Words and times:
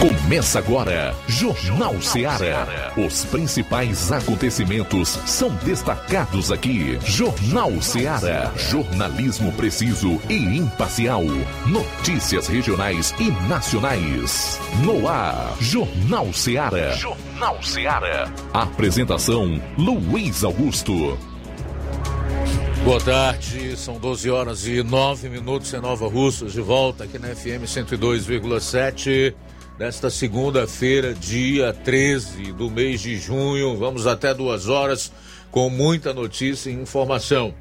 Começa 0.00 0.58
agora, 0.58 1.14
Jornal 1.28 2.00
Seara. 2.00 2.90
Os 2.96 3.22
principais 3.26 4.10
acontecimentos 4.10 5.10
são 5.26 5.54
destacados 5.56 6.50
aqui. 6.50 6.98
Jornal 7.04 7.82
Seara. 7.82 8.50
Jornalismo 8.56 9.52
preciso 9.52 10.18
e 10.30 10.56
imparcial. 10.56 11.22
Notícias 11.66 12.46
regionais 12.48 13.14
e 13.20 13.30
nacionais. 13.46 14.58
No 14.82 15.06
ar, 15.06 15.54
Jornal 15.60 16.32
Seara. 16.32 16.96
Jornal 16.96 17.62
Seara. 17.62 18.32
Apresentação: 18.54 19.60
Luiz 19.76 20.42
Augusto. 20.42 21.18
Boa 22.84 23.00
tarde, 23.02 23.76
são 23.76 23.98
12 23.98 24.30
horas 24.30 24.66
e 24.66 24.82
9 24.82 25.28
minutos 25.28 25.74
em 25.74 25.80
Nova 25.80 26.08
Russas, 26.08 26.54
de 26.54 26.62
volta 26.62 27.04
aqui 27.04 27.18
na 27.18 27.28
FM 27.28 27.64
102,7 27.66 29.34
desta 29.80 30.10
segunda-feira, 30.10 31.14
dia 31.14 31.72
13 31.72 32.52
do 32.52 32.70
mês 32.70 33.00
de 33.00 33.16
junho. 33.16 33.78
Vamos 33.78 34.06
até 34.06 34.34
duas 34.34 34.68
horas 34.68 35.10
com 35.50 35.70
muita 35.70 36.12
notícia 36.12 36.68
e 36.68 36.74
informação. 36.74 37.54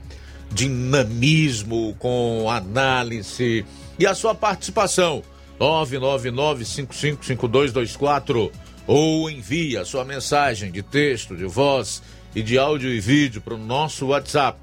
Dinamismo 0.51 1.95
com 1.97 2.51
análise 2.51 3.65
e 3.97 4.05
a 4.05 4.13
sua 4.13 4.35
participação. 4.35 5.23
999-555224 5.61 8.51
ou 8.85 9.29
envie 9.29 9.77
a 9.77 9.85
sua 9.85 10.03
mensagem 10.03 10.73
de 10.73 10.83
texto, 10.83 11.37
de 11.37 11.45
voz 11.45 12.03
e 12.35 12.43
de 12.43 12.57
áudio 12.57 12.89
e 12.89 12.99
vídeo 12.99 13.39
para 13.39 13.53
o 13.53 13.57
nosso 13.57 14.07
WhatsApp 14.07 14.59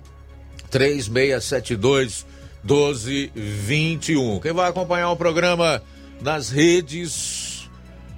3672 0.70 2.27
1221. 2.62 4.41
Quem 4.41 4.52
vai 4.52 4.68
acompanhar 4.68 5.10
o 5.10 5.16
programa 5.16 5.82
nas 6.20 6.51
redes 6.51 7.12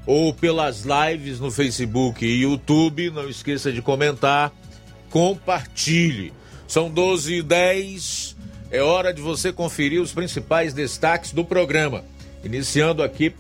ou 0.08 0.32
pelas 0.32 0.86
lives 0.86 1.38
no 1.38 1.50
Facebook 1.50 2.24
e 2.24 2.40
YouTube. 2.40 3.10
Não 3.10 3.28
esqueça 3.28 3.70
de 3.70 3.82
comentar, 3.82 4.50
compartilhe. 5.10 6.32
São 6.66 6.88
12 6.88 7.34
e 7.34 7.42
10. 7.42 8.36
É 8.70 8.80
hora 8.80 9.12
de 9.12 9.20
você 9.20 9.52
conferir 9.52 10.00
os 10.00 10.10
principais 10.10 10.72
destaques 10.72 11.32
do 11.32 11.44
programa. 11.44 12.04
Iniciando 12.42 13.02
aqui 13.02 13.34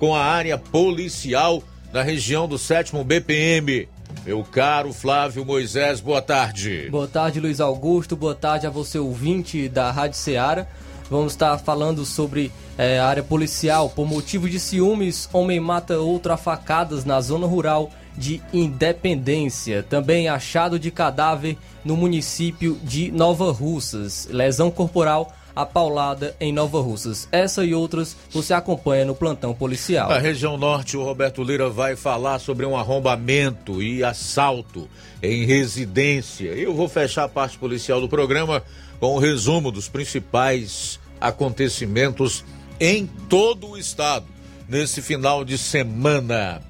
com 0.00 0.12
a 0.12 0.24
área 0.24 0.58
policial 0.58 1.62
da 1.92 2.02
região 2.02 2.48
do 2.48 2.58
7 2.58 2.92
BPM. 3.04 3.88
Meu 4.26 4.42
caro 4.42 4.92
Flávio 4.92 5.44
Moisés, 5.44 6.00
boa 6.00 6.20
tarde. 6.20 6.88
Boa 6.90 7.06
tarde, 7.06 7.38
Luiz 7.38 7.60
Augusto. 7.60 8.16
Boa 8.16 8.34
tarde 8.34 8.66
a 8.66 8.70
você, 8.70 8.98
ouvinte 8.98 9.68
da 9.68 9.92
Rádio 9.92 10.18
Ceará. 10.18 10.66
Vamos 11.10 11.32
estar 11.32 11.56
falando 11.58 12.04
sobre 12.04 12.52
é, 12.76 12.98
a 12.98 13.06
área 13.06 13.22
policial. 13.22 13.88
Por 13.90 14.06
motivo 14.06 14.48
de 14.48 14.60
ciúmes, 14.60 15.28
homem 15.32 15.58
mata 15.58 15.98
outra 15.98 16.36
facadas 16.36 17.04
na 17.04 17.20
zona 17.20 17.46
rural 17.46 17.90
de 18.16 18.42
Independência. 18.52 19.82
Também 19.82 20.28
achado 20.28 20.78
de 20.78 20.90
cadáver 20.90 21.56
no 21.84 21.96
município 21.96 22.78
de 22.82 23.10
Nova 23.10 23.50
Russas. 23.52 24.28
Lesão 24.30 24.70
corporal 24.70 25.32
apaulada 25.58 26.36
em 26.38 26.52
Nova 26.52 26.80
Russas. 26.80 27.28
Essa 27.32 27.64
e 27.64 27.74
outras 27.74 28.16
você 28.30 28.54
acompanha 28.54 29.04
no 29.04 29.14
plantão 29.14 29.52
policial. 29.52 30.08
Na 30.08 30.18
região 30.18 30.56
norte, 30.56 30.96
o 30.96 31.02
Roberto 31.02 31.42
Lira 31.42 31.68
vai 31.68 31.96
falar 31.96 32.38
sobre 32.38 32.64
um 32.64 32.76
arrombamento 32.76 33.82
e 33.82 34.04
assalto 34.04 34.88
em 35.20 35.44
residência. 35.44 36.50
Eu 36.50 36.72
vou 36.74 36.88
fechar 36.88 37.24
a 37.24 37.28
parte 37.28 37.58
policial 37.58 38.00
do 38.00 38.08
programa 38.08 38.62
com 39.00 39.14
o 39.14 39.18
resumo 39.18 39.70
dos 39.70 39.88
principais 39.88 40.98
acontecimentos 41.20 42.44
em 42.80 43.06
todo 43.28 43.70
o 43.70 43.78
estado 43.78 44.26
nesse 44.68 45.00
final 45.00 45.44
de 45.44 45.56
semana. 45.56 46.60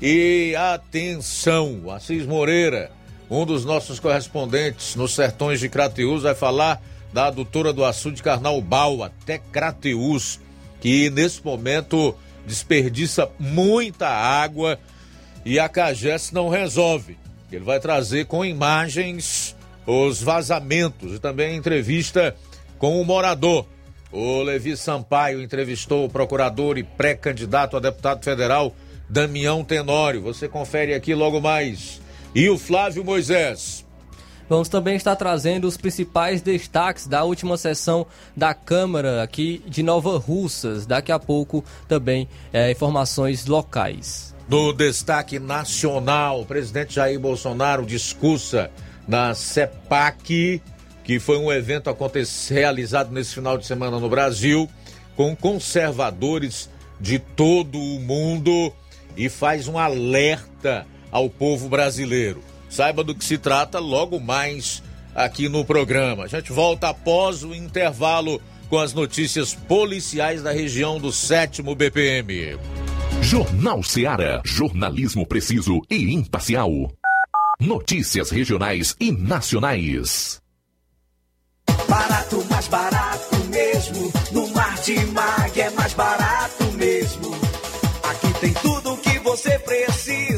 E 0.00 0.54
atenção, 0.54 1.90
Assis 1.90 2.24
Moreira, 2.24 2.90
um 3.30 3.44
dos 3.44 3.64
nossos 3.64 3.98
correspondentes 3.98 4.94
nos 4.94 5.14
sertões 5.14 5.58
de 5.58 5.68
Crateus, 5.68 6.22
vai 6.22 6.34
falar 6.34 6.80
da 7.12 7.26
adutora 7.26 7.72
do 7.72 7.84
açude 7.84 8.22
Carnaubal, 8.22 9.02
até 9.02 9.38
Crateus, 9.38 10.38
que 10.80 11.10
nesse 11.10 11.44
momento 11.44 12.14
desperdiça 12.46 13.28
muita 13.38 14.08
água 14.08 14.78
e 15.44 15.58
a 15.58 15.68
Cagés 15.68 16.30
não 16.30 16.48
resolve. 16.48 17.18
Ele 17.50 17.64
vai 17.64 17.80
trazer 17.80 18.26
com 18.26 18.44
imagens 18.44 19.56
os 19.88 20.20
vazamentos 20.22 21.14
e 21.14 21.18
também 21.18 21.56
entrevista 21.56 22.36
com 22.78 23.00
o 23.00 23.04
morador. 23.06 23.64
O 24.12 24.42
Levi 24.42 24.76
Sampaio 24.76 25.42
entrevistou 25.42 26.04
o 26.04 26.10
procurador 26.10 26.76
e 26.76 26.82
pré-candidato 26.82 27.74
a 27.74 27.80
deputado 27.80 28.22
federal 28.22 28.74
Damião 29.08 29.64
Tenório. 29.64 30.20
Você 30.20 30.46
confere 30.46 30.92
aqui 30.92 31.14
logo 31.14 31.40
mais. 31.40 32.02
E 32.34 32.50
o 32.50 32.58
Flávio 32.58 33.02
Moisés. 33.02 33.86
Vamos 34.46 34.68
também 34.68 34.94
estar 34.94 35.16
trazendo 35.16 35.66
os 35.66 35.78
principais 35.78 36.42
destaques 36.42 37.06
da 37.06 37.24
última 37.24 37.56
sessão 37.56 38.06
da 38.36 38.52
Câmara 38.52 39.22
aqui 39.22 39.62
de 39.66 39.82
Nova 39.82 40.18
Russas. 40.18 40.84
Daqui 40.84 41.12
a 41.12 41.18
pouco 41.18 41.64
também 41.86 42.28
é, 42.52 42.70
informações 42.70 43.46
locais. 43.46 44.34
No 44.48 44.72
destaque 44.74 45.38
nacional, 45.38 46.42
o 46.42 46.46
presidente 46.46 46.94
Jair 46.94 47.18
Bolsonaro 47.18 47.86
discursa 47.86 48.70
na 49.08 49.34
CEPAC, 49.34 50.62
que 51.02 51.18
foi 51.18 51.38
um 51.38 51.50
evento 51.50 51.88
realizado 52.50 53.10
nesse 53.10 53.34
final 53.34 53.56
de 53.56 53.66
semana 53.66 53.98
no 53.98 54.08
Brasil, 54.08 54.68
com 55.16 55.34
conservadores 55.34 56.70
de 57.00 57.18
todo 57.18 57.78
o 57.78 57.98
mundo 57.98 58.72
e 59.16 59.28
faz 59.28 59.66
um 59.66 59.78
alerta 59.78 60.86
ao 61.10 61.30
povo 61.30 61.68
brasileiro. 61.68 62.42
Saiba 62.68 63.02
do 63.02 63.14
que 63.14 63.24
se 63.24 63.38
trata 63.38 63.78
logo 63.78 64.20
mais 64.20 64.82
aqui 65.14 65.48
no 65.48 65.64
programa. 65.64 66.24
A 66.24 66.28
gente 66.28 66.52
volta 66.52 66.90
após 66.90 67.42
o 67.42 67.54
intervalo 67.54 68.40
com 68.68 68.78
as 68.78 68.92
notícias 68.92 69.54
policiais 69.54 70.42
da 70.42 70.52
região 70.52 71.00
do 71.00 71.10
7 71.10 71.62
BPM. 71.62 72.58
Jornal 73.22 73.82
Seara. 73.82 74.42
Jornalismo 74.44 75.26
preciso 75.26 75.80
e 75.90 76.14
imparcial. 76.14 76.70
Notícias 77.60 78.30
regionais 78.30 78.94
e 79.00 79.10
nacionais. 79.10 80.40
Barato, 81.88 82.46
mais 82.48 82.68
barato 82.68 83.36
mesmo. 83.46 84.12
No 84.30 84.46
Martimag 84.50 85.60
é 85.60 85.70
mais 85.70 85.92
barato 85.92 86.64
mesmo. 86.74 87.34
Aqui 88.04 88.40
tem 88.40 88.52
tudo 88.54 88.92
o 88.92 88.98
que 88.98 89.18
você 89.18 89.58
precisa. 89.58 90.37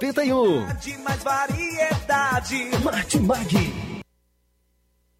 1981. 0.00 0.98
Mais 1.04 1.22
variedade. 1.22 2.70
Martimag. 2.84 3.97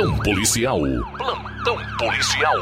Plantão 0.00 0.18
policial. 0.20 0.80
Plantão 1.18 1.76
policial. 1.98 2.56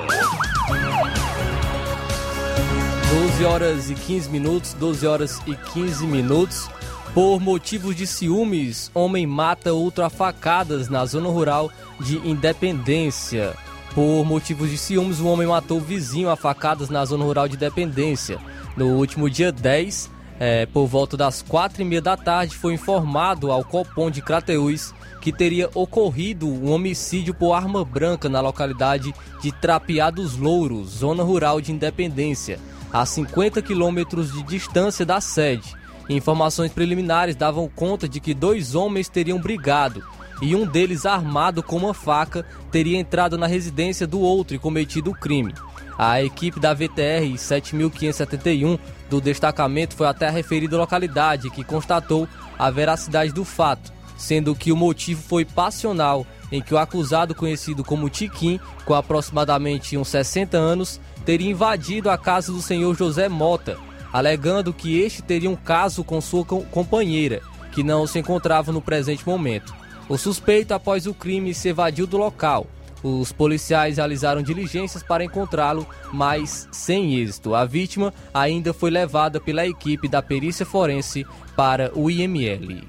12 3.10 3.44
horas 3.44 3.90
e 3.90 3.94
15 3.94 4.28
minutos, 4.28 4.72
12 4.74 5.06
horas 5.06 5.40
e 5.46 5.54
15 5.54 6.04
minutos. 6.04 6.68
Por 7.14 7.38
motivos 7.38 7.94
de 7.94 8.08
ciúmes, 8.08 8.90
homem 8.92 9.24
mata 9.24 9.72
outra 9.72 10.10
facadas 10.10 10.88
na 10.88 11.06
zona 11.06 11.28
rural 11.28 11.70
de 12.00 12.16
Independência. 12.28 13.54
Por 13.94 14.24
motivos 14.24 14.68
de 14.68 14.76
ciúmes, 14.76 15.20
um 15.20 15.28
homem 15.28 15.46
matou 15.46 15.78
o 15.78 15.80
vizinho 15.80 16.30
a 16.30 16.36
facadas 16.36 16.90
na 16.90 17.04
zona 17.04 17.22
rural 17.22 17.46
de 17.46 17.54
Independência. 17.54 18.40
No 18.76 18.96
último 18.96 19.30
dia 19.30 19.52
10, 19.52 20.10
é, 20.40 20.66
por 20.66 20.86
volta 20.86 21.16
das 21.16 21.42
quatro 21.42 21.82
e 21.82 21.84
meia 21.84 22.00
da 22.00 22.16
tarde, 22.16 22.56
foi 22.56 22.74
informado 22.74 23.50
ao 23.50 23.64
Copom 23.64 24.10
de 24.10 24.22
Crateús 24.22 24.94
que 25.20 25.32
teria 25.32 25.68
ocorrido 25.74 26.46
um 26.48 26.70
homicídio 26.70 27.34
por 27.34 27.52
arma 27.52 27.84
branca 27.84 28.28
na 28.28 28.40
localidade 28.40 29.12
de 29.42 29.50
Trapiá 29.50 30.10
dos 30.10 30.36
Louros, 30.36 30.90
zona 30.90 31.22
rural 31.22 31.60
de 31.60 31.72
Independência, 31.72 32.60
a 32.92 33.04
50 33.04 33.60
quilômetros 33.60 34.32
de 34.32 34.42
distância 34.44 35.04
da 35.04 35.20
sede. 35.20 35.76
Informações 36.08 36.72
preliminares 36.72 37.36
davam 37.36 37.68
conta 37.68 38.08
de 38.08 38.20
que 38.20 38.32
dois 38.32 38.74
homens 38.74 39.08
teriam 39.08 39.38
brigado 39.38 40.02
e 40.40 40.54
um 40.54 40.64
deles, 40.64 41.04
armado 41.04 41.62
com 41.62 41.76
uma 41.76 41.92
faca, 41.92 42.46
teria 42.70 42.98
entrado 42.98 43.36
na 43.36 43.46
residência 43.46 44.06
do 44.06 44.20
outro 44.20 44.54
e 44.54 44.58
cometido 44.58 45.10
o 45.10 45.14
crime. 45.14 45.52
A 45.98 46.22
equipe 46.22 46.60
da 46.60 46.72
VTR 46.72 47.36
7571 47.36 48.78
do 49.10 49.20
destacamento 49.20 49.96
foi 49.96 50.06
até 50.06 50.28
a 50.28 50.30
referida 50.30 50.76
localidade, 50.76 51.50
que 51.50 51.64
constatou 51.64 52.28
a 52.56 52.70
veracidade 52.70 53.32
do 53.32 53.44
fato, 53.44 53.92
sendo 54.16 54.54
que 54.54 54.70
o 54.70 54.76
motivo 54.76 55.20
foi 55.20 55.44
passional, 55.44 56.24
em 56.52 56.62
que 56.62 56.72
o 56.72 56.78
acusado, 56.78 57.34
conhecido 57.34 57.82
como 57.82 58.08
Tiquim, 58.08 58.60
com 58.84 58.94
aproximadamente 58.94 59.96
uns 59.96 60.06
60 60.06 60.56
anos, 60.56 61.00
teria 61.24 61.50
invadido 61.50 62.08
a 62.08 62.16
casa 62.16 62.52
do 62.52 62.62
senhor 62.62 62.96
José 62.96 63.28
Mota, 63.28 63.76
alegando 64.12 64.72
que 64.72 65.00
este 65.00 65.20
teria 65.20 65.50
um 65.50 65.56
caso 65.56 66.04
com 66.04 66.20
sua 66.20 66.44
companheira, 66.44 67.42
que 67.72 67.82
não 67.82 68.06
se 68.06 68.20
encontrava 68.20 68.70
no 68.70 68.80
presente 68.80 69.26
momento. 69.26 69.74
O 70.08 70.16
suspeito, 70.16 70.72
após 70.72 71.08
o 71.08 71.12
crime, 71.12 71.52
se 71.52 71.68
evadiu 71.68 72.06
do 72.06 72.16
local. 72.16 72.68
Os 73.02 73.32
policiais 73.32 73.96
realizaram 73.96 74.42
diligências 74.42 75.02
para 75.02 75.24
encontrá-lo, 75.24 75.86
mas 76.12 76.68
sem 76.72 77.14
êxito. 77.16 77.54
A 77.54 77.64
vítima 77.64 78.12
ainda 78.34 78.72
foi 78.72 78.90
levada 78.90 79.40
pela 79.40 79.66
equipe 79.66 80.08
da 80.08 80.20
perícia 80.20 80.66
forense 80.66 81.24
para 81.56 81.92
o 81.94 82.10
IML. 82.10 82.82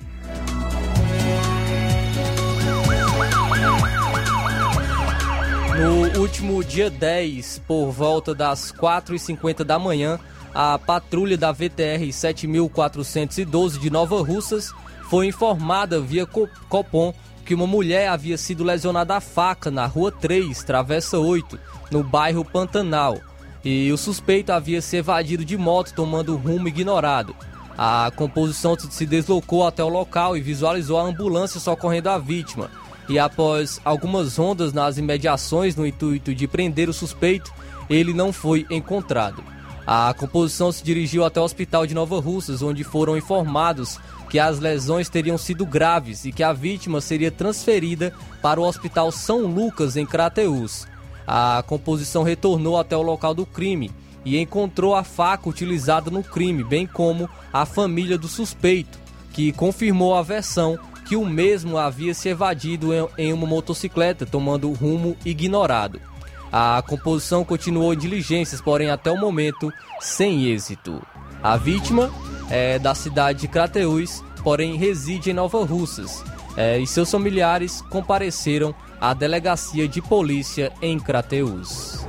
No 5.79 6.19
último 6.19 6.61
dia 6.61 6.89
10, 6.89 7.61
por 7.65 7.91
volta 7.91 8.35
das 8.35 8.71
4h50 8.71 9.63
da 9.63 9.79
manhã, 9.79 10.19
a 10.53 10.77
patrulha 10.77 11.37
da 11.37 11.51
VTR 11.51 12.11
7412 12.11 13.79
de 13.79 13.89
Nova 13.89 14.21
Russas 14.21 14.73
foi 15.09 15.27
informada 15.27 16.01
via 16.01 16.25
Copom 16.25 17.13
que 17.49 17.55
uma 17.55 17.65
mulher 17.65 18.09
havia 18.09 18.37
sido 18.37 18.63
lesionada 18.63 19.15
a 19.15 19.19
faca 19.19 19.71
na 19.71 19.87
Rua 19.87 20.11
3, 20.11 20.63
Travessa 20.63 21.17
8, 21.17 21.59
no 21.89 22.03
bairro 22.03 22.45
Pantanal, 22.45 23.17
e 23.65 23.91
o 23.91 23.97
suspeito 23.97 24.51
havia 24.51 24.83
se 24.83 24.97
evadido 24.97 25.43
de 25.43 25.57
moto 25.57 25.91
tomando 25.95 26.37
rumo 26.37 26.67
ignorado. 26.67 27.35
A 27.75 28.11
composição 28.15 28.77
se 28.77 29.03
deslocou 29.03 29.65
até 29.65 29.83
o 29.83 29.89
local 29.89 30.37
e 30.37 30.41
visualizou 30.41 30.99
a 30.99 31.01
ambulância 31.01 31.59
socorrendo 31.59 32.11
a 32.11 32.19
vítima. 32.19 32.69
E 33.09 33.17
após 33.17 33.81
algumas 33.83 34.37
rondas 34.37 34.71
nas 34.71 34.99
imediações 34.99 35.75
no 35.75 35.87
intuito 35.87 36.35
de 36.35 36.47
prender 36.47 36.87
o 36.87 36.93
suspeito, 36.93 37.51
ele 37.89 38.13
não 38.13 38.31
foi 38.31 38.67
encontrado. 38.69 39.43
A 39.87 40.13
composição 40.13 40.71
se 40.71 40.83
dirigiu 40.83 41.25
até 41.25 41.41
o 41.41 41.45
hospital 41.45 41.87
de 41.87 41.95
Nova 41.95 42.19
Russas, 42.19 42.61
onde 42.61 42.83
foram 42.83 43.17
informados 43.17 43.97
que 44.29 44.37
as 44.37 44.59
lesões 44.59 45.09
teriam 45.09 45.37
sido 45.37 45.65
graves 45.65 46.23
e 46.23 46.31
que 46.31 46.43
a 46.43 46.53
vítima 46.53 47.01
seria 47.01 47.31
transferida 47.31 48.13
para 48.41 48.61
o 48.61 48.63
Hospital 48.63 49.11
São 49.11 49.47
Lucas, 49.47 49.97
em 49.97 50.05
Crateús. 50.05 50.87
A 51.27 51.63
composição 51.65 52.23
retornou 52.23 52.77
até 52.77 52.95
o 52.95 53.01
local 53.01 53.33
do 53.33 53.45
crime 53.45 53.91
e 54.23 54.37
encontrou 54.37 54.95
a 54.95 55.03
faca 55.03 55.49
utilizada 55.49 56.11
no 56.11 56.23
crime, 56.23 56.63
bem 56.63 56.85
como 56.85 57.29
a 57.51 57.65
família 57.65 58.17
do 58.17 58.27
suspeito, 58.27 58.99
que 59.33 59.51
confirmou 59.51 60.15
a 60.15 60.21
versão 60.21 60.77
que 61.07 61.15
o 61.15 61.25
mesmo 61.25 61.77
havia 61.77 62.13
se 62.13 62.29
evadido 62.29 62.89
em 63.17 63.33
uma 63.33 63.47
motocicleta, 63.47 64.27
tomando 64.27 64.71
rumo 64.71 65.17
ignorado. 65.25 65.99
A 66.51 66.83
composição 66.87 67.43
continuou 67.43 67.95
diligências, 67.95 68.61
porém 68.61 68.89
até 68.89 69.11
o 69.11 69.19
momento 69.19 69.71
sem 69.99 70.45
êxito. 70.45 71.01
A 71.41 71.57
vítima 71.57 72.11
é 72.49 72.79
da 72.79 72.95
cidade 72.95 73.41
de 73.41 73.47
Crateús, 73.47 74.23
porém 74.43 74.75
reside 74.75 75.31
em 75.31 75.33
Nova 75.33 75.63
Russas, 75.63 76.23
é, 76.57 76.79
e 76.79 76.87
seus 76.87 77.11
familiares 77.11 77.81
compareceram 77.89 78.73
à 78.99 79.13
delegacia 79.13 79.87
de 79.87 80.01
polícia 80.01 80.71
em 80.81 80.99
Crateús. 80.99 82.05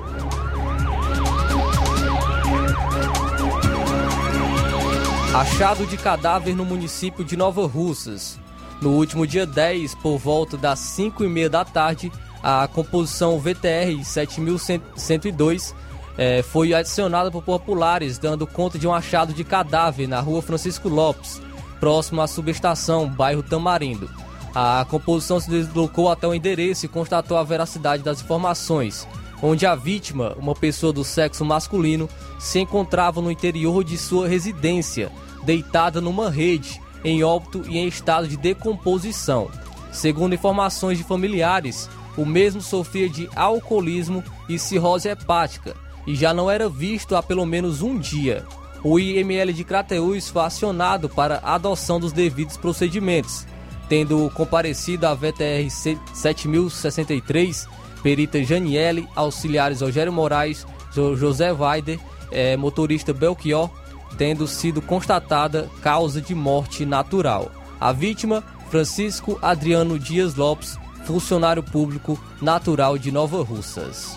Achado 5.34 5.86
de 5.86 5.96
cadáver 5.96 6.56
no 6.56 6.64
município 6.64 7.24
de 7.24 7.36
Nova 7.36 7.66
Russas. 7.66 8.38
No 8.82 8.90
último 8.90 9.26
dia 9.26 9.46
10, 9.46 9.94
por 9.96 10.18
volta 10.18 10.56
das 10.56 10.80
5 10.80 11.22
e 11.22 11.28
meia 11.28 11.48
da 11.48 11.64
tarde, 11.64 12.10
a 12.42 12.66
composição 12.66 13.38
VTR 13.38 14.02
7102 14.02 15.74
é, 16.16 16.42
foi 16.42 16.74
adicionada 16.74 17.30
por 17.30 17.42
populares, 17.42 18.18
dando 18.18 18.46
conta 18.46 18.78
de 18.78 18.86
um 18.86 18.94
achado 18.94 19.32
de 19.32 19.44
cadáver 19.44 20.06
na 20.06 20.20
rua 20.20 20.42
Francisco 20.42 20.88
Lopes, 20.88 21.40
próximo 21.78 22.20
à 22.20 22.26
subestação, 22.26 23.08
bairro 23.08 23.42
Tamarindo. 23.42 24.10
A 24.54 24.84
composição 24.88 25.38
se 25.38 25.48
deslocou 25.48 26.10
até 26.10 26.26
o 26.26 26.34
endereço 26.34 26.84
e 26.84 26.88
constatou 26.88 27.38
a 27.38 27.42
veracidade 27.44 28.02
das 28.02 28.20
informações, 28.20 29.06
onde 29.42 29.64
a 29.64 29.74
vítima, 29.74 30.34
uma 30.36 30.54
pessoa 30.54 30.92
do 30.92 31.04
sexo 31.04 31.44
masculino, 31.44 32.08
se 32.38 32.58
encontrava 32.58 33.22
no 33.22 33.30
interior 33.30 33.84
de 33.84 33.96
sua 33.96 34.28
residência, 34.28 35.10
deitada 35.44 36.00
numa 36.00 36.28
rede, 36.28 36.82
em 37.04 37.22
óbito 37.22 37.62
e 37.66 37.78
em 37.78 37.86
estado 37.86 38.28
de 38.28 38.36
decomposição. 38.36 39.48
Segundo 39.92 40.34
informações 40.34 40.98
de 40.98 41.04
familiares, 41.04 41.88
o 42.16 42.26
mesmo 42.26 42.60
sofria 42.60 43.08
de 43.08 43.30
alcoolismo 43.34 44.22
e 44.48 44.58
cirrose 44.58 45.08
hepática 45.08 45.74
e 46.06 46.14
já 46.14 46.32
não 46.32 46.50
era 46.50 46.68
visto 46.68 47.16
há 47.16 47.22
pelo 47.22 47.46
menos 47.46 47.82
um 47.82 47.98
dia. 47.98 48.44
O 48.82 48.98
IML 48.98 49.52
de 49.52 49.62
Crateús 49.62 50.28
foi 50.28 50.42
acionado 50.42 51.08
para 51.08 51.40
adoção 51.42 52.00
dos 52.00 52.12
devidos 52.12 52.56
procedimentos, 52.56 53.46
tendo 53.88 54.30
comparecido 54.34 55.06
a 55.06 55.14
VTR 55.14 55.68
7063, 56.14 57.68
perita 58.02 58.42
Janiele, 58.42 59.06
auxiliares 59.14 59.82
Rogério 59.82 60.12
Moraes, 60.12 60.66
José 60.92 61.52
Weider, 61.52 62.00
é, 62.30 62.56
motorista 62.56 63.12
Belchior, 63.12 63.68
tendo 64.16 64.46
sido 64.46 64.80
constatada 64.80 65.68
causa 65.82 66.20
de 66.20 66.34
morte 66.34 66.86
natural. 66.86 67.50
A 67.80 67.92
vítima, 67.92 68.42
Francisco 68.70 69.38
Adriano 69.42 69.98
Dias 69.98 70.34
Lopes, 70.36 70.78
funcionário 71.04 71.62
público 71.62 72.18
natural 72.40 72.96
de 72.96 73.10
Nova 73.10 73.42
Russas. 73.42 74.16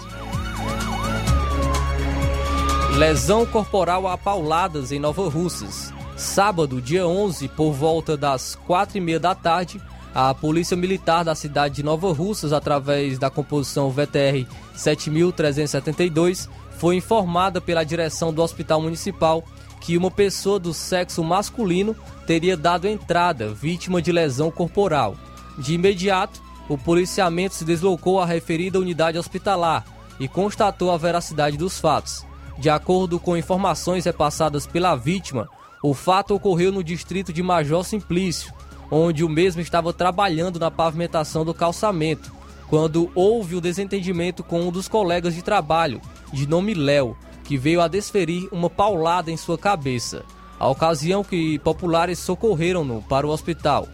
Lesão 2.97 3.43
corporal 3.43 4.07
a 4.07 4.15
pauladas 4.15 4.91
em 4.91 4.99
Nova 4.99 5.27
Russas. 5.27 5.91
Sábado, 6.15 6.79
dia 6.79 7.07
11, 7.07 7.47
por 7.47 7.73
volta 7.73 8.15
das 8.15 8.53
quatro 8.53 8.99
e 8.99 9.01
meia 9.01 9.19
da 9.19 9.33
tarde, 9.33 9.81
a 10.13 10.31
Polícia 10.35 10.77
Militar 10.77 11.25
da 11.25 11.33
cidade 11.33 11.77
de 11.77 11.83
Nova 11.83 12.13
Russas, 12.13 12.53
através 12.53 13.17
da 13.17 13.31
composição 13.31 13.89
VTR 13.89 14.45
7372, 14.75 16.47
foi 16.77 16.97
informada 16.97 17.59
pela 17.59 17.83
direção 17.83 18.31
do 18.31 18.43
Hospital 18.43 18.79
Municipal 18.79 19.43
que 19.81 19.97
uma 19.97 20.11
pessoa 20.11 20.59
do 20.59 20.71
sexo 20.71 21.23
masculino 21.23 21.95
teria 22.27 22.55
dado 22.55 22.87
entrada, 22.87 23.51
vítima 23.51 24.03
de 24.03 24.11
lesão 24.11 24.51
corporal. 24.51 25.15
De 25.57 25.73
imediato, 25.73 26.39
o 26.69 26.77
policiamento 26.77 27.55
se 27.55 27.65
deslocou 27.65 28.21
à 28.21 28.25
referida 28.25 28.79
unidade 28.79 29.17
hospitalar 29.17 29.83
e 30.19 30.27
constatou 30.27 30.91
a 30.91 30.97
veracidade 30.97 31.57
dos 31.57 31.79
fatos. 31.79 32.23
De 32.57 32.69
acordo 32.69 33.19
com 33.19 33.35
informações 33.35 34.05
repassadas 34.05 34.67
pela 34.67 34.95
vítima, 34.95 35.49
o 35.81 35.93
fato 35.93 36.35
ocorreu 36.35 36.71
no 36.71 36.83
distrito 36.83 37.33
de 37.33 37.43
Major 37.43 37.83
Simplício, 37.83 38.53
onde 38.89 39.23
o 39.23 39.29
mesmo 39.29 39.61
estava 39.61 39.91
trabalhando 39.91 40.59
na 40.59 40.69
pavimentação 40.69 41.43
do 41.43 41.53
calçamento, 41.53 42.31
quando 42.69 43.11
houve 43.15 43.55
o 43.55 43.61
desentendimento 43.61 44.43
com 44.43 44.61
um 44.61 44.71
dos 44.71 44.87
colegas 44.87 45.33
de 45.33 45.41
trabalho, 45.41 45.99
de 46.31 46.47
nome 46.47 46.73
Léo, 46.73 47.17
que 47.43 47.57
veio 47.57 47.81
a 47.81 47.87
desferir 47.87 48.47
uma 48.51 48.69
paulada 48.69 49.29
em 49.29 49.37
sua 49.37 49.57
cabeça. 49.57 50.23
A 50.59 50.67
ocasião 50.69 51.23
que 51.23 51.59
populares 51.59 52.19
socorreram-no 52.19 53.01
para 53.01 53.27
o 53.27 53.29
hospital. 53.29 53.87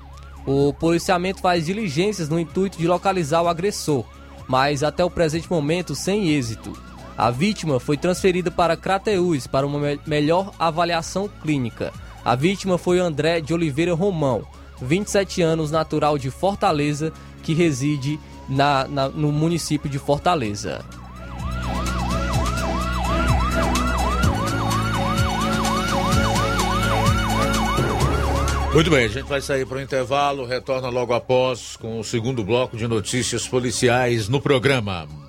O 0.46 0.74
policiamento 0.74 1.42
faz 1.42 1.66
diligências 1.66 2.30
no 2.30 2.40
intuito 2.40 2.78
de 2.78 2.88
localizar 2.88 3.42
o 3.42 3.48
agressor, 3.48 4.06
mas 4.48 4.84
até 4.84 5.04
o 5.04 5.10
presente 5.10 5.50
momento 5.50 5.96
sem 5.96 6.30
êxito. 6.30 6.89
A 7.20 7.32
vítima 7.32 7.82
foi 7.82 7.98
transferida 7.98 8.50
para 8.50 8.78
Crateús 8.78 9.46
para 9.46 9.68
uma 9.68 9.78
me 9.78 10.00
melhor 10.08 10.54
avaliação 10.58 11.28
clínica. 11.28 11.92
A 12.24 12.34
vítima 12.34 12.78
foi 12.78 12.98
André 12.98 13.42
de 13.42 13.54
Oliveira 13.54 13.94
Romão, 13.94 14.48
27 14.82 15.42
anos, 15.42 15.70
natural 15.70 16.18
de 16.18 16.32
Fortaleza, 16.32 17.12
que 17.44 17.54
reside 17.54 18.18
na, 18.48 18.88
na, 18.88 19.10
no 19.10 19.34
município 19.34 19.90
de 19.90 20.00
Fortaleza. 20.00 20.80
Muito 28.74 28.90
bem, 28.90 29.04
a 29.04 29.10
gente 29.10 29.28
vai 29.28 29.42
sair 29.42 29.66
para 29.66 29.80
o 29.80 29.82
intervalo, 29.82 30.46
retorna 30.46 30.88
logo 30.88 31.14
após 31.14 31.76
com 31.76 32.00
o 32.00 32.04
segundo 32.04 32.46
bloco 32.46 32.78
de 32.78 32.88
notícias 32.88 33.46
policiais 33.46 34.30
no 34.30 34.40
programa. 34.40 35.29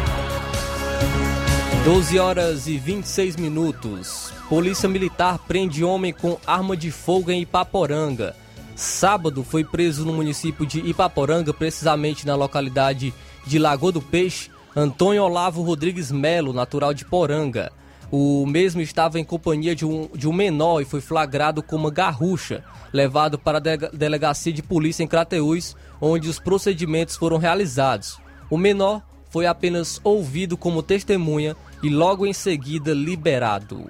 12 1.83 2.19
horas 2.19 2.67
e 2.67 2.77
26 2.77 3.37
minutos. 3.37 4.31
Polícia 4.47 4.87
Militar 4.87 5.39
prende 5.47 5.83
homem 5.83 6.13
com 6.13 6.37
arma 6.45 6.77
de 6.77 6.91
fogo 6.91 7.31
em 7.31 7.41
Ipaporanga. 7.41 8.35
Sábado 8.75 9.43
foi 9.43 9.63
preso 9.63 10.05
no 10.05 10.13
município 10.13 10.65
de 10.65 10.79
Ipaporanga, 10.79 11.53
precisamente 11.53 12.25
na 12.25 12.35
localidade 12.35 13.13
de 13.45 13.57
Lagoa 13.57 13.91
do 13.91 14.01
Peixe, 14.01 14.51
Antônio 14.75 15.23
Olavo 15.23 15.63
Rodrigues 15.63 16.11
Melo, 16.11 16.53
natural 16.53 16.93
de 16.93 17.03
Poranga. 17.03 17.71
O 18.11 18.45
mesmo 18.45 18.81
estava 18.81 19.19
em 19.19 19.23
companhia 19.23 19.75
de 19.75 19.85
um, 19.85 20.07
de 20.13 20.27
um 20.27 20.33
menor 20.33 20.81
e 20.81 20.85
foi 20.85 21.01
flagrado 21.01 21.63
com 21.63 21.75
uma 21.75 21.89
garrucha, 21.89 22.63
levado 22.93 23.39
para 23.39 23.57
a 23.57 23.89
delegacia 23.91 24.53
de 24.53 24.61
polícia 24.61 25.03
em 25.03 25.07
Crateús, 25.07 25.75
onde 25.99 26.29
os 26.29 26.37
procedimentos 26.37 27.15
foram 27.15 27.37
realizados. 27.37 28.19
O 28.49 28.57
menor 28.57 29.01
foi 29.31 29.47
apenas 29.47 29.99
ouvido 30.03 30.55
como 30.55 30.83
testemunha 30.83 31.55
e 31.81 31.89
logo 31.89 32.27
em 32.27 32.33
seguida 32.33 32.93
liberado. 32.93 33.89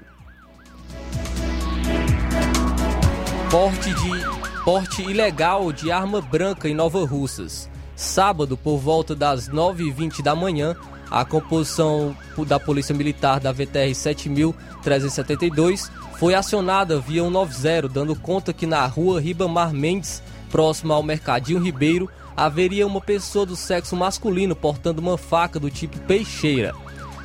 Porte 3.49 3.93
de 3.93 4.63
porte 4.63 5.01
ilegal 5.01 5.73
de 5.73 5.91
arma 5.91 6.21
branca 6.21 6.69
em 6.69 6.75
Nova 6.75 7.04
Russas. 7.06 7.69
Sábado, 7.95 8.56
por 8.56 8.77
volta 8.77 9.15
das 9.15 9.49
9h20 9.49 10.21
da 10.21 10.36
manhã, 10.36 10.75
a 11.10 11.25
composição 11.25 12.15
da 12.47 12.60
Polícia 12.60 12.95
Militar 12.95 13.39
da 13.39 13.51
VTR 13.51 13.93
7372 13.93 15.91
foi 16.17 16.36
acionada 16.36 16.99
via 16.99 17.23
190, 17.23 17.89
dando 17.89 18.15
conta 18.15 18.54
que 18.54 18.67
na 18.67 18.86
rua 18.86 19.19
Ribamar 19.19 19.73
Mendes, 19.73 20.21
próximo 20.49 20.93
ao 20.93 21.04
Mercadinho 21.04 21.60
Ribeiro, 21.60 22.10
haveria 22.36 22.88
uma 22.88 23.02
pessoa 23.02 23.46
do 23.46 23.56
sexo 23.56 23.96
masculino 23.96 24.56
portando 24.56 25.02
uma 25.02 25.17
faca 25.17 25.60
do 25.60 25.70
tipo 25.70 26.00
peixeira. 26.02 26.74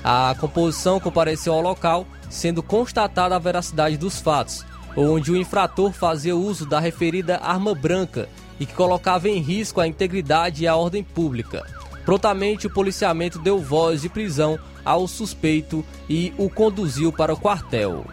A 0.02 0.34
composição 0.38 1.00
compareceu 1.00 1.52
ao 1.52 1.60
local, 1.60 2.06
sendo 2.30 2.62
constatada 2.62 3.34
a 3.34 3.38
veracidade 3.38 3.96
dos 3.96 4.20
fatos, 4.20 4.64
onde 4.96 5.32
o 5.32 5.36
infrator 5.36 5.92
fazia 5.92 6.36
uso 6.36 6.66
da 6.66 6.78
referida 6.78 7.38
arma 7.38 7.74
branca 7.74 8.28
e 8.58 8.66
que 8.66 8.74
colocava 8.74 9.28
em 9.28 9.40
risco 9.40 9.80
a 9.80 9.86
integridade 9.86 10.64
e 10.64 10.68
a 10.68 10.76
ordem 10.76 11.02
pública. 11.02 11.64
Prontamente, 12.04 12.68
o 12.68 12.70
policiamento 12.70 13.38
deu 13.38 13.58
voz 13.58 14.02
de 14.02 14.08
prisão 14.08 14.58
ao 14.84 15.08
suspeito 15.08 15.84
e 16.08 16.32
o 16.38 16.48
conduziu 16.48 17.12
para 17.12 17.34
o 17.34 17.36
quartel. 17.36 18.04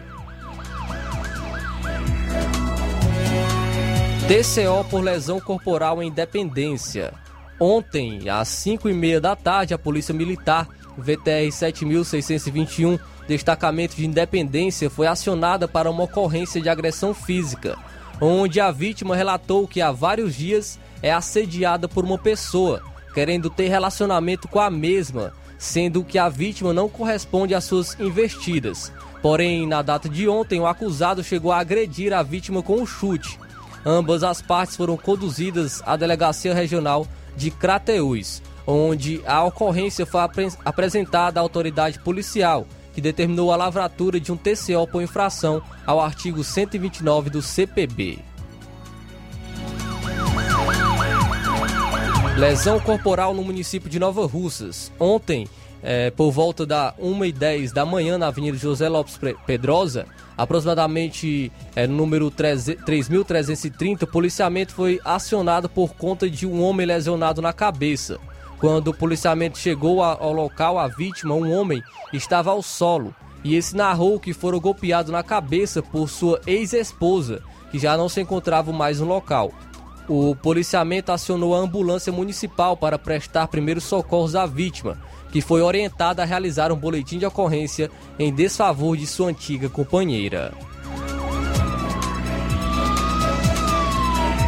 TCO 4.26 4.88
por 4.88 5.02
lesão 5.02 5.38
corporal 5.38 6.02
em 6.02 6.08
Independência. 6.08 7.12
Ontem, 7.60 8.30
às 8.30 8.48
5 8.48 8.88
e 8.88 8.94
meia 8.94 9.20
da 9.20 9.36
tarde, 9.36 9.74
a 9.74 9.78
Polícia 9.78 10.14
Militar, 10.14 10.66
VTR 10.96 11.52
7621, 11.52 12.98
destacamento 13.28 13.94
de 13.94 14.06
Independência, 14.06 14.88
foi 14.88 15.06
acionada 15.06 15.68
para 15.68 15.90
uma 15.90 16.04
ocorrência 16.04 16.58
de 16.58 16.70
agressão 16.70 17.12
física, 17.12 17.76
onde 18.18 18.62
a 18.62 18.70
vítima 18.70 19.14
relatou 19.14 19.68
que 19.68 19.82
há 19.82 19.92
vários 19.92 20.34
dias 20.34 20.80
é 21.02 21.12
assediada 21.12 21.86
por 21.86 22.02
uma 22.02 22.16
pessoa, 22.16 22.82
querendo 23.12 23.50
ter 23.50 23.68
relacionamento 23.68 24.48
com 24.48 24.58
a 24.58 24.70
mesma, 24.70 25.34
sendo 25.58 26.02
que 26.02 26.18
a 26.18 26.30
vítima 26.30 26.72
não 26.72 26.88
corresponde 26.88 27.54
às 27.54 27.64
suas 27.64 27.94
investidas. 28.00 28.90
Porém, 29.20 29.66
na 29.66 29.82
data 29.82 30.08
de 30.08 30.26
ontem, 30.26 30.60
o 30.60 30.66
acusado 30.66 31.22
chegou 31.22 31.52
a 31.52 31.58
agredir 31.58 32.14
a 32.14 32.22
vítima 32.22 32.62
com 32.62 32.76
um 32.76 32.86
chute. 32.86 33.43
Ambas 33.84 34.22
as 34.22 34.40
partes 34.40 34.76
foram 34.76 34.96
conduzidas 34.96 35.82
à 35.84 35.96
Delegacia 35.96 36.54
Regional 36.54 37.06
de 37.36 37.50
Crateús, 37.50 38.42
onde 38.66 39.22
a 39.26 39.44
ocorrência 39.44 40.06
foi 40.06 40.20
apre 40.20 40.48
apresentada 40.64 41.38
à 41.38 41.42
autoridade 41.42 41.98
policial, 41.98 42.66
que 42.94 43.00
determinou 43.00 43.52
a 43.52 43.56
lavratura 43.56 44.18
de 44.18 44.32
um 44.32 44.36
TCO 44.36 44.86
por 44.90 45.02
infração 45.02 45.62
ao 45.84 46.00
artigo 46.00 46.42
129 46.42 47.28
do 47.28 47.42
CPB. 47.42 48.18
Lesão 52.38 52.80
corporal 52.80 53.32
no 53.32 53.44
município 53.44 53.88
de 53.88 53.98
Nova 53.98 54.26
Russas. 54.26 54.90
Ontem, 54.98 55.46
é, 55.86 56.10
por 56.10 56.32
volta 56.32 56.64
da 56.64 56.94
1h10 56.94 57.70
da 57.70 57.84
manhã, 57.84 58.16
na 58.16 58.28
Avenida 58.28 58.56
José 58.56 58.88
Lopes 58.88 59.20
Pedrosa, 59.46 60.06
aproximadamente 60.34 61.52
é, 61.76 61.86
número 61.86 62.30
3.330, 62.30 64.04
o 64.04 64.06
policiamento 64.06 64.72
foi 64.72 64.98
acionado 65.04 65.68
por 65.68 65.94
conta 65.94 66.28
de 66.28 66.46
um 66.46 66.62
homem 66.62 66.86
lesionado 66.86 67.42
na 67.42 67.52
cabeça. 67.52 68.18
Quando 68.58 68.88
o 68.88 68.94
policiamento 68.94 69.58
chegou 69.58 70.02
ao 70.02 70.32
local, 70.32 70.78
a 70.78 70.88
vítima, 70.88 71.34
um 71.34 71.52
homem, 71.52 71.82
estava 72.14 72.50
ao 72.50 72.62
solo 72.62 73.14
e 73.44 73.54
esse 73.54 73.76
narrou 73.76 74.18
que 74.18 74.32
foram 74.32 74.58
golpeados 74.58 75.12
na 75.12 75.22
cabeça 75.22 75.82
por 75.82 76.08
sua 76.08 76.40
ex-esposa, 76.46 77.42
que 77.70 77.78
já 77.78 77.94
não 77.94 78.08
se 78.08 78.22
encontrava 78.22 78.72
mais 78.72 79.00
no 79.00 79.06
local. 79.06 79.52
O 80.08 80.34
policiamento 80.34 81.12
acionou 81.12 81.54
a 81.54 81.58
ambulância 81.58 82.12
municipal 82.12 82.74
para 82.74 82.98
prestar 82.98 83.48
primeiros 83.48 83.84
socorros 83.84 84.34
à 84.34 84.46
vítima, 84.46 84.98
que 85.34 85.40
foi 85.40 85.62
orientada 85.62 86.22
a 86.22 86.24
realizar 86.24 86.70
um 86.70 86.76
boletim 86.76 87.18
de 87.18 87.26
ocorrência 87.26 87.90
em 88.16 88.32
desfavor 88.32 88.96
de 88.96 89.04
sua 89.04 89.30
antiga 89.30 89.68
companheira. 89.68 90.54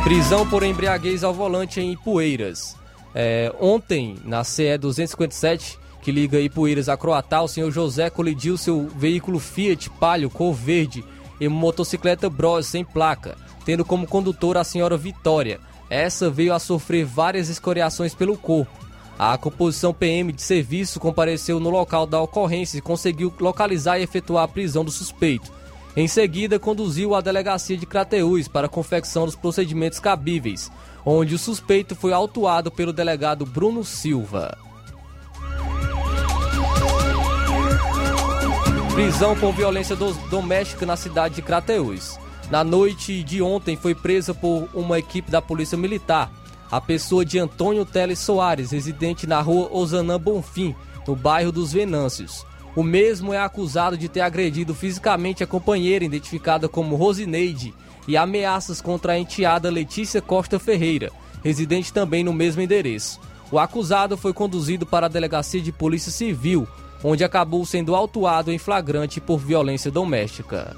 Prisão 0.05 0.49
por 0.49 0.63
embriaguez 0.63 1.25
ao 1.25 1.35
volante 1.35 1.81
em 1.81 1.91
Ipueiras. 1.91 2.77
É, 3.13 3.53
ontem, 3.59 4.15
na 4.25 4.45
CE 4.45 4.79
257, 4.79 5.77
que 6.01 6.13
liga 6.13 6.39
Ipueiras 6.39 6.89
a 6.89 6.97
Croatá, 6.97 7.43
o 7.43 7.49
senhor 7.49 7.73
José 7.73 8.09
colidiu 8.09 8.57
seu 8.57 8.87
veículo 8.87 9.41
Fiat 9.41 9.91
Palio 9.91 10.31
cor 10.31 10.55
verde 10.55 11.05
uma 11.41 11.51
motocicleta 11.51 12.31
Bros 12.31 12.65
sem 12.65 12.85
placa, 12.85 13.37
tendo 13.65 13.85
como 13.85 14.07
condutora 14.07 14.61
a 14.61 14.65
senhora 14.65 14.97
Vitória. 14.97 15.59
Essa 15.91 16.31
veio 16.31 16.55
a 16.55 16.61
sofrer 16.61 17.05
várias 17.05 17.49
escoriações 17.49 18.15
pelo 18.15 18.39
corpo. 18.39 18.86
A 19.19 19.39
composição 19.39 19.95
PM 19.95 20.31
de 20.31 20.43
serviço 20.43 21.01
compareceu 21.01 21.59
no 21.59 21.71
local 21.71 22.07
da 22.07 22.21
ocorrência 22.21 22.77
e 22.77 22.83
conseguiu 22.83 23.33
localizar 23.41 23.99
e 23.99 24.03
efetuar 24.03 24.45
a 24.45 24.49
prisão 24.49 24.85
do 24.85 24.91
suspeito. 24.91 25.51
Em 25.97 26.07
seguida, 26.07 26.59
conduziu 26.59 27.15
à 27.15 27.23
delegacia 27.23 27.79
de 27.79 27.87
Crateús 27.87 28.47
para 28.47 28.67
a 28.67 28.71
confecção 28.71 29.25
dos 29.25 29.35
procedimentos 29.35 29.99
cabíveis, 29.99 30.71
onde 31.05 31.35
o 31.35 31.39
suspeito 31.39 31.97
foi 31.97 32.13
autuado 32.13 32.71
pelo 32.71 32.93
delegado 32.93 33.47
Bruno 33.47 33.83
Silva. 33.83 34.59
Prisão 38.93 39.35
por 39.37 39.53
violência 39.55 39.97
doméstica 40.31 40.85
na 40.85 40.97
cidade 40.97 41.37
de 41.37 41.43
Crateús. 41.43 42.19
Na 42.51 42.63
noite 42.63 43.23
de 43.23 43.41
ontem 43.41 43.77
foi 43.77 43.95
presa 43.95 44.35
por 44.35 44.69
uma 44.75 44.99
equipe 44.99 45.31
da 45.31 45.41
Polícia 45.41 45.79
Militar 45.79 46.31
a 46.71 46.81
pessoa 46.81 47.25
de 47.25 47.39
Antônio 47.39 47.85
Teles 47.85 48.19
Soares, 48.19 48.73
residente 48.73 49.27
na 49.27 49.41
rua 49.41 49.69
Osanã 49.73 50.19
Bonfim, 50.19 50.75
no 51.07 51.15
bairro 51.15 51.53
dos 51.53 51.73
Venâncios. 51.73 52.45
O 52.75 52.83
mesmo 52.83 53.33
é 53.33 53.41
acusado 53.41 53.97
de 53.97 54.09
ter 54.09 54.21
agredido 54.21 54.75
fisicamente 54.75 55.43
a 55.43 55.47
companheira, 55.47 56.05
identificada 56.05 56.69
como 56.69 56.97
Rosineide, 56.97 57.73
e 58.07 58.17
ameaças 58.17 58.81
contra 58.81 59.15
a 59.15 59.19
enteada 59.19 59.71
Letícia 59.71 60.21
Costa 60.21 60.59
Ferreira, 60.59 61.11
residente 61.43 61.93
também 61.93 62.23
no 62.23 62.33
mesmo 62.33 62.63
endereço. 62.63 63.21
O 63.51 63.59
acusado 63.59 64.17
foi 64.17 64.33
conduzido 64.33 64.85
para 64.85 65.07
a 65.07 65.09
delegacia 65.09 65.61
de 65.61 65.73
polícia 65.73 66.13
civil, 66.13 66.67
onde 67.03 67.25
acabou 67.25 67.65
sendo 67.65 67.95
autuado 67.95 68.53
em 68.53 68.59
flagrante 68.59 69.21
por 69.21 69.39
violência 69.39 69.91
doméstica. 69.91 70.77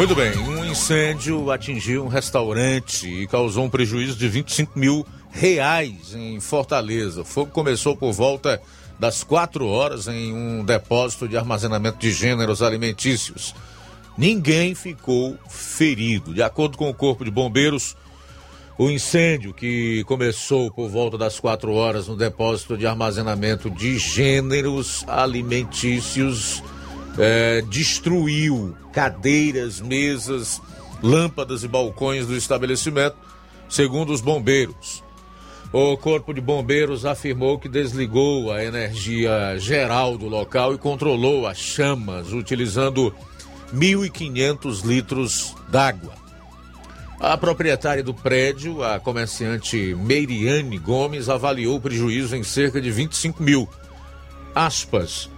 Muito 0.00 0.14
bem, 0.14 0.34
um 0.38 0.64
incêndio 0.64 1.50
atingiu 1.50 2.02
um 2.02 2.08
restaurante 2.08 3.06
e 3.06 3.26
causou 3.26 3.66
um 3.66 3.68
prejuízo 3.68 4.16
de 4.16 4.28
25 4.28 4.78
mil 4.78 5.06
reais 5.30 6.14
em 6.14 6.40
Fortaleza. 6.40 7.20
O 7.20 7.24
fogo 7.24 7.50
começou 7.50 7.94
por 7.94 8.10
volta 8.10 8.62
das 8.98 9.22
4 9.22 9.66
horas 9.66 10.08
em 10.08 10.32
um 10.32 10.64
depósito 10.64 11.28
de 11.28 11.36
armazenamento 11.36 11.98
de 11.98 12.12
gêneros 12.12 12.62
alimentícios. 12.62 13.54
Ninguém 14.16 14.74
ficou 14.74 15.36
ferido. 15.50 16.32
De 16.32 16.42
acordo 16.42 16.78
com 16.78 16.88
o 16.88 16.94
Corpo 16.94 17.22
de 17.22 17.30
Bombeiros, 17.30 17.94
o 18.78 18.88
incêndio 18.88 19.52
que 19.52 20.02
começou 20.04 20.70
por 20.70 20.88
volta 20.88 21.18
das 21.18 21.38
4 21.38 21.74
horas 21.74 22.08
no 22.08 22.16
depósito 22.16 22.74
de 22.74 22.86
armazenamento 22.86 23.68
de 23.68 23.98
gêneros 23.98 25.04
alimentícios 25.06 26.62
é, 27.18 27.62
destruiu 27.62 28.76
cadeiras, 28.92 29.80
mesas, 29.80 30.60
lâmpadas 31.02 31.64
e 31.64 31.68
balcões 31.68 32.26
do 32.26 32.36
estabelecimento, 32.36 33.16
segundo 33.68 34.12
os 34.12 34.20
bombeiros. 34.20 35.02
O 35.72 35.96
Corpo 35.96 36.34
de 36.34 36.40
Bombeiros 36.40 37.04
afirmou 37.06 37.56
que 37.56 37.68
desligou 37.68 38.52
a 38.52 38.64
energia 38.64 39.56
geral 39.58 40.18
do 40.18 40.26
local 40.26 40.74
e 40.74 40.78
controlou 40.78 41.46
as 41.46 41.58
chamas 41.58 42.32
utilizando 42.32 43.14
1.500 43.72 44.84
litros 44.84 45.54
d'água. 45.68 46.12
A 47.20 47.36
proprietária 47.36 48.02
do 48.02 48.12
prédio, 48.12 48.82
a 48.82 48.98
comerciante 48.98 49.94
Meiriane 49.94 50.78
Gomes, 50.78 51.28
avaliou 51.28 51.76
o 51.76 51.80
prejuízo 51.80 52.34
em 52.34 52.42
cerca 52.42 52.80
de 52.80 52.90
25 52.90 53.42
mil. 53.42 53.68
Aspas. 54.54 55.30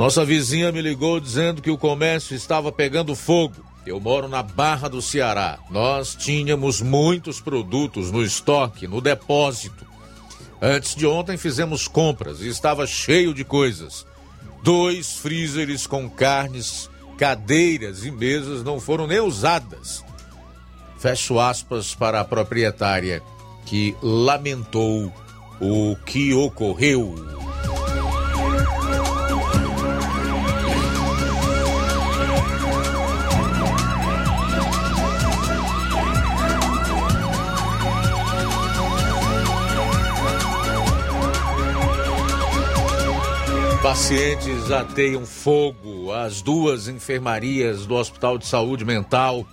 Nossa 0.00 0.24
vizinha 0.24 0.72
me 0.72 0.80
ligou 0.80 1.20
dizendo 1.20 1.60
que 1.60 1.70
o 1.70 1.76
comércio 1.76 2.34
estava 2.34 2.72
pegando 2.72 3.14
fogo. 3.14 3.62
Eu 3.84 4.00
moro 4.00 4.28
na 4.28 4.42
Barra 4.42 4.88
do 4.88 5.02
Ceará. 5.02 5.58
Nós 5.68 6.14
tínhamos 6.14 6.80
muitos 6.80 7.38
produtos 7.38 8.10
no 8.10 8.24
estoque, 8.24 8.88
no 8.88 9.02
depósito. 9.02 9.84
Antes 10.58 10.94
de 10.94 11.06
ontem 11.06 11.36
fizemos 11.36 11.86
compras 11.86 12.40
e 12.40 12.48
estava 12.48 12.86
cheio 12.86 13.34
de 13.34 13.44
coisas. 13.44 14.06
Dois 14.62 15.18
freezers 15.18 15.86
com 15.86 16.08
carnes, 16.08 16.88
cadeiras 17.18 18.02
e 18.02 18.10
mesas 18.10 18.64
não 18.64 18.80
foram 18.80 19.06
nem 19.06 19.20
usadas. 19.20 20.02
Fecho 20.98 21.38
aspas 21.38 21.94
para 21.94 22.20
a 22.20 22.24
proprietária 22.24 23.22
que 23.66 23.94
lamentou 24.00 25.12
o 25.60 25.94
que 26.06 26.32
ocorreu. 26.32 27.39
Pacientes 43.90 44.70
ateiam 44.70 45.26
fogo 45.26 46.12
às 46.12 46.40
duas 46.40 46.86
enfermarias 46.86 47.86
do 47.86 47.96
Hospital 47.96 48.38
de 48.38 48.46
Saúde 48.46 48.84
Mental 48.84 49.44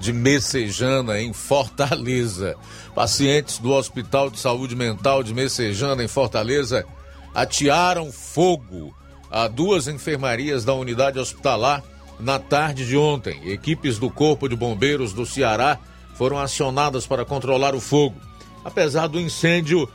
de 0.00 0.10
Messejana, 0.10 1.20
em 1.20 1.34
Fortaleza. 1.34 2.56
Pacientes 2.94 3.58
do 3.58 3.72
Hospital 3.72 4.30
de 4.30 4.40
Saúde 4.40 4.74
Mental 4.74 5.22
de 5.22 5.34
Messejana, 5.34 6.02
em 6.02 6.08
Fortaleza, 6.08 6.86
atearam 7.34 8.10
fogo 8.10 8.96
a 9.30 9.48
duas 9.48 9.86
enfermarias 9.86 10.64
da 10.64 10.72
unidade 10.72 11.18
hospitalar 11.18 11.82
na 12.18 12.38
tarde 12.38 12.86
de 12.86 12.96
ontem. 12.96 13.52
Equipes 13.52 13.98
do 13.98 14.08
Corpo 14.08 14.48
de 14.48 14.56
Bombeiros 14.56 15.12
do 15.12 15.26
Ceará 15.26 15.78
foram 16.14 16.38
acionadas 16.38 17.06
para 17.06 17.26
controlar 17.26 17.74
o 17.74 17.80
fogo. 17.80 18.16
Apesar 18.64 19.08
do 19.08 19.20
incêndio, 19.20 19.86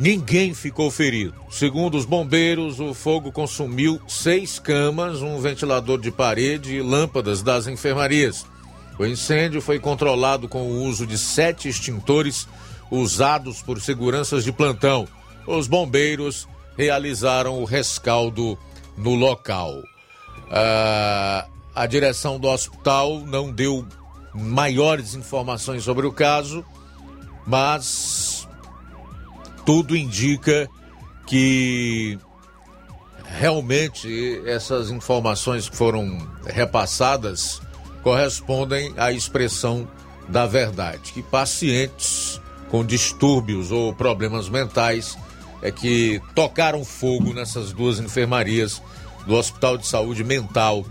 ninguém 0.00 0.54
ficou 0.54 0.90
ferido. 0.90 1.34
Segundo 1.50 1.96
os 1.96 2.06
bombeiros, 2.06 2.80
o 2.80 2.94
fogo 2.94 3.30
consumiu 3.30 4.00
seis 4.08 4.58
camas, 4.58 5.20
um 5.20 5.38
ventilador 5.38 6.00
de 6.00 6.10
parede 6.10 6.74
e 6.74 6.82
lâmpadas 6.82 7.42
das 7.42 7.66
enfermarias. 7.66 8.46
O 8.98 9.04
incêndio 9.04 9.60
foi 9.60 9.78
controlado 9.78 10.48
com 10.48 10.62
o 10.62 10.82
uso 10.84 11.06
de 11.06 11.18
sete 11.18 11.68
extintores 11.68 12.48
usados 12.90 13.62
por 13.62 13.80
seguranças 13.80 14.42
de 14.42 14.50
plantão. 14.50 15.06
Os 15.46 15.66
bombeiros 15.66 16.48
realizaram 16.76 17.60
o 17.60 17.64
rescaldo 17.64 18.58
no 18.96 19.14
local. 19.14 19.82
Ah, 20.50 21.46
a 21.74 21.86
direção 21.86 22.38
do 22.38 22.48
hospital 22.48 23.20
não 23.20 23.52
deu 23.52 23.86
maiores 24.34 25.14
informações 25.14 25.84
sobre 25.84 26.06
o 26.06 26.12
caso, 26.12 26.64
mas 27.46 28.39
tudo 29.64 29.96
indica 29.96 30.68
que 31.26 32.18
realmente 33.24 34.42
essas 34.46 34.90
informações 34.90 35.68
que 35.68 35.76
foram 35.76 36.28
repassadas 36.44 37.60
correspondem 38.02 38.92
à 38.96 39.12
expressão 39.12 39.88
da 40.28 40.46
verdade, 40.46 41.12
que 41.12 41.22
pacientes 41.22 42.40
com 42.70 42.84
distúrbios 42.84 43.70
ou 43.70 43.94
problemas 43.94 44.48
mentais 44.48 45.16
é 45.62 45.70
que 45.70 46.20
tocaram 46.34 46.84
fogo 46.84 47.32
nessas 47.34 47.72
duas 47.72 47.98
enfermarias 47.98 48.80
do 49.26 49.34
Hospital 49.34 49.76
de 49.76 49.86
Saúde 49.86 50.24
Mental 50.24 50.84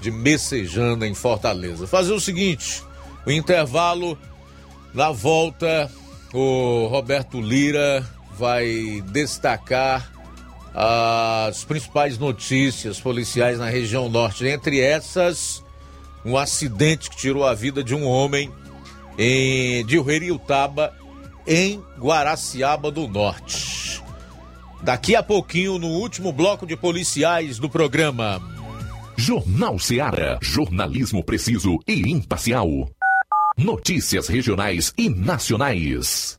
de 0.00 0.10
Messejana, 0.10 1.06
em 1.06 1.14
Fortaleza. 1.14 1.86
Fazer 1.86 2.12
o 2.12 2.20
seguinte: 2.20 2.82
o 3.24 3.30
intervalo, 3.30 4.18
na 4.92 5.10
volta, 5.12 5.90
o 6.32 6.86
Roberto 6.86 7.40
Lira 7.40 8.04
vai 8.38 9.02
destacar 9.06 10.12
as 10.74 11.64
principais 11.64 12.18
notícias 12.18 13.00
policiais 13.00 13.58
na 13.58 13.68
região 13.68 14.08
norte. 14.08 14.46
Entre 14.46 14.78
essas, 14.80 15.64
um 16.24 16.36
acidente 16.36 17.08
que 17.08 17.16
tirou 17.16 17.44
a 17.44 17.54
vida 17.54 17.82
de 17.82 17.94
um 17.94 18.06
homem 18.06 18.50
em 19.18 19.84
Dilheriutaba, 19.86 20.94
em 21.46 21.82
Guaraciaba 21.98 22.90
do 22.90 23.08
Norte. 23.08 24.02
Daqui 24.82 25.16
a 25.16 25.22
pouquinho, 25.22 25.78
no 25.78 25.88
último 25.88 26.32
bloco 26.32 26.66
de 26.66 26.76
policiais 26.76 27.58
do 27.58 27.70
programa. 27.70 28.42
Jornal 29.16 29.78
Seara. 29.78 30.38
Jornalismo 30.42 31.24
preciso 31.24 31.78
e 31.88 32.10
imparcial. 32.10 32.68
Notícias 33.56 34.28
regionais 34.28 34.92
e 34.98 35.08
nacionais. 35.08 36.38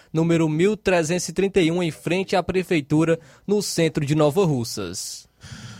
número 0.11 0.47
1331, 0.49 1.83
em 1.83 1.91
frente 1.91 2.35
à 2.35 2.43
Prefeitura, 2.43 3.19
no 3.45 3.61
centro 3.61 4.05
de 4.05 4.15
Nova 4.15 4.45
Russas. 4.45 5.27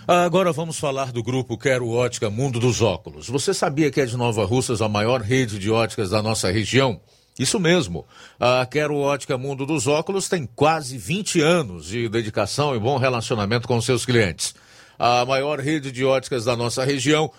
Agora 0.07 0.51
vamos 0.51 0.79
falar 0.79 1.11
do 1.11 1.21
grupo 1.21 1.57
Quero 1.57 1.89
Ótica 1.89 2.29
Mundo 2.29 2.59
dos 2.59 2.81
Óculos. 2.81 3.29
Você 3.29 3.53
sabia 3.53 3.91
que 3.91 4.01
é 4.01 4.05
de 4.05 4.17
Nova 4.17 4.45
Russas 4.45 4.81
a 4.81 4.89
maior 4.89 5.21
rede 5.21 5.59
de 5.59 5.69
óticas 5.69 6.09
da 6.09 6.21
nossa 6.21 6.51
região? 6.51 6.99
Isso 7.37 7.59
mesmo. 7.59 8.05
A 8.39 8.65
Quero 8.65 8.97
Ótica 8.97 9.37
Mundo 9.37 9.65
dos 9.65 9.87
Óculos 9.87 10.27
tem 10.27 10.47
quase 10.55 10.97
20 10.97 11.41
anos 11.41 11.85
de 11.85 12.09
dedicação 12.09 12.75
e 12.75 12.79
bom 12.79 12.97
relacionamento 12.97 13.67
com 13.67 13.79
seus 13.79 14.05
clientes. 14.05 14.53
A 14.97 15.25
maior 15.25 15.59
rede 15.59 15.91
de 15.91 16.03
óticas 16.03 16.45
da 16.45 16.55
nossa 16.55 16.83
região 16.83 17.31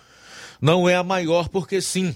não 0.61 0.89
é 0.89 0.95
a 0.95 1.03
maior 1.03 1.49
porque 1.49 1.81
sim, 1.81 2.15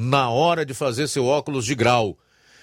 na 0.00 0.30
hora 0.30 0.64
de 0.64 0.74
fazer 0.74 1.08
seu 1.08 1.26
óculos 1.26 1.66
de 1.66 1.74
grau. 1.74 2.16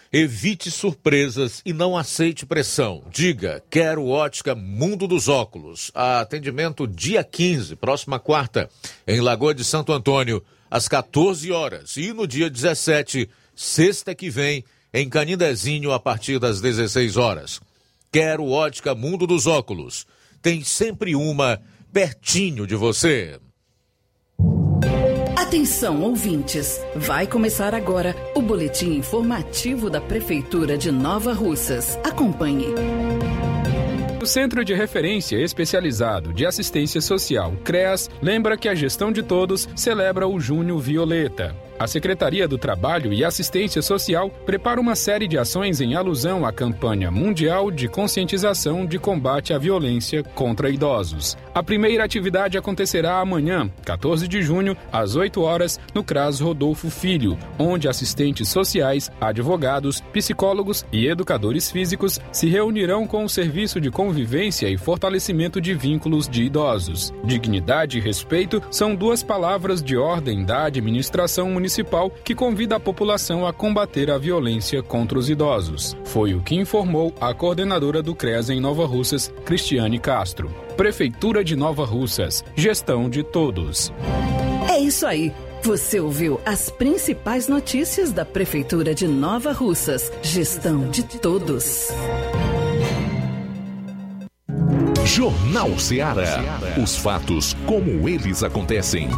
Evite 0.09 0.71
surpresas 0.71 1.61
e 1.65 1.73
não 1.73 1.97
aceite 1.97 2.45
pressão. 2.45 3.03
Diga, 3.11 3.61
quero 3.69 4.07
ótica 4.07 4.55
Mundo 4.55 5.05
dos 5.05 5.27
Óculos. 5.27 5.91
Atendimento 5.93 6.87
dia 6.87 7.25
15, 7.25 7.75
próxima 7.75 8.19
quarta, 8.19 8.69
em 9.05 9.19
Lagoa 9.19 9.53
de 9.53 9.65
Santo 9.65 9.91
Antônio, 9.91 10.41
às 10.71 10.87
14 10.87 11.51
horas. 11.51 11.97
E 11.97 12.13
no 12.13 12.25
dia 12.25 12.49
17, 12.49 13.29
sexta 13.53 14.15
que 14.15 14.29
vem, 14.29 14.63
em 14.93 15.09
Canindezinho, 15.09 15.91
a 15.91 15.99
partir 15.99 16.39
das 16.39 16.61
16 16.61 17.17
horas. 17.17 17.59
Quero 18.13 18.47
ótica 18.47 18.95
Mundo 18.95 19.27
dos 19.27 19.45
Óculos. 19.45 20.07
Tem 20.41 20.63
sempre 20.63 21.17
uma 21.17 21.61
pertinho 21.91 22.65
de 22.65 22.75
você. 22.75 23.41
Atenção, 25.45 26.01
ouvintes! 26.01 26.81
Vai 26.95 27.27
começar 27.27 27.75
agora 27.75 28.15
o 28.33 28.41
boletim 28.41 28.95
informativo 28.95 29.91
da 29.91 30.01
Prefeitura 30.01 30.75
de 30.75 30.91
Nova 30.91 31.33
Russas. 31.33 31.99
Acompanhe. 32.03 32.65
O 34.19 34.25
Centro 34.25 34.65
de 34.65 34.73
Referência 34.73 35.37
Especializado 35.37 36.33
de 36.33 36.47
Assistência 36.47 36.99
Social, 36.99 37.53
CREAS, 37.63 38.09
lembra 38.23 38.57
que 38.57 38.67
a 38.67 38.73
gestão 38.73 39.11
de 39.11 39.21
todos 39.21 39.69
celebra 39.75 40.27
o 40.27 40.39
Junho 40.39 40.79
Violeta. 40.79 41.55
A 41.77 41.87
Secretaria 41.87 42.47
do 42.47 42.57
Trabalho 42.57 43.11
e 43.11 43.21
Assistência 43.21 43.81
Social 43.81 44.29
prepara 44.29 44.79
uma 44.79 44.95
série 44.95 45.27
de 45.27 45.37
ações 45.37 45.81
em 45.81 45.93
alusão 45.93 46.45
à 46.45 46.53
campanha 46.53 47.11
mundial 47.11 47.69
de 47.69 47.89
conscientização 47.89 48.85
de 48.85 48.97
combate 48.97 49.53
à 49.53 49.57
violência 49.57 50.23
contra 50.23 50.69
idosos. 50.69 51.37
A 51.53 51.61
primeira 51.61 52.05
atividade 52.05 52.57
acontecerá 52.57 53.19
amanhã, 53.19 53.69
14 53.83 54.25
de 54.25 54.41
junho, 54.41 54.75
às 54.89 55.17
8 55.17 55.41
horas, 55.41 55.77
no 55.93 56.01
CRAS 56.01 56.39
Rodolfo 56.39 56.89
Filho, 56.89 57.37
onde 57.59 57.89
assistentes 57.89 58.47
sociais, 58.47 59.11
advogados, 59.19 59.99
psicólogos 60.13 60.85
e 60.93 61.07
educadores 61.07 61.69
físicos 61.69 62.21
se 62.31 62.47
reunirão 62.47 63.05
com 63.05 63.25
o 63.25 63.29
Serviço 63.29 63.81
de 63.81 63.91
Convivência 63.91 64.69
e 64.69 64.77
Fortalecimento 64.77 65.59
de 65.59 65.73
Vínculos 65.73 66.29
de 66.29 66.43
Idosos. 66.43 67.13
Dignidade 67.25 67.97
e 67.97 68.01
respeito 68.01 68.63
são 68.71 68.95
duas 68.95 69.21
palavras 69.21 69.83
de 69.83 69.97
ordem 69.97 70.45
da 70.45 70.63
administração 70.63 71.49
municipal 71.49 71.64
municipal 71.65 72.11
que 72.23 72.35
convida 72.35 72.75
a 72.75 72.79
população 72.79 73.45
a 73.47 73.51
combater 73.51 74.11
a 74.11 74.19
violência 74.19 74.83
contra 74.83 75.17
os 75.17 75.29
idosos. 75.31 75.97
Foi 76.05 76.35
o 76.35 76.41
que 76.41 76.53
informou 76.53 77.11
a 77.19 77.33
coordenadora 77.33 78.03
do 78.03 78.13
CREAS 78.13 78.51
em 78.51 78.59
Nova 78.59 78.85
Russas, 78.85 79.33
Cristiane 79.43 79.97
Castro. 79.97 80.53
Prefeitura 80.77 81.43
de 81.43 81.55
Nova 81.55 81.83
Russas. 81.83 82.45
Gestão 82.55 83.09
de 83.09 83.23
todos. 83.23 83.91
É 84.69 84.79
isso 84.79 85.07
aí. 85.07 85.33
Você 85.63 85.99
ouviu 85.99 86.39
as 86.45 86.69
principais 86.69 87.47
notícias 87.47 88.11
da 88.11 88.23
Prefeitura 88.23 88.93
de 88.93 89.07
Nova 89.07 89.51
Russas. 89.51 90.11
Gestão 90.21 90.91
de 90.91 91.03
todos. 91.03 91.87
Jornal 95.03 95.79
Ceará. 95.79 96.59
Os 96.81 96.95
fatos 96.95 97.55
como 97.65 98.07
eles 98.07 98.43
acontecem. 98.43 99.09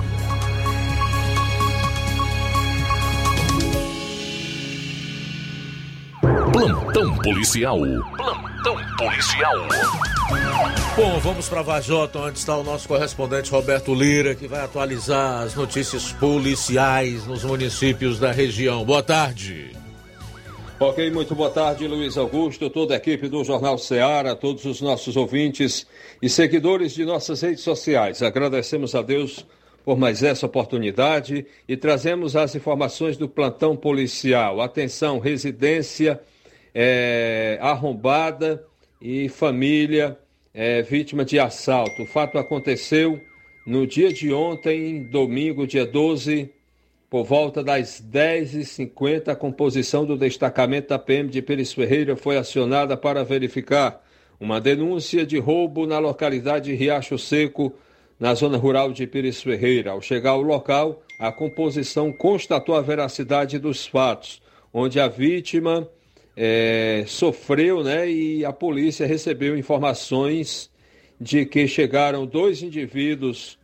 Plantão 6.57 7.15
policial. 7.19 7.77
Plantão 8.17 8.75
policial. 8.97 9.67
Bom, 10.95 11.19
vamos 11.19 11.47
para 11.47 11.61
Vajota, 11.61 12.17
onde 12.17 12.39
está 12.39 12.57
o 12.57 12.63
nosso 12.63 12.87
correspondente 12.87 13.51
Roberto 13.51 13.93
Lira, 13.93 14.33
que 14.33 14.47
vai 14.47 14.61
atualizar 14.61 15.43
as 15.43 15.53
notícias 15.53 16.11
policiais 16.13 17.27
nos 17.27 17.43
municípios 17.43 18.17
da 18.17 18.31
região. 18.31 18.83
Boa 18.83 19.03
tarde. 19.03 19.69
Ok, 20.79 21.11
muito 21.11 21.35
boa 21.35 21.51
tarde, 21.51 21.87
Luiz 21.87 22.17
Augusto, 22.17 22.71
toda 22.71 22.95
a 22.95 22.97
equipe 22.97 23.29
do 23.29 23.43
Jornal 23.43 23.77
Ceará, 23.77 24.35
todos 24.35 24.65
os 24.65 24.81
nossos 24.81 25.15
ouvintes 25.15 25.85
e 26.19 26.27
seguidores 26.27 26.91
de 26.91 27.05
nossas 27.05 27.39
redes 27.39 27.63
sociais. 27.63 28.23
Agradecemos 28.23 28.95
a 28.95 29.03
Deus 29.03 29.45
por 29.85 29.95
mais 29.95 30.23
essa 30.23 30.47
oportunidade 30.47 31.45
e 31.69 31.77
trazemos 31.77 32.35
as 32.35 32.55
informações 32.55 33.15
do 33.15 33.29
plantão 33.29 33.77
policial. 33.77 34.59
Atenção, 34.59 35.19
residência 35.19 36.19
é, 36.79 37.57
arrombada 37.59 38.63
e 39.01 39.27
família 39.29 40.15
é, 40.53 40.83
vítima 40.83 41.25
de 41.25 41.39
assalto. 41.39 42.03
O 42.03 42.05
fato 42.05 42.37
aconteceu 42.37 43.19
no 43.65 43.87
dia 43.87 44.13
de 44.13 44.31
ontem, 44.31 45.01
domingo, 45.09 45.65
dia 45.65 45.87
12, 45.87 46.53
por 47.09 47.23
volta 47.23 47.63
das 47.63 47.99
10h50, 47.99 49.29
a 49.29 49.35
composição 49.35 50.05
do 50.05 50.15
destacamento 50.15 50.89
da 50.89 50.99
PM 50.99 51.29
de 51.29 51.41
Pires 51.41 51.73
Ferreira 51.73 52.15
foi 52.15 52.37
acionada 52.37 52.95
para 52.95 53.23
verificar 53.23 53.99
uma 54.39 54.61
denúncia 54.61 55.25
de 55.25 55.39
roubo 55.39 55.87
na 55.87 55.97
localidade 55.97 56.65
de 56.65 56.75
Riacho 56.75 57.17
Seco, 57.17 57.73
na 58.19 58.35
zona 58.35 58.55
rural 58.55 58.91
de 58.91 59.07
Pires 59.07 59.41
Ferreira. 59.41 59.93
Ao 59.93 60.01
chegar 60.01 60.31
ao 60.31 60.43
local, 60.43 61.01
a 61.17 61.31
composição 61.31 62.13
constatou 62.13 62.75
a 62.75 62.81
veracidade 62.81 63.57
dos 63.57 63.87
fatos, 63.87 64.43
onde 64.71 64.99
a 64.99 65.07
vítima 65.07 65.89
é, 66.39 67.03
sofreu, 67.07 67.83
né? 67.83 68.07
E 68.07 68.45
a 68.45 68.53
polícia 68.53 69.07
recebeu 69.07 69.57
informações 69.57 70.69
de 71.19 71.43
que 71.47 71.67
chegaram 71.67 72.27
dois 72.27 72.61
indivíduos 72.61 73.57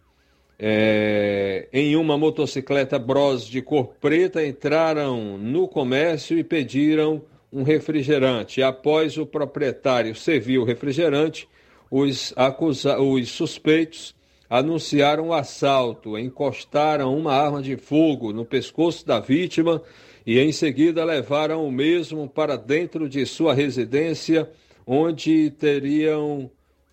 é, 0.58 1.68
em 1.72 1.96
uma 1.96 2.18
motocicleta 2.18 2.98
Bros 2.98 3.46
de 3.46 3.62
cor 3.62 3.94
preta, 4.02 4.44
entraram 4.44 5.38
no 5.38 5.68
comércio 5.68 6.38
e 6.40 6.44
pediram 6.44 7.22
um 7.52 7.62
refrigerante. 7.62 8.64
Após 8.64 9.20
o 9.20 9.26
proprietário 9.26 10.16
servir 10.16 10.58
o 10.58 10.64
refrigerante, 10.64 11.48
os, 11.92 12.34
acusa 12.36 13.00
os 13.00 13.30
suspeitos 13.30 14.16
anunciaram 14.50 15.28
o 15.28 15.34
assalto, 15.34 16.18
encostaram 16.18 17.16
uma 17.16 17.34
arma 17.34 17.62
de 17.62 17.78
fogo 17.78 18.34
no 18.34 18.46
pescoço 18.46 19.06
da 19.06 19.20
vítima 19.20 19.82
e 20.26 20.40
em 20.40 20.52
seguida 20.52 21.04
levaram 21.04 21.68
o 21.68 21.72
mesmo 21.72 22.28
para 22.28 22.56
dentro 22.56 23.10
de 23.10 23.26
sua 23.26 23.54
residência, 23.54 24.50
onde 24.86 25.52
teriam 25.52 26.50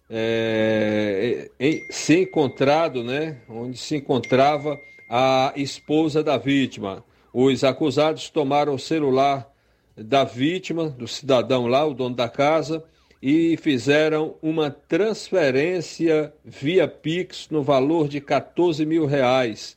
é, 0.09 1.49
se 1.91 2.21
encontrado, 2.23 3.05
né, 3.05 3.39
onde 3.49 3.79
se 3.79 3.97
encontrava 3.97 4.77
a 5.09 5.53
esposa 5.57 6.23
da 6.23 6.37
vítima. 6.37 7.05
Os 7.33 7.63
acusados 7.63 8.29
tomaram 8.29 8.75
o 8.75 8.79
celular 8.79 9.49
da 9.97 10.25
vítima, 10.25 10.89
do 10.89 11.07
cidadão 11.07 11.67
lá, 11.67 11.87
o 11.87 11.95
dono 11.95 12.17
da 12.17 12.29
casa, 12.29 12.83
e 13.23 13.57
fizeram 13.59 14.35
uma 14.43 14.71
transferência 14.71 16.33
via 16.45 16.89
Pix 16.89 17.49
no 17.51 17.63
valor 17.63 18.09
de 18.09 18.21
14 18.21 18.85
mil 18.87 19.05
reais, 19.07 19.77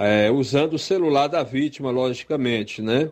é, 0.00 0.30
usando 0.30 0.72
o 0.72 0.78
celular 0.78 1.28
da 1.28 1.42
vítima, 1.42 1.90
logicamente, 1.90 2.80
né? 2.80 3.10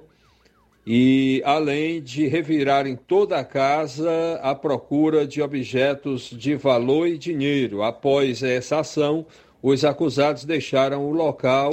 E 0.87 1.43
além 1.45 2.01
de 2.01 2.27
revirarem 2.27 2.97
toda 2.97 3.39
a 3.39 3.45
casa 3.45 4.41
à 4.43 4.55
procura 4.55 5.27
de 5.27 5.43
objetos 5.43 6.31
de 6.31 6.55
valor 6.55 7.07
e 7.07 7.19
dinheiro. 7.19 7.83
Após 7.83 8.43
essa 8.43 8.79
ação, 8.79 9.27
os 9.63 9.85
acusados 9.85 10.47
deixaram 10.47 11.05
o 11.05 11.13
local, 11.13 11.73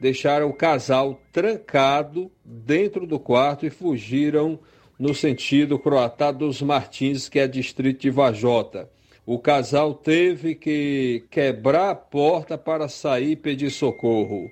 deixaram 0.00 0.48
o 0.48 0.54
casal 0.54 1.20
trancado 1.32 2.30
dentro 2.44 3.04
do 3.04 3.18
quarto 3.18 3.66
e 3.66 3.70
fugiram 3.70 4.60
no 4.96 5.12
sentido 5.12 5.76
Croatá 5.76 6.30
dos 6.30 6.62
Martins, 6.62 7.28
que 7.28 7.40
é 7.40 7.48
distrito 7.48 8.02
de 8.02 8.10
Vajota. 8.10 8.88
O 9.26 9.40
casal 9.40 9.92
teve 9.92 10.54
que 10.54 11.24
quebrar 11.28 11.90
a 11.90 11.94
porta 11.96 12.56
para 12.56 12.88
sair 12.88 13.32
e 13.32 13.36
pedir 13.36 13.70
socorro, 13.70 14.48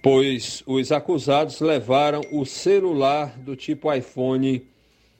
pois 0.00 0.62
os 0.64 0.92
acusados 0.92 1.60
levaram 1.60 2.20
o 2.30 2.44
celular 2.44 3.36
do 3.36 3.56
tipo 3.56 3.92
iPhone 3.92 4.64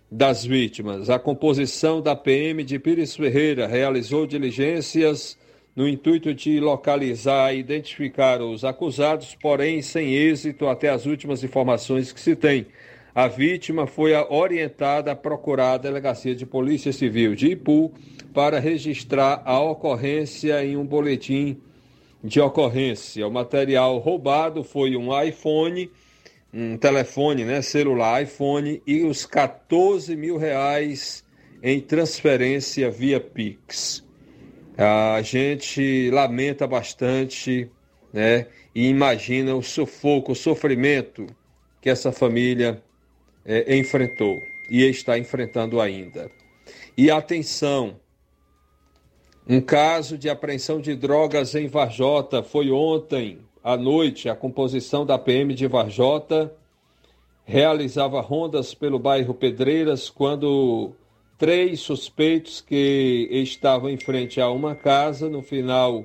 das 0.08 0.44
vítimas. 0.44 1.10
A 1.10 1.18
composição 1.18 2.00
da 2.00 2.14
PM 2.14 2.62
de 2.62 2.78
Pires 2.78 3.16
Ferreira 3.16 3.66
realizou 3.66 4.24
diligências 4.24 5.36
no 5.74 5.88
intuito 5.88 6.32
de 6.32 6.60
localizar 6.60 7.52
e 7.52 7.58
identificar 7.58 8.40
os 8.40 8.64
acusados, 8.64 9.36
porém 9.42 9.82
sem 9.82 10.14
êxito 10.14 10.68
até 10.68 10.90
as 10.90 11.06
últimas 11.06 11.42
informações 11.42 12.12
que 12.12 12.20
se 12.20 12.36
tem. 12.36 12.66
A 13.14 13.28
vítima 13.28 13.86
foi 13.86 14.12
orientada 14.12 15.12
a 15.12 15.16
procurar 15.16 15.74
a 15.74 15.78
Delegacia 15.78 16.34
de 16.34 16.44
Polícia 16.44 16.92
Civil 16.92 17.36
de 17.36 17.52
Ipu 17.52 17.94
para 18.32 18.58
registrar 18.58 19.40
a 19.44 19.60
ocorrência 19.60 20.64
em 20.64 20.76
um 20.76 20.84
boletim 20.84 21.60
de 22.24 22.40
ocorrência. 22.40 23.24
O 23.24 23.30
material 23.30 23.98
roubado 23.98 24.64
foi 24.64 24.96
um 24.96 25.22
iPhone, 25.22 25.88
um 26.52 26.76
telefone 26.76 27.44
né, 27.44 27.62
celular 27.62 28.20
iPhone 28.24 28.82
e 28.84 29.04
os 29.04 29.24
14 29.24 30.16
mil 30.16 30.36
reais 30.36 31.24
em 31.62 31.80
transferência 31.80 32.90
via 32.90 33.20
Pix. 33.20 34.04
A 34.76 35.22
gente 35.22 36.10
lamenta 36.10 36.66
bastante 36.66 37.70
né, 38.12 38.48
e 38.74 38.88
imagina 38.88 39.54
o 39.54 39.62
sufoco, 39.62 40.32
o 40.32 40.34
sofrimento 40.34 41.28
que 41.80 41.88
essa 41.88 42.10
família 42.10 42.82
é, 43.44 43.76
enfrentou 43.76 44.42
e 44.68 44.82
está 44.82 45.18
enfrentando 45.18 45.80
ainda. 45.80 46.30
E 46.96 47.10
atenção, 47.10 47.96
um 49.46 49.60
caso 49.60 50.16
de 50.16 50.30
apreensão 50.30 50.80
de 50.80 50.94
drogas 50.94 51.54
em 51.54 51.66
Varjota 51.66 52.42
foi 52.42 52.70
ontem 52.70 53.38
à 53.62 53.76
noite. 53.76 54.28
A 54.28 54.34
composição 54.34 55.04
da 55.04 55.18
PM 55.18 55.54
de 55.54 55.66
Varjota 55.66 56.54
realizava 57.44 58.20
rondas 58.20 58.72
pelo 58.72 58.98
bairro 58.98 59.34
Pedreiras 59.34 60.08
quando 60.08 60.92
três 61.36 61.80
suspeitos 61.80 62.60
que 62.60 63.28
estavam 63.30 63.90
em 63.90 63.98
frente 63.98 64.40
a 64.40 64.48
uma 64.50 64.74
casa 64.74 65.28
no 65.28 65.42
final 65.42 66.04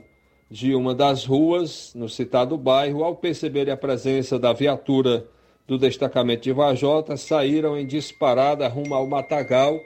de 0.51 0.73
uma 0.73 0.95
das 0.95 1.23
ruas 1.23 1.93
no 1.93 2.09
citado 2.09 2.57
bairro, 2.57 3.03
ao 3.03 3.15
perceberem 3.15 3.71
a 3.71 3.77
presença 3.77 4.39
da 4.39 4.51
viatura 4.51 5.27
do 5.69 5.77
destacamento 5.77 6.41
de 6.41 6.51
Vajota 6.51 7.15
saíram 7.15 7.77
em 7.77 7.85
disparada 7.85 8.67
rumo 8.67 8.95
ao 8.95 9.05
matagal 9.05 9.79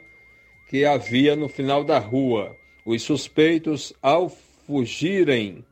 que 0.70 0.86
havia 0.86 1.36
no 1.36 1.50
final 1.50 1.84
da 1.84 2.00
rua. 2.00 2.56
Os 2.86 3.04
suspeitos, 3.04 3.92
ao 4.02 4.30
fugirem 4.66 5.66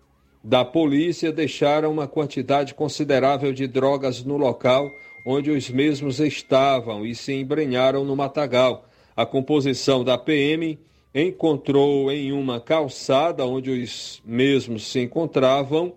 da 0.44 0.66
polícia, 0.66 1.32
deixaram 1.32 1.90
uma 1.90 2.10
quantidade 2.10 2.74
considerável 2.74 3.54
de 3.54 3.66
drogas 3.68 4.22
no 4.22 4.36
local 4.36 4.92
onde 5.26 5.50
os 5.50 5.70
mesmos 5.70 6.20
estavam 6.20 7.06
e 7.06 7.16
se 7.16 7.32
embrenharam 7.32 8.04
no 8.04 8.14
matagal. 8.14 8.84
A 9.16 9.26
composição 9.26 10.04
da 10.04 10.18
PM 10.18 10.78
encontrou 11.16 12.12
em 12.12 12.34
uma 12.34 12.60
calçada 12.60 13.46
onde 13.46 13.72
os 13.72 14.22
mesmos 14.26 14.88
se 14.88 15.00
encontravam 15.00 15.94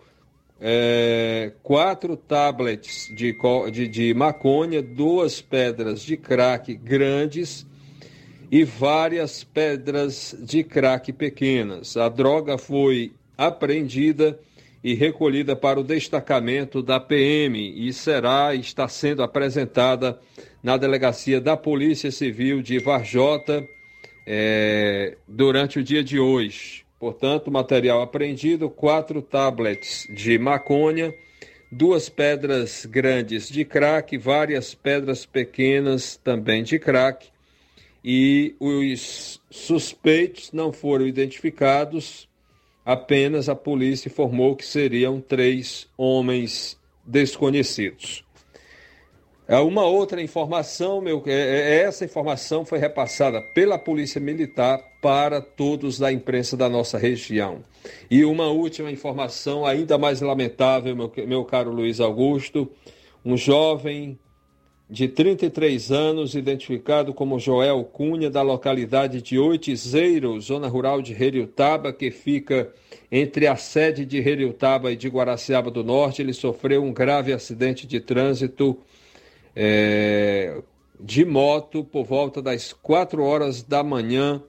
é, 0.61 1.53
quatro 1.63 2.17
tablets 2.17 3.09
de, 3.15 3.37
de, 3.73 3.89
de 3.89 4.15
maconha, 4.15 4.81
duas 4.81 5.41
pedras 5.41 6.01
de 6.03 6.17
crack 6.17 6.75
grandes 6.75 7.67
e 8.51 8.65
várias 8.65 9.43
pedras 9.43 10.37
de 10.41 10.63
crack 10.63 11.13
pequenas. 11.13 11.97
A 11.97 12.09
droga 12.09 12.57
foi 12.57 13.13
apreendida 13.37 14.39
e 14.83 14.95
recolhida 14.95 15.57
para 15.57 15.81
o 15.81 15.85
destacamento 15.85 16.83
da 16.83 17.01
PM 17.01 17.59
e 17.59 17.93
será 17.93 18.55
está 18.55 18.87
sendo 18.87 19.23
apresentada 19.23 20.21
na 20.63 20.77
delegacia 20.77 21.41
da 21.41 21.57
Polícia 21.57 22.11
Civil 22.11 22.63
de 22.63 22.79
Varjota 22.79 23.67
é, 24.27 25.17
durante 25.27 25.79
o 25.79 25.83
dia 25.83 26.05
de 26.05 26.19
hoje. 26.19 26.84
Portanto, 26.99 27.51
material 27.51 28.03
apreendido: 28.03 28.71
quatro 28.71 29.21
tablets 29.21 30.07
de 30.11 30.39
maconha, 30.39 31.15
duas 31.71 32.09
pedras 32.09 32.87
grandes 32.87 33.49
de 33.49 33.65
crack, 33.65 34.17
várias 34.17 34.75
pedras 34.75 35.27
pequenas 35.27 36.17
também 36.17 36.63
de 36.63 36.79
crack. 36.79 37.29
E 38.05 38.55
os 38.61 39.41
suspeitos 39.51 40.53
não 40.53 40.73
foram 40.73 41.07
identificados, 41.07 42.29
apenas 42.85 43.49
a 43.49 43.55
polícia 43.55 44.09
informou 44.09 44.55
que 44.55 44.65
seriam 44.65 45.21
três 45.21 45.89
homens 45.97 46.79
desconhecidos. 47.05 48.25
É 49.47 49.59
uma 49.59 49.85
outra 49.85 50.23
informação, 50.23 51.03
meu, 51.03 51.23
é, 51.27 51.33
é, 51.33 51.83
essa 51.83 52.05
informação 52.05 52.65
foi 52.65 52.79
repassada 52.79 53.43
pela 53.55 53.79
Polícia 53.79 54.19
Militar 54.19 54.83
para 55.05 55.43
todos 55.43 55.99
da 55.99 56.11
imprensa 56.11 56.57
da 56.57 56.67
nossa 56.67 56.97
região. 56.97 57.59
E 58.11 58.25
uma 58.25 58.47
última 58.47 58.91
informação, 58.91 59.67
ainda 59.67 59.99
mais 59.99 60.23
lamentável, 60.23 60.97
meu, 60.97 61.13
meu 61.27 61.45
caro 61.45 61.71
Luiz 61.71 62.01
Augusto, 62.01 62.71
um 63.23 63.37
jovem 63.37 64.19
de 64.89 65.07
33 65.07 65.93
anos, 65.93 66.35
identificado 66.35 67.13
como 67.13 67.39
Joel 67.39 67.85
Cunha, 67.85 68.31
da 68.31 68.41
localidade 68.41 69.21
de 69.21 69.39
Oitizeiro, 69.39 70.41
zona 70.41 70.69
rural 70.69 71.03
de 71.03 71.13
Heriutaba, 71.13 71.93
que 71.93 72.11
fica 72.11 72.73
entre 73.13 73.47
a 73.47 73.57
sede 73.57 74.07
de 74.07 74.17
Heriutaba 74.17 74.91
e 74.91 74.97
de 74.97 75.09
Guaraciaba 75.11 75.71
do 75.71 75.85
Norte, 75.85 76.23
ele 76.23 76.33
sofreu 76.33 76.83
um 76.83 76.95
grave 76.95 77.31
acidente 77.31 77.87
de 77.87 78.01
trânsito 78.01 78.79
é, 79.55 80.63
de 80.99 81.27
moto 81.27 81.85
por 81.85 82.07
volta 82.07 82.41
das 82.41 82.73
4 82.73 83.23
horas 83.23 83.63
da 83.63 83.85
manhã 83.85 84.43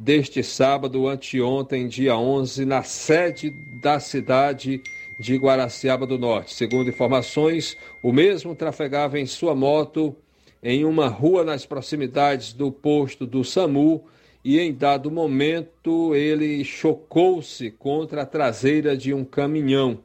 deste 0.00 0.42
sábado, 0.42 1.06
anteontem, 1.06 1.86
dia 1.86 2.16
11, 2.16 2.64
na 2.64 2.82
sede 2.82 3.50
da 3.82 4.00
cidade 4.00 4.82
de 5.18 5.36
Guaraciaba 5.36 6.06
do 6.06 6.18
Norte. 6.18 6.54
Segundo 6.54 6.88
informações, 6.88 7.76
o 8.02 8.10
mesmo 8.10 8.54
trafegava 8.54 9.20
em 9.20 9.26
sua 9.26 9.54
moto 9.54 10.16
em 10.62 10.86
uma 10.86 11.06
rua 11.08 11.44
nas 11.44 11.66
proximidades 11.66 12.54
do 12.54 12.72
posto 12.72 13.26
do 13.26 13.44
SAMU 13.44 14.02
e 14.42 14.58
em 14.58 14.72
dado 14.72 15.10
momento 15.10 16.14
ele 16.14 16.64
chocou-se 16.64 17.70
contra 17.70 18.22
a 18.22 18.26
traseira 18.26 18.96
de 18.96 19.12
um 19.12 19.22
caminhão. 19.22 20.00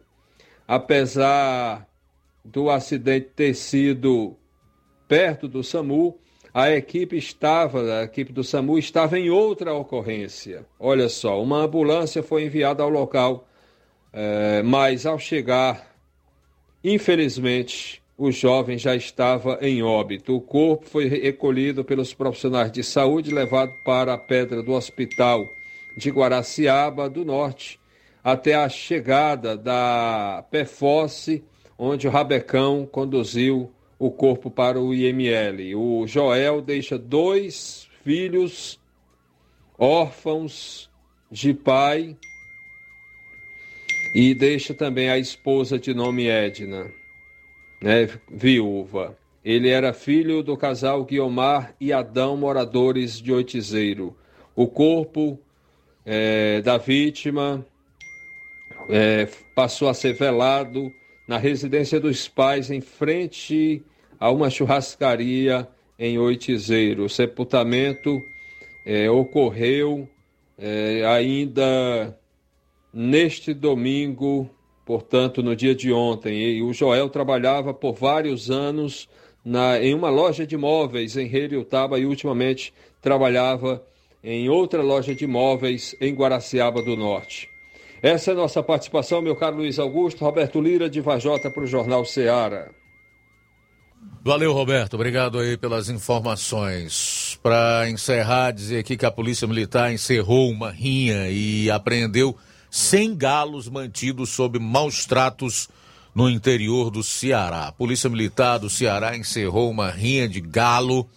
Apesar 0.68 1.88
do 2.44 2.70
acidente 2.70 3.30
ter 3.34 3.54
sido 3.54 4.36
perto 5.08 5.48
do 5.48 5.64
SAMU, 5.64 6.20
a 6.56 6.72
equipe 6.72 7.18
estava, 7.18 8.00
a 8.00 8.04
equipe 8.04 8.32
do 8.32 8.42
SAMU 8.42 8.80
estava 8.80 9.20
em 9.20 9.30
outra 9.30 9.74
ocorrência. 9.74 10.66
Olha 10.80 11.10
só, 11.10 11.44
uma 11.44 11.58
ambulância 11.58 12.24
foi 12.24 12.46
enviada 12.46 12.82
ao 12.82 12.88
local, 12.88 13.46
é, 14.14 14.64
mas 14.64 15.06
ao 15.06 15.20
chegar, 15.20 15.94
infelizmente, 16.82 18.02
o 18.18 18.32
jovem 18.32 18.78
já 18.78 18.96
estava 18.96 19.60
em 19.62 19.84
óbito. 19.84 20.34
O 20.34 20.40
corpo 20.40 20.86
foi 20.86 21.10
recolhido 21.10 21.84
pelos 21.84 22.14
profissionais 22.14 22.72
de 22.72 22.86
saúde 22.86 23.32
e 23.32 23.34
levado 23.34 23.74
para 23.84 24.14
a 24.14 24.18
pedra 24.18 24.64
do 24.64 24.72
hospital 24.72 25.46
de 25.98 26.10
Guaraciaba 26.10 27.10
do 27.10 27.26
Norte, 27.26 27.78
até 28.24 28.56
a 28.56 28.70
chegada 28.70 29.58
da 29.58 30.46
PFOSSE, 30.50 31.44
onde 31.78 32.08
o 32.08 32.12
Rabecão 32.12 32.88
conduziu 32.90 33.70
o 33.98 34.12
corpo 34.12 34.52
para 34.52 34.80
o 34.80 34.94
IML. 34.94 35.76
O 35.76 36.08
Joel 36.08 36.62
deixa 36.62 36.98
dois 36.98 37.88
filhos 38.04 38.80
órfãos 39.78 40.90
de 41.32 41.54
pai 41.54 42.16
e 44.14 44.34
deixa 44.34 44.74
também 44.74 45.10
a 45.10 45.18
esposa 45.18 45.78
de 45.78 45.94
nome 45.94 46.28
Edna, 46.28 46.90
né, 47.82 48.08
viúva. 48.32 49.18
Ele 49.44 49.70
era 49.70 49.94
filho 49.94 50.42
do 50.42 50.58
casal 50.58 51.04
Guiomar 51.04 51.76
e 51.80 51.94
Adão, 51.94 52.36
moradores 52.36 53.22
de 53.22 53.32
Oitizeiro. 53.32 54.16
O 54.56 54.68
corpo 54.68 55.40
é, 56.06 56.62
da 56.62 56.78
vítima 56.78 57.66
é, 58.90 59.28
passou 59.54 59.90
a 59.90 59.94
ser 59.94 60.14
velado 60.14 60.92
na 61.28 61.38
residência 61.38 62.00
dos 62.00 62.28
pais, 62.28 62.70
em 62.70 62.82
frente 62.82 63.84
a 64.20 64.32
uma 64.32 64.50
churrascaria 64.50 65.68
em 65.98 66.18
Oitizeiro. 66.18 67.06
O 67.06 67.10
sepultamento 67.10 68.22
é, 68.86 69.10
ocorreu 69.10 70.08
é, 70.58 71.04
ainda 71.06 72.18
neste 72.94 73.54
domingo, 73.54 74.50
portanto, 74.86 75.42
no 75.42 75.56
dia 75.56 75.76
de 75.76 75.92
ontem. 75.92 76.42
E 76.42 76.62
o 76.62 76.74
Joel 76.74 77.10
trabalhava 77.10 77.74
por 77.74 77.94
vários 77.94 78.50
anos 78.50 79.10
na, 79.44 79.80
em 79.82 79.94
uma 79.94 80.10
loja 80.10 80.46
de 80.46 80.56
móveis 80.56 81.18
em 81.18 81.34
Heriutaba 81.34 82.00
e 82.00 82.06
ultimamente 82.06 82.74
trabalhava 83.02 83.86
em 84.24 84.50
outra 84.50 84.82
loja 84.82 85.14
de 85.14 85.28
móveis 85.28 85.96
em 86.02 86.14
Guaraciaba 86.14 86.82
do 86.82 86.96
Norte. 86.96 87.55
Essa 88.06 88.30
é 88.30 88.34
a 88.34 88.38
nossa 88.38 88.62
participação, 88.62 89.20
meu 89.20 89.36
caro 89.36 89.58
Luiz 89.58 89.80
Augusto. 89.80 90.24
Roberto 90.24 90.62
Lira, 90.62 90.88
de 90.88 91.02
Vajota, 91.02 91.50
para 91.50 91.64
o 91.64 91.66
Jornal 91.66 92.06
Ceará. 92.06 92.70
Valeu, 94.24 94.54
Roberto. 94.54 94.94
Obrigado 94.94 95.40
aí 95.40 95.58
pelas 95.58 95.90
informações. 95.90 97.40
Para 97.42 97.90
encerrar, 97.90 98.52
dizer 98.52 98.78
aqui 98.78 98.96
que 98.96 99.08
a 99.08 99.12
Polícia 99.12 99.48
Militar 99.48 99.92
encerrou 99.92 100.52
uma 100.52 100.70
rinha 100.70 101.32
e 101.32 101.72
apreendeu 101.72 102.38
100 102.70 103.18
galos 103.18 103.68
mantidos 103.68 104.30
sob 104.30 104.60
maus 104.60 105.08
tratos 105.08 105.68
no 106.14 106.30
interior 106.30 106.92
do 106.92 107.02
Ceará. 107.02 107.70
A 107.70 107.72
Polícia 107.72 108.08
Militar 108.08 108.60
do 108.60 108.70
Ceará 108.70 109.18
encerrou 109.18 109.72
uma 109.72 109.90
rinha 109.90 110.30
de 110.30 110.42
galo, 110.42 111.10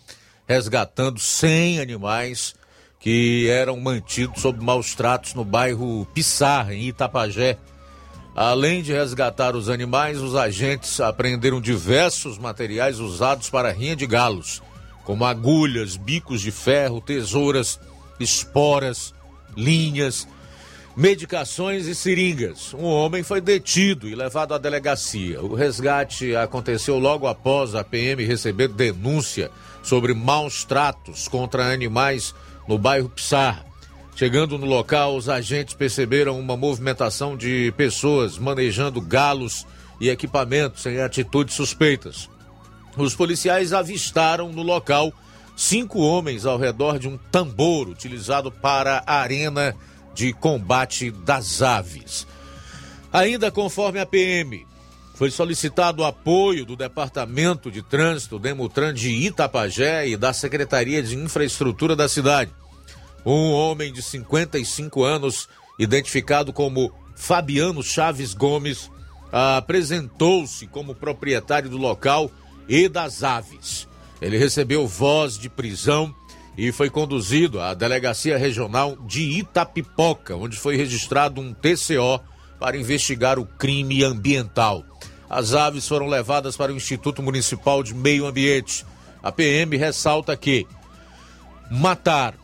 resgatando 0.47 1.21
100 1.21 1.81
animais 1.81 2.55
que 2.99 3.49
eram 3.49 3.79
mantidos 3.79 4.43
sob 4.43 4.63
maus 4.65 4.95
tratos 4.95 5.35
no 5.35 5.45
bairro 5.45 6.07
Pissarra, 6.13 6.75
em 6.75 6.89
Itapajé. 6.89 7.59
Além 8.35 8.83
de 8.83 8.93
resgatar 8.93 9.57
os 9.57 9.69
animais, 9.69 10.21
os 10.21 10.35
agentes 10.35 11.01
apreenderam 11.01 11.61
diversos 11.61 12.39
materiais 12.39 13.01
usados 13.01 13.51
para 13.51 13.73
rinha 13.73 13.97
de 13.97 14.07
galos, 14.07 14.63
como 15.05 15.25
agulhas, 15.25 15.97
bicos 15.97 16.41
de 16.41 16.51
ferro, 16.51 17.01
tesouras, 17.01 17.81
esporas, 18.21 19.15
linhas, 19.57 20.27
medicações 20.97 21.87
e 21.87 21.95
seringas. 21.95 22.75
Um 22.75 22.85
homem 22.85 23.23
foi 23.23 23.41
detido 23.41 24.09
e 24.09 24.15
levado 24.15 24.55
à 24.55 24.59
delegacia. 24.59 25.41
O 25.43 25.55
resgate 25.55 26.35
aconteceu 26.35 26.99
logo 26.99 27.27
após 27.27 27.75
a 27.75 27.85
PM 27.85 28.25
receber 28.25 28.69
denúncia 28.69 29.51
sobre 29.83 30.13
maus 30.13 30.65
tratos 30.65 31.29
contra 31.29 31.73
animais 31.73 32.35
no 32.69 32.79
bairro 32.79 33.09
Pissarra. 33.09 33.67
Chegando 34.15 34.59
no 34.59 34.67
local, 34.67 35.17
os 35.17 35.29
agentes 35.29 35.75
perceberam 35.75 36.39
uma 36.39 36.57
movimentação 36.57 37.37
de 37.37 37.73
pessoas 37.77 38.37
manejando 38.37 39.01
galos 39.01 39.67
e 40.01 40.11
equipamentos 40.11 40.85
em 40.87 41.01
atitudes 41.01 41.55
suspeitas. 41.55 42.29
Os 42.97 43.15
policiais 43.15 43.73
avistaram 43.73 44.53
no 44.53 44.63
local 44.63 45.13
cinco 45.57 46.01
homens 46.01 46.45
ao 46.45 46.59
redor 46.59 46.99
de 46.99 47.09
um 47.09 47.17
tambor 47.31 47.89
utilizado 47.89 48.51
para 48.51 49.03
a 49.07 49.21
arena 49.21 49.75
de 50.15 50.33
combate 50.33 51.11
das 51.11 51.63
aves. 51.63 52.27
Ainda 53.13 53.51
conforme 53.51 54.01
a 54.01 54.07
PM, 54.07 54.67
foi 55.19 55.33
solicitado 55.33 56.03
o 56.03 56.05
apoio 56.05 56.65
do 56.65 56.77
Departamento 56.77 57.73
de 57.73 57.83
Trânsito 57.83 58.39
Demutran 58.39 58.95
de 58.95 59.11
Itapajé 59.11 60.07
e 60.07 60.17
da 60.17 60.33
Secretaria 60.33 61.03
de 61.03 61.17
Infraestrutura 61.17 61.97
da 61.97 62.09
cidade. 62.09 62.53
Um 63.27 63.51
homem 63.51 63.93
de 63.93 64.01
55 64.01 65.03
anos, 65.03 65.49
identificado 65.77 66.53
como 66.53 66.93
Fabiano 67.17 67.83
Chaves 67.83 68.33
Gomes, 68.33 68.89
apresentou-se 69.33 70.69
como 70.69 70.95
proprietário 70.95 71.69
do 71.69 71.77
local 71.77 72.31
e 72.69 72.89
das 72.89 73.25
aves. 73.25 73.89
Ele 74.23 74.39
recebeu 74.39 74.87
voz 74.87 75.37
de 75.37 75.49
prisão 75.49 76.15
e 76.57 76.71
foi 76.71 76.89
conduzido 76.89 77.61
à 77.61 77.75
Delegacia 77.75 78.39
Regional 78.39 78.97
de 79.05 79.23
Itapipoca, 79.23 80.37
onde 80.37 80.57
foi 80.57 80.77
registrado 80.77 81.41
um 81.41 81.53
TCO 81.53 82.21
para 82.61 82.77
investigar 82.77 83.37
o 83.37 83.45
crime 83.45 84.05
ambiental. 84.05 84.85
As 85.29 85.53
aves 85.53 85.87
foram 85.87 86.07
levadas 86.07 86.57
para 86.57 86.73
o 86.73 86.77
Instituto 86.77 87.23
Municipal 87.23 87.83
de 87.83 87.95
Meio 87.95 88.27
Ambiente. 88.27 88.85
A 89.23 89.31
PM 89.31 89.77
ressalta 89.77 90.35
que 90.37 90.67
matar, 91.71 92.35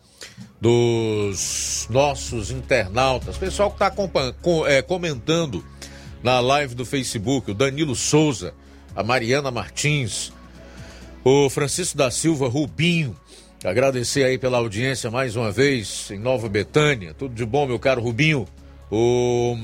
dos 0.61 1.87
nossos 1.91 2.51
internautas, 2.51 3.37
pessoal 3.37 3.71
que 3.71 3.83
está 3.83 3.93
é, 4.67 4.83
comentando 4.83 5.65
na 6.23 6.39
live 6.41 6.75
do 6.75 6.85
Facebook, 6.85 7.51
o 7.51 7.55
Danilo 7.55 7.97
Souza, 7.97 8.55
a 8.95 9.03
Mariana 9.03 9.51
Martins, 9.51 10.33
o 11.25 11.49
Francisco 11.51 11.97
da 11.97 12.11
Silva 12.11 12.49
Rubinho. 12.49 13.17
Agradecer 13.65 14.25
aí 14.25 14.39
pela 14.39 14.59
audiência 14.59 15.11
mais 15.11 15.37
uma 15.37 15.51
vez 15.51 16.11
em 16.11 16.19
Nova 16.19 16.49
Betânia. 16.49 17.15
Tudo 17.15 17.35
de 17.35 17.45
bom, 17.45 17.67
meu 17.67 17.79
caro 17.79 18.03
Rubinho. 18.03 18.47
O, 18.91 19.57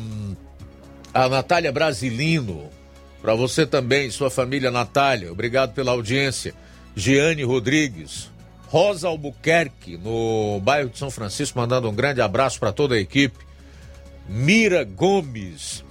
a 1.12 1.28
Natália 1.28 1.72
Brasilino, 1.72 2.68
para 3.20 3.34
você 3.34 3.66
também, 3.66 4.11
sua 4.11 4.30
família 4.30 4.70
Natália, 4.70 5.32
obrigado 5.32 5.74
pela 5.74 5.92
audiência. 5.92 6.54
Giane 6.94 7.42
Rodrigues, 7.44 8.30
Rosa 8.66 9.09
Albuquerque, 9.09 9.96
no 9.96 10.61
bairro 10.61 10.90
de 10.90 10.98
São 10.98 11.11
Francisco, 11.11 11.59
mandando 11.59 11.88
um 11.88 11.94
grande 11.94 12.20
abraço 12.20 12.59
para 12.61 12.72
toda 12.72 12.94
a 12.94 13.00
equipe. 13.00 13.38
Mira 14.28 14.84
Gomes, 14.84 15.84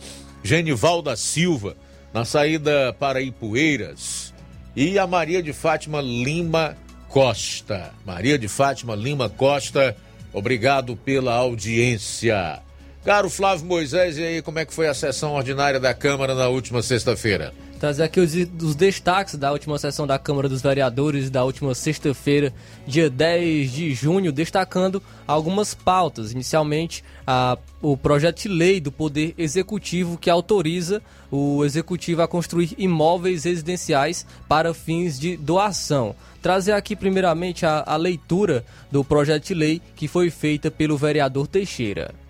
Genival 0.44 1.02
da 1.02 1.16
Silva, 1.16 1.76
na 2.14 2.24
saída 2.24 2.94
para 3.00 3.22
Ipueiras. 3.22 4.34
E 4.76 5.00
a 5.00 5.08
Maria 5.08 5.42
de 5.42 5.54
Fátima 5.54 6.02
Lima 6.02 6.78
Costa. 7.10 7.92
Maria 8.06 8.38
de 8.38 8.48
Fátima 8.48 8.96
Lima 8.96 9.28
Costa, 9.28 9.96
obrigado 10.32 10.96
pela 10.96 11.34
audiência. 11.34 12.62
Caro 13.08 13.30
Flávio 13.30 13.66
Moisés, 13.66 14.18
e 14.18 14.22
aí 14.22 14.42
como 14.42 14.60
é 14.60 14.66
que 14.66 14.74
foi 14.74 14.86
a 14.86 14.94
sessão 14.94 15.32
ordinária 15.34 15.80
da 15.80 15.94
Câmara 15.94 16.36
na 16.36 16.50
última 16.50 16.82
sexta-feira? 16.82 17.54
trazer 17.80 18.04
aqui 18.04 18.20
os, 18.20 18.34
os, 18.34 18.76
destaques 18.76 19.36
da 19.36 19.52
última 19.52 19.78
sessão 19.78 20.06
da 20.06 20.18
Câmara 20.20 20.50
dos 20.50 20.62
Vereadores 20.64 21.30
da 21.30 21.44
última 21.44 21.74
sexta-feira, 21.74 22.52
dia 22.86 23.10
10 23.10 23.72
de 23.72 23.94
junho, 23.94 24.32
destacando 24.32 25.02
algumas 25.26 25.74
pautas. 25.74 26.34
Inicialmente, 26.34 27.04
a, 27.26 27.58
o 27.82 27.96
projeto 27.96 28.42
de 28.42 28.50
lei 28.50 28.82
do 28.82 28.92
Poder 28.92 29.34
Executivo 29.38 30.18
que 30.18 30.30
autoriza 30.30 31.02
o 31.32 31.64
Executivo 31.64 32.24
a 32.24 32.28
construir 32.28 32.74
imóveis 32.78 33.46
residenciais 33.46 34.26
para 34.50 34.74
fins 34.74 35.18
de 35.18 35.38
doação. 35.38 36.14
Trazer 36.42 36.74
aqui, 36.74 36.94
primeiramente, 36.94 37.66
a, 37.66 37.84
a 37.86 37.96
leitura 37.96 38.66
do 38.92 39.02
projeto 39.02 39.46
de 39.46 39.54
lei 39.54 39.82
que 39.96 40.10
foi 40.10 40.30
feita 40.30 40.70
pelo 40.70 40.98
vereador 40.98 41.48
Teixeira. 41.48 42.27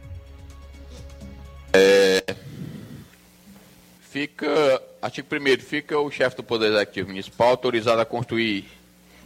É, 1.78 2.24
fica 4.10 4.82
Artigo 5.00 5.28
1 5.32 5.60
Fica 5.60 6.00
o 6.00 6.10
chefe 6.10 6.38
do 6.38 6.44
Poder 6.44 6.72
Executivo 6.72 7.10
Municipal 7.10 7.50
autorizado 7.50 8.02
a 8.02 8.06
construir 8.06 8.66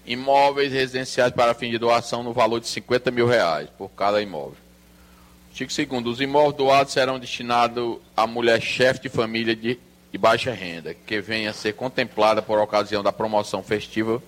imóveis 0.06 0.74
residenciais 0.74 1.32
para 1.32 1.54
fim 1.54 1.72
de 1.72 1.78
doação 1.78 2.24
no 2.24 2.34
valor 2.34 2.60
de 2.60 2.68
50 2.68 3.10
mil 3.10 3.26
reais 3.26 3.70
por 3.78 3.90
cada 3.92 4.22
imóvel. 4.22 4.58
Artigo 5.50 6.02
2 6.02 6.14
Os 6.14 6.20
imóveis 6.20 6.56
doados 6.56 6.92
serão 6.92 7.18
destinados 7.18 8.00
à 8.18 8.28
mulher 8.28 8.62
chefe 8.62 9.04
de 9.04 9.10
família 9.10 9.56
de, 9.56 9.80
de 10.12 10.18
baixa 10.18 10.52
renda, 10.52 10.94
que 10.94 11.22
venha 11.22 11.52
a 11.52 11.54
ser 11.54 11.74
contemplada 11.74 12.42
por 12.42 12.60
ocasião 12.60 13.02
da 13.02 13.14
promoção 13.14 13.64
festiva 13.64 14.22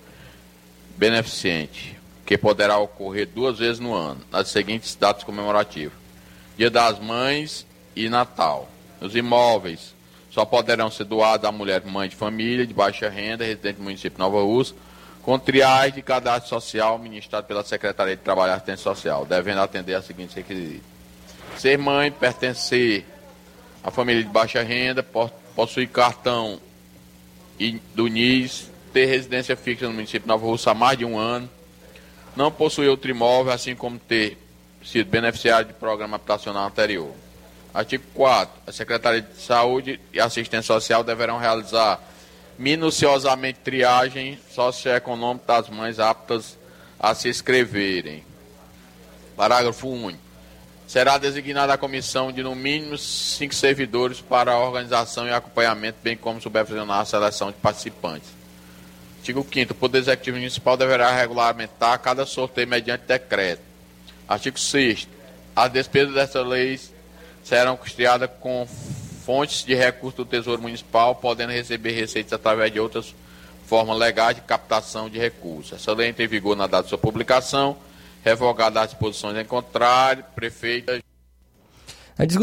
beneficente, 0.96 1.94
que 2.24 2.38
poderá 2.38 2.78
ocorrer 2.78 3.28
duas 3.28 3.58
vezes 3.58 3.80
no 3.80 3.92
ano, 3.92 4.22
nas 4.30 4.48
seguintes 4.48 4.94
datas 4.94 5.24
comemorativas: 5.24 5.92
Dia 6.56 6.70
das 6.70 6.98
Mães 6.98 7.66
e 7.94 8.08
Natal. 8.08 8.68
Os 9.00 9.14
imóveis 9.14 9.94
só 10.30 10.44
poderão 10.44 10.90
ser 10.90 11.04
doados 11.04 11.46
à 11.46 11.52
mulher 11.52 11.84
mãe 11.84 12.08
de 12.08 12.16
família 12.16 12.66
de 12.66 12.74
baixa 12.74 13.08
renda, 13.08 13.44
residente 13.44 13.76
do 13.76 13.82
município 13.82 14.12
de 14.12 14.18
Nova 14.18 14.42
Rússia, 14.42 14.74
com 15.22 15.38
triagem 15.38 15.94
de 15.94 16.02
cadastro 16.02 16.48
social 16.48 16.98
ministrado 16.98 17.46
pela 17.46 17.62
Secretaria 17.62 18.16
de 18.16 18.22
Trabalho 18.22 18.50
e 18.50 18.54
Assistência 18.54 18.82
Social, 18.82 19.24
devendo 19.24 19.60
atender 19.60 19.94
a 19.94 20.02
seguintes 20.02 20.34
requisitos. 20.34 20.82
Ser 21.56 21.78
mãe, 21.78 22.10
pertencer 22.10 23.06
à 23.82 23.90
família 23.90 24.24
de 24.24 24.28
baixa 24.28 24.62
renda, 24.62 25.06
possuir 25.54 25.88
cartão 25.88 26.60
do 27.94 28.08
NIS, 28.08 28.70
ter 28.92 29.06
residência 29.06 29.56
fixa 29.56 29.86
no 29.86 29.94
município 29.94 30.22
de 30.22 30.28
Nova 30.28 30.44
Rússia 30.44 30.72
há 30.72 30.74
mais 30.74 30.98
de 30.98 31.04
um 31.04 31.16
ano, 31.16 31.48
não 32.34 32.50
possuir 32.50 32.90
outro 32.90 33.10
imóvel, 33.10 33.52
assim 33.52 33.76
como 33.76 33.98
ter 33.98 34.36
sido 34.84 35.08
beneficiário 35.08 35.68
de 35.68 35.74
programa 35.74 36.16
habitacional 36.16 36.66
anterior. 36.66 37.12
Artigo 37.74 38.04
4. 38.14 38.54
A 38.68 38.72
Secretaria 38.72 39.20
de 39.20 39.42
Saúde 39.42 40.00
e 40.12 40.20
Assistência 40.20 40.62
Social 40.62 41.02
deverão 41.02 41.38
realizar 41.38 42.00
minuciosamente 42.56 43.58
triagem 43.64 44.38
socioeconômica 44.52 45.44
das 45.48 45.68
mães 45.68 45.98
aptas 45.98 46.56
a 47.00 47.12
se 47.16 47.28
inscreverem. 47.28 48.24
Parágrafo 49.36 49.88
único. 49.88 50.22
Será 50.86 51.18
designada 51.18 51.72
a 51.72 51.78
comissão 51.78 52.30
de 52.30 52.42
no 52.42 52.54
mínimo 52.54 52.96
cinco 52.96 53.54
servidores 53.54 54.20
para 54.20 54.52
a 54.52 54.58
organização 54.58 55.26
e 55.26 55.32
acompanhamento, 55.32 55.98
bem 56.02 56.16
como 56.16 56.40
supervisionar 56.40 57.00
a 57.00 57.04
seleção 57.04 57.50
de 57.50 57.56
participantes. 57.56 58.28
Artigo 59.18 59.44
5 59.50 59.72
O 59.72 59.74
Poder 59.74 59.98
Executivo 59.98 60.36
Municipal 60.36 60.76
deverá 60.76 61.10
regulamentar 61.10 61.98
cada 61.98 62.26
sorteio 62.26 62.68
mediante 62.68 63.04
decreto. 63.06 63.62
Artigo 64.28 64.60
6 64.60 65.08
As 65.56 65.72
despesas 65.72 66.14
dessas 66.14 66.46
leis 66.46 66.93
serão 67.44 67.76
custeadas 67.76 68.30
com 68.40 68.66
fontes 69.24 69.64
de 69.64 69.74
recursos 69.74 70.16
do 70.16 70.24
Tesouro 70.24 70.60
Municipal, 70.60 71.14
podendo 71.14 71.52
receber 71.52 71.92
receitas 71.92 72.32
através 72.32 72.72
de 72.72 72.80
outras 72.80 73.14
formas 73.66 73.98
legais 73.98 74.36
de 74.36 74.42
captação 74.42 75.08
de 75.08 75.18
recursos. 75.18 75.72
Essa 75.72 75.92
lei 75.92 76.08
entra 76.08 76.24
em 76.24 76.28
vigor 76.28 76.56
na 76.56 76.66
data 76.66 76.84
de 76.84 76.88
sua 76.88 76.98
publicação, 76.98 77.76
revogada 78.24 78.80
as 78.80 78.90
disposições 78.90 79.36
em 79.36 79.44
contrário, 79.44 80.24
prefeita. 80.34 81.00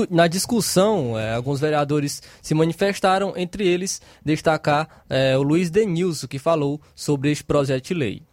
Na 0.10 0.28
discussão, 0.28 1.18
é, 1.18 1.34
alguns 1.34 1.60
vereadores 1.60 2.22
se 2.42 2.54
manifestaram, 2.54 3.34
entre 3.38 3.66
eles 3.66 4.02
destacar 4.24 5.04
é, 5.10 5.38
o 5.38 5.44
Luiz 5.44 5.70
Denilson, 5.70 6.28
que 6.28 6.38
falou 6.38 6.82
sobre 6.94 7.32
este 7.32 7.44
projeto 7.44 7.86
de 7.86 7.94
lei. 7.94 8.24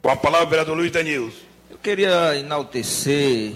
Com 0.00 0.10
a 0.10 0.16
palavra, 0.16 0.46
o 0.46 0.50
vereador 0.50 0.76
Luiz 0.76 0.92
Denilson. 0.92 1.40
Eu 1.68 1.78
queria 1.78 2.36
enaltecer 2.36 3.54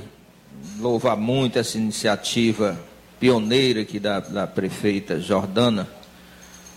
louvar 0.78 1.16
muito 1.16 1.58
essa 1.58 1.76
iniciativa 1.78 2.78
pioneira 3.18 3.82
aqui 3.82 3.98
da, 3.98 4.20
da 4.20 4.46
prefeita 4.46 5.20
Jordana, 5.20 5.88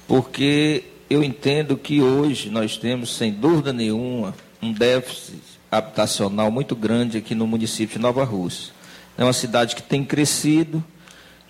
porque 0.08 0.84
eu 1.10 1.24
entendo 1.24 1.78
que 1.78 2.02
hoje 2.02 2.50
nós 2.50 2.78
temos, 2.78 3.16
sem 3.16 3.32
dúvida 3.32 3.72
nenhuma, 3.72 4.36
um 4.62 4.74
déficit 4.74 5.42
habitacional 5.72 6.52
muito 6.52 6.76
grande 6.76 7.18
aqui 7.18 7.34
no 7.34 7.48
município 7.48 7.98
de 7.98 8.02
Nova 8.02 8.24
Rússia. 8.24 8.74
É 9.18 9.24
uma 9.24 9.34
cidade 9.34 9.76
que 9.76 9.82
tem 9.82 10.04
crescido 10.04 10.84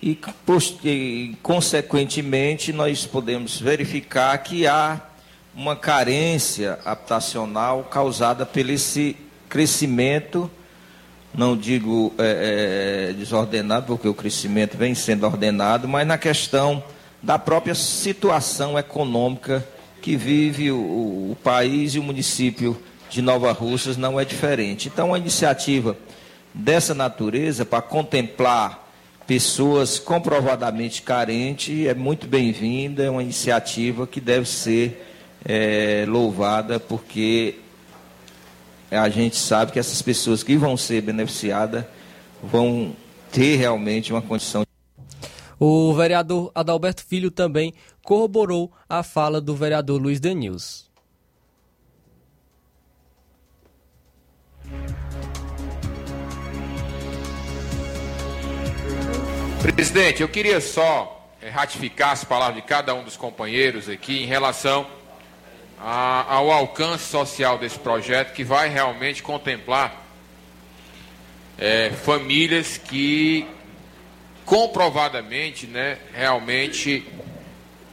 e, 0.02 0.18
consequentemente, 1.42 2.72
nós 2.72 3.06
podemos 3.06 3.58
verificar 3.58 4.36
que 4.38 4.66
há 4.66 5.00
uma 5.54 5.74
carência 5.76 6.78
habitacional 6.84 7.84
causada 7.84 8.44
pelo 8.44 8.70
esse 8.70 9.16
crescimento 9.48 10.50
não 11.36 11.56
digo 11.56 12.12
é, 12.16 13.08
é, 13.10 13.12
desordenado, 13.12 13.86
porque 13.86 14.08
o 14.08 14.14
crescimento 14.14 14.76
vem 14.76 14.94
sendo 14.94 15.26
ordenado, 15.26 15.88
mas 15.88 16.06
na 16.06 16.16
questão 16.16 16.82
da 17.22 17.38
própria 17.38 17.74
situação 17.74 18.78
econômica 18.78 19.66
que 20.00 20.16
vive 20.16 20.70
o, 20.70 20.76
o 21.32 21.36
país 21.42 21.94
e 21.94 21.98
o 21.98 22.02
município 22.02 22.80
de 23.10 23.20
Nova 23.20 23.52
Russas 23.52 23.96
não 23.96 24.20
é 24.20 24.24
diferente. 24.24 24.88
Então, 24.88 25.08
uma 25.08 25.18
iniciativa 25.18 25.96
dessa 26.52 26.94
natureza 26.94 27.64
para 27.64 27.82
contemplar 27.82 28.84
pessoas 29.26 29.98
comprovadamente 29.98 31.02
carentes 31.02 31.86
é 31.86 31.94
muito 31.94 32.26
bem-vinda, 32.26 33.02
é 33.02 33.10
uma 33.10 33.22
iniciativa 33.22 34.06
que 34.06 34.20
deve 34.20 34.46
ser 34.48 35.04
é, 35.44 36.04
louvada, 36.06 36.78
porque 36.78 37.56
a 38.96 39.08
gente 39.08 39.36
sabe 39.36 39.72
que 39.72 39.78
essas 39.78 40.00
pessoas 40.00 40.42
que 40.42 40.56
vão 40.56 40.76
ser 40.76 41.00
beneficiadas 41.02 41.84
vão 42.42 42.94
ter 43.32 43.56
realmente 43.56 44.12
uma 44.12 44.22
condição. 44.22 44.64
O 45.58 45.94
vereador 45.94 46.50
Adalberto 46.54 47.04
Filho 47.04 47.30
também 47.30 47.72
corroborou 48.02 48.72
a 48.88 49.02
fala 49.02 49.40
do 49.40 49.54
vereador 49.54 50.00
Luiz 50.00 50.20
Denils. 50.20 50.84
Presidente, 59.62 60.20
eu 60.20 60.28
queria 60.28 60.60
só 60.60 61.30
eh, 61.40 61.48
ratificar 61.48 62.10
as 62.10 62.22
palavras 62.22 62.56
de 62.56 62.62
cada 62.62 62.94
um 62.94 63.02
dos 63.02 63.16
companheiros 63.16 63.88
aqui 63.88 64.22
em 64.22 64.26
relação 64.26 64.86
a, 65.86 66.24
ao 66.36 66.50
alcance 66.50 67.04
social 67.04 67.58
desse 67.58 67.78
projeto, 67.78 68.32
que 68.32 68.42
vai 68.42 68.70
realmente 68.70 69.22
contemplar 69.22 70.02
é, 71.58 71.90
famílias 71.90 72.78
que 72.78 73.46
comprovadamente, 74.46 75.66
né, 75.66 75.98
realmente 76.14 77.06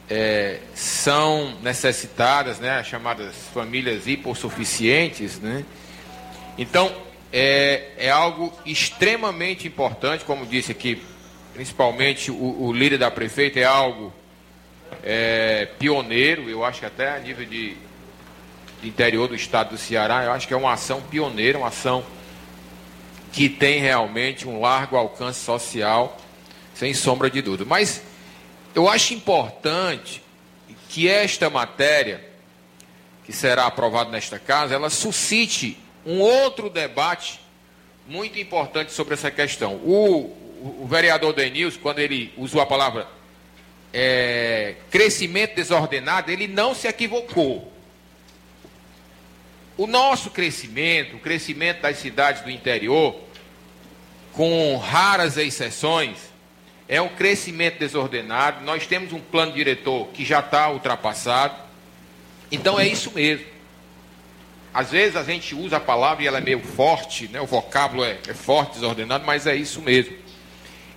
é, 0.08 0.60
são 0.74 1.58
necessitadas, 1.62 2.58
né, 2.58 2.78
as 2.78 2.86
chamadas 2.86 3.34
famílias 3.52 4.06
hipossuficientes, 4.06 5.38
né? 5.38 5.64
Então, 6.56 6.94
é, 7.30 7.90
é 7.98 8.10
algo 8.10 8.52
extremamente 8.64 9.66
importante, 9.68 10.24
como 10.24 10.46
disse 10.46 10.72
aqui, 10.72 11.02
principalmente 11.54 12.30
o, 12.30 12.62
o 12.62 12.72
líder 12.72 12.98
da 12.98 13.10
prefeita, 13.10 13.60
é 13.60 13.64
algo 13.64 14.12
é, 15.02 15.66
pioneiro, 15.78 16.48
eu 16.48 16.64
acho 16.64 16.80
que 16.80 16.86
até 16.86 17.10
a 17.10 17.18
nível 17.18 17.44
de, 17.44 17.76
de 18.80 18.88
interior 18.88 19.28
do 19.28 19.34
estado 19.34 19.70
do 19.70 19.78
Ceará, 19.78 20.24
eu 20.24 20.32
acho 20.32 20.46
que 20.46 20.54
é 20.54 20.56
uma 20.56 20.72
ação 20.72 21.00
pioneira, 21.02 21.58
uma 21.58 21.68
ação 21.68 22.04
que 23.32 23.48
tem 23.48 23.80
realmente 23.80 24.46
um 24.46 24.60
largo 24.60 24.96
alcance 24.96 25.40
social, 25.40 26.18
sem 26.74 26.92
sombra 26.92 27.30
de 27.30 27.40
dúvida. 27.40 27.64
Mas 27.64 28.02
eu 28.74 28.88
acho 28.88 29.14
importante 29.14 30.22
que 30.88 31.08
esta 31.08 31.48
matéria, 31.48 32.22
que 33.24 33.32
será 33.32 33.66
aprovado 33.66 34.10
nesta 34.10 34.38
casa, 34.38 34.74
ela 34.74 34.90
suscite 34.90 35.78
um 36.04 36.20
outro 36.20 36.68
debate 36.68 37.40
muito 38.06 38.38
importante 38.38 38.92
sobre 38.92 39.14
essa 39.14 39.30
questão. 39.30 39.76
O, 39.76 40.36
o 40.82 40.86
vereador 40.86 41.32
Denilson, 41.32 41.78
quando 41.80 42.00
ele 42.00 42.32
usou 42.36 42.60
a 42.60 42.66
palavra 42.66 43.06
é, 43.92 44.76
crescimento 44.90 45.54
desordenado, 45.54 46.30
ele 46.30 46.46
não 46.46 46.74
se 46.74 46.88
equivocou. 46.88 47.72
O 49.76 49.86
nosso 49.86 50.30
crescimento, 50.30 51.16
o 51.16 51.18
crescimento 51.18 51.82
das 51.82 51.98
cidades 51.98 52.42
do 52.42 52.50
interior, 52.50 53.18
com 54.32 54.76
raras 54.76 55.36
exceções, 55.36 56.18
é 56.88 57.00
um 57.00 57.08
crescimento 57.08 57.78
desordenado. 57.78 58.64
Nós 58.64 58.86
temos 58.86 59.12
um 59.12 59.20
plano 59.20 59.52
diretor 59.52 60.08
que 60.08 60.24
já 60.24 60.40
está 60.40 60.70
ultrapassado. 60.70 61.54
Então 62.50 62.78
é 62.78 62.86
isso 62.86 63.10
mesmo. 63.12 63.46
Às 64.74 64.90
vezes 64.90 65.16
a 65.16 65.22
gente 65.22 65.54
usa 65.54 65.76
a 65.76 65.80
palavra 65.80 66.24
e 66.24 66.26
ela 66.26 66.38
é 66.38 66.40
meio 66.40 66.60
forte, 66.60 67.28
né? 67.28 67.40
o 67.40 67.46
vocábulo 67.46 68.04
é, 68.04 68.18
é 68.26 68.34
forte, 68.34 68.74
desordenado, 68.74 69.24
mas 69.24 69.46
é 69.46 69.54
isso 69.54 69.82
mesmo. 69.82 70.16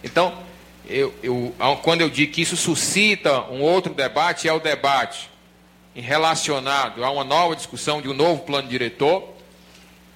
Então, 0.04 0.38
eu, 0.90 1.14
eu, 1.24 1.56
quando 1.82 2.02
eu 2.02 2.10
digo 2.10 2.34
que 2.34 2.42
isso 2.42 2.58
suscita 2.58 3.44
um 3.46 3.62
outro 3.62 3.94
debate, 3.94 4.48
é 4.48 4.54
o 4.54 4.60
debate 4.60 5.30
relacionado 5.94 7.04
a 7.04 7.12
uma 7.12 7.24
nova 7.24 7.56
discussão 7.56 8.02
de 8.02 8.10
um 8.10 8.14
novo 8.14 8.44
plano 8.44 8.68
diretor 8.68 9.34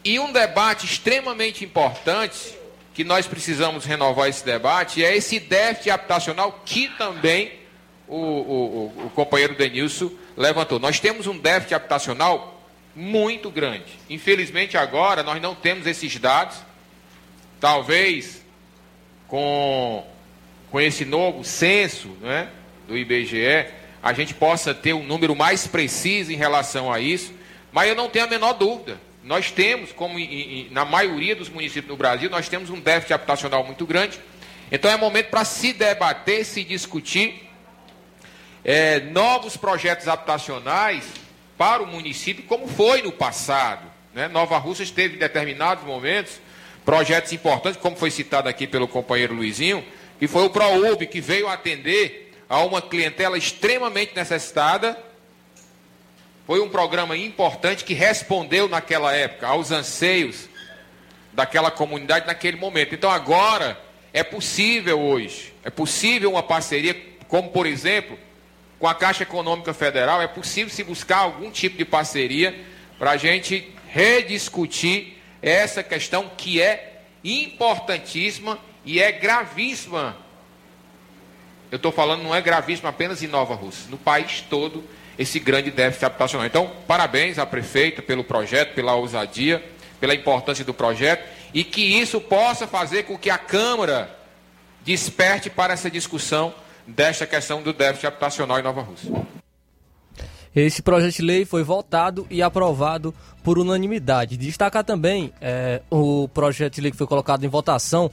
e 0.03 0.19
um 0.19 0.31
debate 0.31 0.85
extremamente 0.85 1.63
importante 1.63 2.57
que 2.93 3.03
nós 3.03 3.25
precisamos 3.27 3.85
renovar 3.85 4.27
esse 4.27 4.43
debate 4.43 5.03
é 5.03 5.15
esse 5.15 5.39
déficit 5.39 5.91
habitacional 5.91 6.61
que 6.65 6.89
também 6.97 7.53
o, 8.07 8.17
o, 8.17 9.05
o 9.05 9.11
companheiro 9.11 9.55
Denilson 9.55 10.11
levantou. 10.35 10.79
Nós 10.79 10.99
temos 10.99 11.27
um 11.27 11.37
déficit 11.37 11.75
habitacional 11.75 12.61
muito 12.95 13.49
grande. 13.49 13.85
Infelizmente 14.09 14.77
agora 14.77 15.23
nós 15.23 15.41
não 15.41 15.55
temos 15.55 15.87
esses 15.87 16.17
dados. 16.17 16.57
Talvez 17.59 18.43
com 19.27 20.05
com 20.71 20.79
esse 20.79 21.05
novo 21.05 21.43
censo 21.43 22.09
né, 22.21 22.49
do 22.87 22.97
IBGE, 22.97 23.67
a 24.01 24.13
gente 24.13 24.33
possa 24.33 24.73
ter 24.73 24.93
um 24.93 25.03
número 25.03 25.35
mais 25.35 25.67
preciso 25.67 26.31
em 26.31 26.35
relação 26.35 26.91
a 26.91 26.99
isso, 26.99 27.33
mas 27.71 27.89
eu 27.89 27.95
não 27.95 28.09
tenho 28.09 28.25
a 28.25 28.27
menor 28.27 28.53
dúvida. 28.53 28.99
Nós 29.23 29.51
temos, 29.51 29.91
como 29.91 30.17
em, 30.17 30.23
em, 30.23 30.67
na 30.71 30.85
maioria 30.85 31.35
dos 31.35 31.49
municípios 31.49 31.87
do 31.87 31.97
Brasil, 31.97 32.29
nós 32.29 32.47
temos 32.47 32.69
um 32.69 32.79
déficit 32.79 33.13
habitacional 33.13 33.63
muito 33.63 33.85
grande. 33.85 34.19
Então 34.71 34.89
é 34.89 34.95
momento 34.95 35.29
para 35.29 35.43
se 35.43 35.73
debater, 35.73 36.45
se 36.45 36.63
discutir 36.63 37.49
é, 38.63 38.99
novos 38.99 39.57
projetos 39.57 40.07
habitacionais 40.07 41.05
para 41.57 41.83
o 41.83 41.87
município, 41.87 42.43
como 42.45 42.67
foi 42.67 43.01
no 43.01 43.11
passado. 43.11 43.81
Né? 44.13 44.27
Nova 44.27 44.57
Rússia 44.57 44.85
teve 44.93 45.15
em 45.15 45.19
determinados 45.19 45.83
momentos 45.83 46.39
projetos 46.85 47.33
importantes, 47.33 47.79
como 47.79 47.95
foi 47.95 48.09
citado 48.09 48.47
aqui 48.47 48.65
pelo 48.65 48.87
companheiro 48.87 49.33
Luizinho, 49.33 49.83
que 50.19 50.27
foi 50.27 50.43
o 50.43 50.49
ProUB, 50.49 51.07
que 51.07 51.21
veio 51.21 51.47
atender 51.47 52.33
a 52.49 52.61
uma 52.63 52.81
clientela 52.81 53.37
extremamente 53.37 54.13
necessitada. 54.15 54.97
Foi 56.45 56.59
um 56.59 56.67
programa 56.69 57.15
importante 57.15 57.85
que 57.85 57.93
respondeu 57.93 58.67
naquela 58.67 59.13
época 59.13 59.47
aos 59.47 59.71
anseios 59.71 60.49
daquela 61.31 61.71
comunidade 61.71 62.27
naquele 62.27 62.57
momento. 62.57 62.93
Então 62.93 63.09
agora 63.09 63.79
é 64.11 64.23
possível 64.23 64.99
hoje, 64.99 65.53
é 65.63 65.69
possível 65.69 66.31
uma 66.31 66.43
parceria, 66.43 66.95
como 67.27 67.49
por 67.49 67.65
exemplo, 67.65 68.17
com 68.77 68.87
a 68.87 68.95
Caixa 68.95 69.23
Econômica 69.23 69.73
Federal, 69.73 70.21
é 70.21 70.27
possível 70.27 70.73
se 70.73 70.83
buscar 70.83 71.19
algum 71.19 71.51
tipo 71.51 71.77
de 71.77 71.85
parceria 71.85 72.59
para 72.97 73.11
a 73.11 73.17
gente 73.17 73.71
rediscutir 73.87 75.17
essa 75.41 75.81
questão 75.81 76.29
que 76.35 76.61
é 76.61 77.03
importantíssima 77.23 78.59
e 78.85 78.99
é 78.99 79.11
gravíssima. 79.11 80.15
Eu 81.71 81.75
estou 81.75 81.91
falando, 81.91 82.23
não 82.23 82.33
é 82.33 82.41
gravíssima 82.41 82.89
apenas 82.89 83.21
em 83.21 83.27
Nova 83.27 83.53
Rússia, 83.53 83.85
no 83.89 83.97
país 83.97 84.41
todo, 84.49 84.83
esse 85.17 85.39
grande 85.39 85.69
déficit 85.69 86.05
habitacional. 86.05 86.47
Então, 86.47 86.71
parabéns 86.87 87.37
à 87.37 87.45
prefeita 87.45 88.01
pelo 88.01 88.23
projeto, 88.23 88.73
pela 88.73 88.95
ousadia, 88.95 89.63
pela 89.99 90.15
importância 90.15 90.65
do 90.65 90.73
projeto, 90.73 91.27
e 91.53 91.63
que 91.63 91.81
isso 91.81 92.21
possa 92.21 92.65
fazer 92.65 93.03
com 93.03 93.17
que 93.17 93.29
a 93.29 93.37
Câmara 93.37 94.17
desperte 94.83 95.49
para 95.49 95.73
essa 95.73 95.91
discussão 95.91 96.53
desta 96.87 97.27
questão 97.27 97.61
do 97.61 97.73
déficit 97.73 98.07
habitacional 98.07 98.59
em 98.59 98.63
Nova 98.63 98.81
Rússia. 98.81 99.11
Esse 100.55 100.81
projeto 100.81 101.15
de 101.15 101.21
lei 101.21 101.45
foi 101.45 101.61
votado 101.63 102.25
e 102.29 102.41
aprovado 102.41 103.13
por 103.43 103.59
unanimidade. 103.59 104.35
Destacar 104.35 104.83
também 104.83 105.31
é, 105.39 105.81
o 105.91 106.27
projeto 106.29 106.75
de 106.75 106.81
lei 106.81 106.91
que 106.91 106.97
foi 106.97 107.05
colocado 107.05 107.43
em 107.43 107.47
votação 107.47 108.11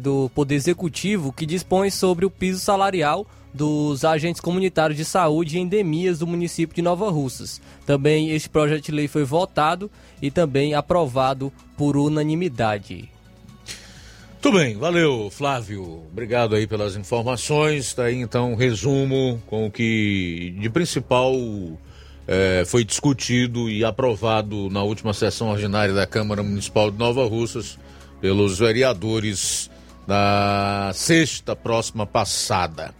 do 0.00 0.30
Poder 0.34 0.54
Executivo 0.54 1.32
que 1.32 1.46
dispõe 1.46 1.90
sobre 1.90 2.24
o 2.24 2.30
piso 2.30 2.60
salarial 2.60 3.26
dos 3.56 4.04
agentes 4.04 4.40
comunitários 4.40 4.98
de 4.98 5.04
saúde 5.04 5.56
e 5.56 5.60
endemias 5.60 6.18
do 6.18 6.26
município 6.26 6.76
de 6.76 6.82
Nova 6.82 7.10
Russas. 7.10 7.60
Também 7.86 8.30
este 8.30 8.50
projeto 8.50 8.84
de 8.84 8.92
lei 8.92 9.08
foi 9.08 9.24
votado 9.24 9.90
e 10.20 10.30
também 10.30 10.74
aprovado 10.74 11.50
por 11.76 11.96
unanimidade. 11.96 13.10
Tudo 14.42 14.58
bem, 14.58 14.76
valeu 14.76 15.30
Flávio, 15.30 16.02
obrigado 16.12 16.54
aí 16.54 16.66
pelas 16.66 16.96
informações. 16.96 17.86
Está 17.86 18.04
aí 18.04 18.16
então 18.16 18.52
um 18.52 18.56
resumo 18.56 19.42
com 19.46 19.66
o 19.66 19.70
que 19.70 20.54
de 20.60 20.68
principal 20.68 21.34
é, 22.28 22.62
foi 22.66 22.84
discutido 22.84 23.70
e 23.70 23.84
aprovado 23.84 24.68
na 24.68 24.82
última 24.82 25.14
sessão 25.14 25.48
ordinária 25.48 25.94
da 25.94 26.06
Câmara 26.06 26.42
Municipal 26.42 26.90
de 26.90 26.98
Nova 26.98 27.26
Russas 27.26 27.78
pelos 28.20 28.58
vereadores 28.58 29.70
na 30.06 30.90
sexta 30.94 31.56
próxima 31.56 32.06
passada. 32.06 32.94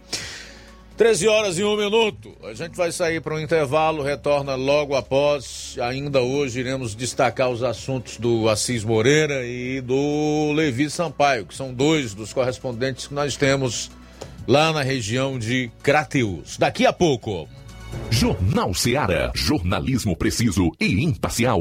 13 0.96 1.28
horas 1.28 1.58
e 1.58 1.64
um 1.64 1.76
minuto. 1.76 2.34
A 2.42 2.54
gente 2.54 2.74
vai 2.74 2.90
sair 2.90 3.20
para 3.20 3.34
um 3.34 3.38
intervalo, 3.38 4.02
retorna 4.02 4.54
logo 4.54 4.96
após. 4.96 5.76
Ainda 5.82 6.22
hoje 6.22 6.60
iremos 6.60 6.94
destacar 6.94 7.50
os 7.50 7.62
assuntos 7.62 8.16
do 8.16 8.48
Assis 8.48 8.82
Moreira 8.82 9.44
e 9.44 9.82
do 9.82 10.52
Levi 10.54 10.88
Sampaio, 10.88 11.44
que 11.44 11.54
são 11.54 11.72
dois 11.72 12.14
dos 12.14 12.32
correspondentes 12.32 13.08
que 13.08 13.14
nós 13.14 13.36
temos 13.36 13.90
lá 14.48 14.72
na 14.72 14.82
região 14.82 15.38
de 15.38 15.70
Crateus. 15.82 16.56
Daqui 16.56 16.86
a 16.86 16.92
pouco. 16.94 17.46
Jornal 18.10 18.72
Seara. 18.72 19.30
Jornalismo 19.34 20.16
preciso 20.16 20.70
e 20.80 21.04
imparcial. 21.04 21.60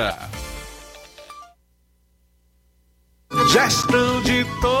Gestão 3.51 4.21
de 4.23 4.45
todos 4.61 4.80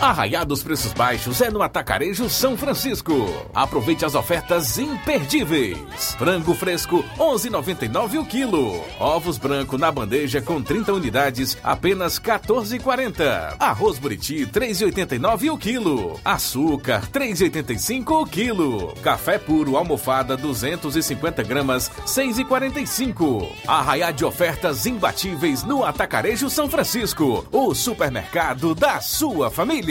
Arraiar 0.00 0.46
dos 0.46 0.62
preços 0.62 0.94
baixos 0.94 1.42
é 1.42 1.50
no 1.50 1.60
Atacarejo 1.60 2.26
São 2.30 2.56
Francisco. 2.56 3.12
Aproveite 3.52 4.02
as 4.02 4.14
ofertas 4.14 4.78
imperdíveis. 4.78 6.14
Frango 6.16 6.54
fresco, 6.54 7.04
11,99 7.18 8.18
o 8.18 8.24
quilo. 8.24 8.82
Ovos 8.98 9.36
branco 9.36 9.76
na 9.76 9.92
bandeja 9.92 10.40
com 10.40 10.62
30 10.62 10.94
unidades, 10.94 11.58
apenas 11.62 12.18
14,40. 12.18 13.56
Arroz 13.58 13.98
buriti, 13.98 14.46
3,89 14.46 15.52
o 15.52 15.58
quilo. 15.58 16.18
Açúcar, 16.24 17.06
3,85 17.10 18.22
o 18.22 18.26
quilo. 18.26 18.94
Café 19.02 19.36
puro 19.36 19.76
almofada, 19.76 20.34
250 20.34 21.42
gramas, 21.42 21.90
6,45. 22.06 23.50
Arraiar 23.68 24.14
de 24.14 24.24
ofertas 24.24 24.86
imbatíveis 24.86 25.62
no 25.62 25.84
Atacarejo 25.84 26.48
São 26.48 26.70
Francisco. 26.70 27.46
O 27.52 27.74
supermercado 27.74 28.74
da 28.74 28.98
sua 29.02 29.50
família. 29.50 29.89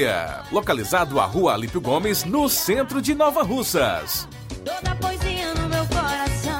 Localizado 0.52 1.20
à 1.20 1.26
Rua 1.26 1.54
Alípio 1.54 1.82
Gomes, 1.82 2.24
no 2.24 2.48
centro 2.48 3.02
de 3.02 3.14
Nova 3.14 3.44
Russas. 3.44 4.28
Toda 4.64 4.96
poesia 4.96 5.54
no 5.56 5.70
meu 5.70 5.86
coração. 5.88 6.60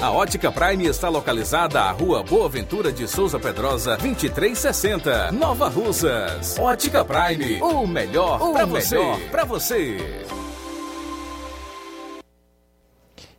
A 0.00 0.10
Ótica 0.10 0.50
Prime 0.50 0.86
está 0.86 1.10
localizada 1.10 1.82
à 1.82 1.90
Rua 1.90 2.22
Boa 2.22 2.48
Ventura 2.48 2.90
de 2.90 3.06
Souza 3.06 3.38
Pedrosa, 3.38 3.94
2360, 3.98 5.32
Nova 5.32 5.68
Russas. 5.68 6.58
Ótica 6.58 7.04
Prime, 7.04 7.60
o 7.60 7.86
melhor 7.86 8.38
para 8.54 8.64
você. 8.64 8.96
Pra 9.30 9.44
você. 9.44 9.98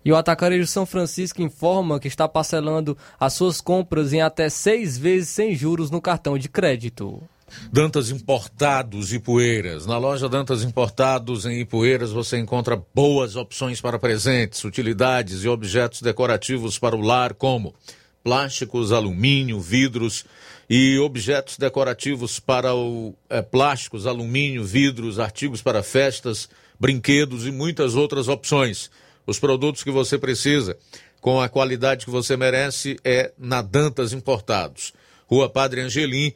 E 0.05 0.11
o 0.11 0.15
Atacarejo 0.15 0.67
São 0.67 0.85
Francisco 0.85 1.41
informa 1.41 1.99
que 1.99 2.07
está 2.07 2.29
parcelando 2.29 2.95
as 3.19 3.33
suas 3.33 3.59
compras 3.59 4.13
em 4.13 4.21
até 4.21 4.47
seis 4.47 4.99
vezes 4.99 5.29
sem 5.29 5.55
juros 5.55 5.89
no 5.89 5.99
cartão 5.99 6.37
de 6.37 6.47
crédito. 6.47 7.19
Dantas 7.71 8.09
Importados 8.09 9.13
e 9.13 9.19
Poeiras. 9.19 9.85
Na 9.85 9.97
loja 9.97 10.29
Dantas 10.29 10.63
Importados 10.63 11.45
em 11.45 11.61
Ipueiras 11.61 12.11
você 12.11 12.37
encontra 12.37 12.81
boas 12.93 13.35
opções 13.35 13.79
para 13.81 13.99
presentes, 13.99 14.63
utilidades 14.63 15.43
e 15.43 15.47
objetos 15.47 16.01
decorativos 16.01 16.77
para 16.77 16.95
o 16.95 17.01
lar, 17.01 17.33
como 17.33 17.73
plásticos, 18.23 18.91
alumínio, 18.91 19.59
vidros 19.59 20.25
e 20.69 20.97
objetos 20.99 21.57
decorativos 21.57 22.39
para 22.39 22.73
o 22.73 23.13
é, 23.29 23.41
plásticos, 23.41 24.07
alumínio, 24.07 24.63
vidros, 24.63 25.19
artigos 25.19 25.61
para 25.61 25.83
festas, 25.83 26.49
brinquedos 26.79 27.45
e 27.45 27.51
muitas 27.51 27.95
outras 27.95 28.27
opções. 28.27 28.89
Os 29.25 29.39
produtos 29.39 29.83
que 29.83 29.91
você 29.91 30.17
precisa, 30.17 30.77
com 31.19 31.41
a 31.41 31.49
qualidade 31.49 32.05
que 32.05 32.11
você 32.11 32.35
merece, 32.35 32.97
é 33.03 33.31
na 33.37 33.61
Dantas 33.61 34.13
Importados. 34.13 34.93
Rua 35.27 35.49
Padre 35.49 35.81
Angelim, 35.81 36.33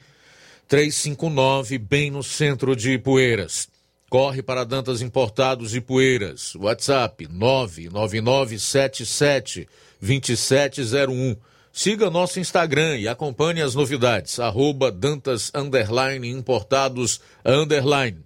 359, 0.68 1.78
bem 1.78 2.09
no 2.09 2.24
centro 2.24 2.76
de 2.76 2.93
Ipueiras. 2.93 3.68
Corre 4.09 4.41
para 4.41 4.63
Dantas 4.63 5.01
Importados 5.01 5.76
e 5.76 5.82
Poeiras. 5.82 6.55
WhatsApp 6.55 7.28
99977 7.28 9.68
2701. 9.99 11.36
Siga 11.72 12.09
nosso 12.09 12.39
Instagram 12.39 12.97
e 12.97 13.07
acompanhe 13.07 13.61
as 13.61 13.76
novidades. 13.76 14.39
Arroba 14.39 14.91
Dantas 14.91 15.51
Underline 15.53 16.30
Importados 16.30 17.20
Underline. 17.43 18.24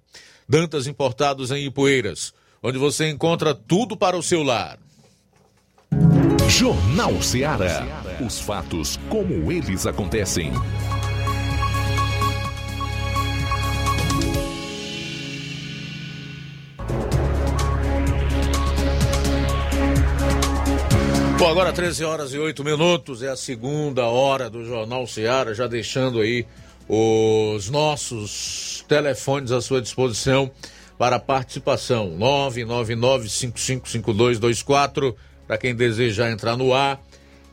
Dantas 0.48 0.86
Importados 0.86 1.50
em 1.50 1.66
Ipueiras, 1.66 2.32
onde 2.62 2.78
você 2.78 3.10
encontra 3.10 3.56
tudo 3.56 3.98
para 3.98 4.18
o 4.18 4.24
seu 4.24 4.44
lar. 4.44 4.78
Jornal 6.48 7.22
Ceará. 7.22 7.86
Os 8.26 8.40
fatos 8.40 8.98
como 9.10 9.52
eles 9.52 9.86
acontecem. 9.86 10.52
Bom, 21.40 21.48
agora 21.48 21.72
13 21.72 22.04
horas 22.04 22.34
e 22.34 22.38
8 22.38 22.66
minutos, 22.66 23.24
é 23.24 23.30
a 23.30 23.38
segunda 23.38 24.06
hora 24.08 24.50
do 24.50 24.66
Jornal 24.66 25.08
Seara, 25.08 25.56
já 25.56 25.68
deixando 25.68 26.20
aí 26.20 26.46
os 26.86 27.70
nossos 27.70 28.84
telefones 28.90 29.54
à 29.54 29.62
sua 29.62 29.82
disposição 29.82 30.52
para 30.98 31.18
participação. 31.18 32.14
999-555224, 32.20 35.16
para 35.48 35.58
quem 35.58 35.74
desejar 35.74 36.30
entrar 36.30 36.58
no 36.58 36.74
ar. 36.74 37.02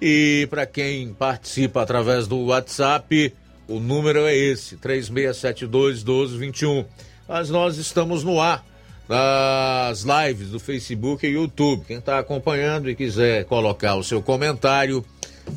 E 0.02 0.48
para 0.50 0.66
quem 0.66 1.14
participa 1.14 1.80
através 1.80 2.26
do 2.26 2.46
WhatsApp, 2.46 3.32
O 3.68 3.80
número 3.80 4.26
é 4.26 4.34
esse, 4.34 4.76
3672-1221. 4.76 6.86
Mas 7.28 7.50
nós 7.50 7.78
estamos 7.78 8.22
no 8.22 8.40
ar 8.40 8.64
nas 9.08 10.02
lives 10.02 10.50
do 10.50 10.58
Facebook 10.58 11.26
e 11.26 11.30
YouTube. 11.30 11.84
Quem 11.86 11.98
está 11.98 12.18
acompanhando 12.18 12.90
e 12.90 12.96
quiser 12.96 13.44
colocar 13.44 13.94
o 13.96 14.04
seu 14.04 14.22
comentário, 14.22 15.04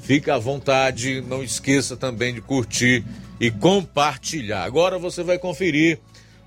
fica 0.01 0.35
à 0.35 0.37
vontade. 0.37 1.21
Não 1.21 1.43
esqueça 1.43 1.97
também 1.97 2.33
de 2.33 2.41
curtir 2.41 3.03
e 3.39 3.49
compartilhar. 3.49 4.63
Agora 4.63 4.99
você 4.99 5.23
vai 5.23 5.37
conferir 5.37 5.99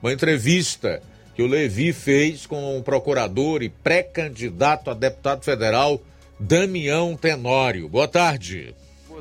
uma 0.03 0.13
entrevista 0.13 1.03
que 1.35 1.43
o 1.43 1.47
Levi 1.47 1.93
fez 1.93 2.47
com 2.47 2.79
o 2.79 2.83
procurador 2.83 3.63
e 3.63 3.69
pré-candidato 3.69 4.91
a 4.91 4.95
deputado 4.95 5.43
federal 5.45 6.01
Damião 6.39 7.17
Tenório. 7.17 7.89
Boa 7.89 8.09
tarde. 8.09 8.75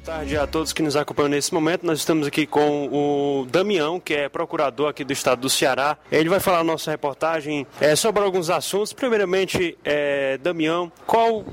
Boa 0.03 0.17
tarde 0.17 0.35
a 0.35 0.47
todos 0.47 0.73
que 0.73 0.81
nos 0.81 0.95
acompanham 0.95 1.29
nesse 1.29 1.53
momento. 1.53 1.85
Nós 1.85 1.99
estamos 1.99 2.25
aqui 2.25 2.47
com 2.47 2.87
o 2.87 3.45
Damião, 3.45 3.99
que 3.99 4.15
é 4.15 4.27
procurador 4.27 4.89
aqui 4.89 5.03
do 5.03 5.13
estado 5.13 5.41
do 5.41 5.49
Ceará. 5.49 5.95
Ele 6.11 6.27
vai 6.27 6.39
falar 6.39 6.57
a 6.57 6.63
nossa 6.63 6.89
reportagem 6.89 7.67
é, 7.79 7.95
sobre 7.95 8.23
alguns 8.23 8.49
assuntos. 8.49 8.93
Primeiramente, 8.93 9.77
é, 9.85 10.39
Damião, 10.39 10.91
qual 11.05 11.45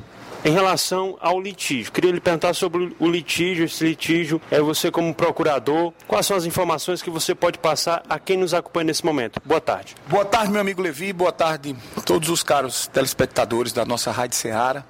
em 0.43 0.51
relação 0.51 1.19
ao 1.21 1.39
litígio. 1.39 1.93
Queria 1.93 2.11
lhe 2.11 2.21
perguntar 2.21 2.55
sobre 2.55 2.97
o 2.99 3.07
litígio, 3.07 3.67
esse 3.67 3.85
litígio, 3.85 4.41
é 4.51 4.61
você 4.61 4.91
como 4.91 5.13
procurador, 5.13 5.93
quais 6.07 6.25
são 6.25 6.35
as 6.35 6.47
informações 6.47 7.03
que 7.03 7.11
você 7.11 7.35
pode 7.35 7.59
passar 7.59 8.03
a 8.09 8.19
quem 8.19 8.39
nos 8.39 8.55
acompanha 8.55 8.85
nesse 8.85 9.05
momento? 9.05 9.43
Boa 9.45 9.61
tarde. 9.61 9.95
Boa 10.07 10.25
tarde, 10.25 10.51
meu 10.51 10.61
amigo 10.63 10.81
Levi, 10.81 11.13
boa 11.13 11.33
tarde 11.33 11.77
a 11.95 12.01
todos 12.01 12.31
os 12.31 12.43
caros 12.43 12.87
telespectadores 12.87 13.75
da 13.75 13.85
nossa 13.85 14.11
Rádio 14.11 14.37
Ceará. 14.37 14.85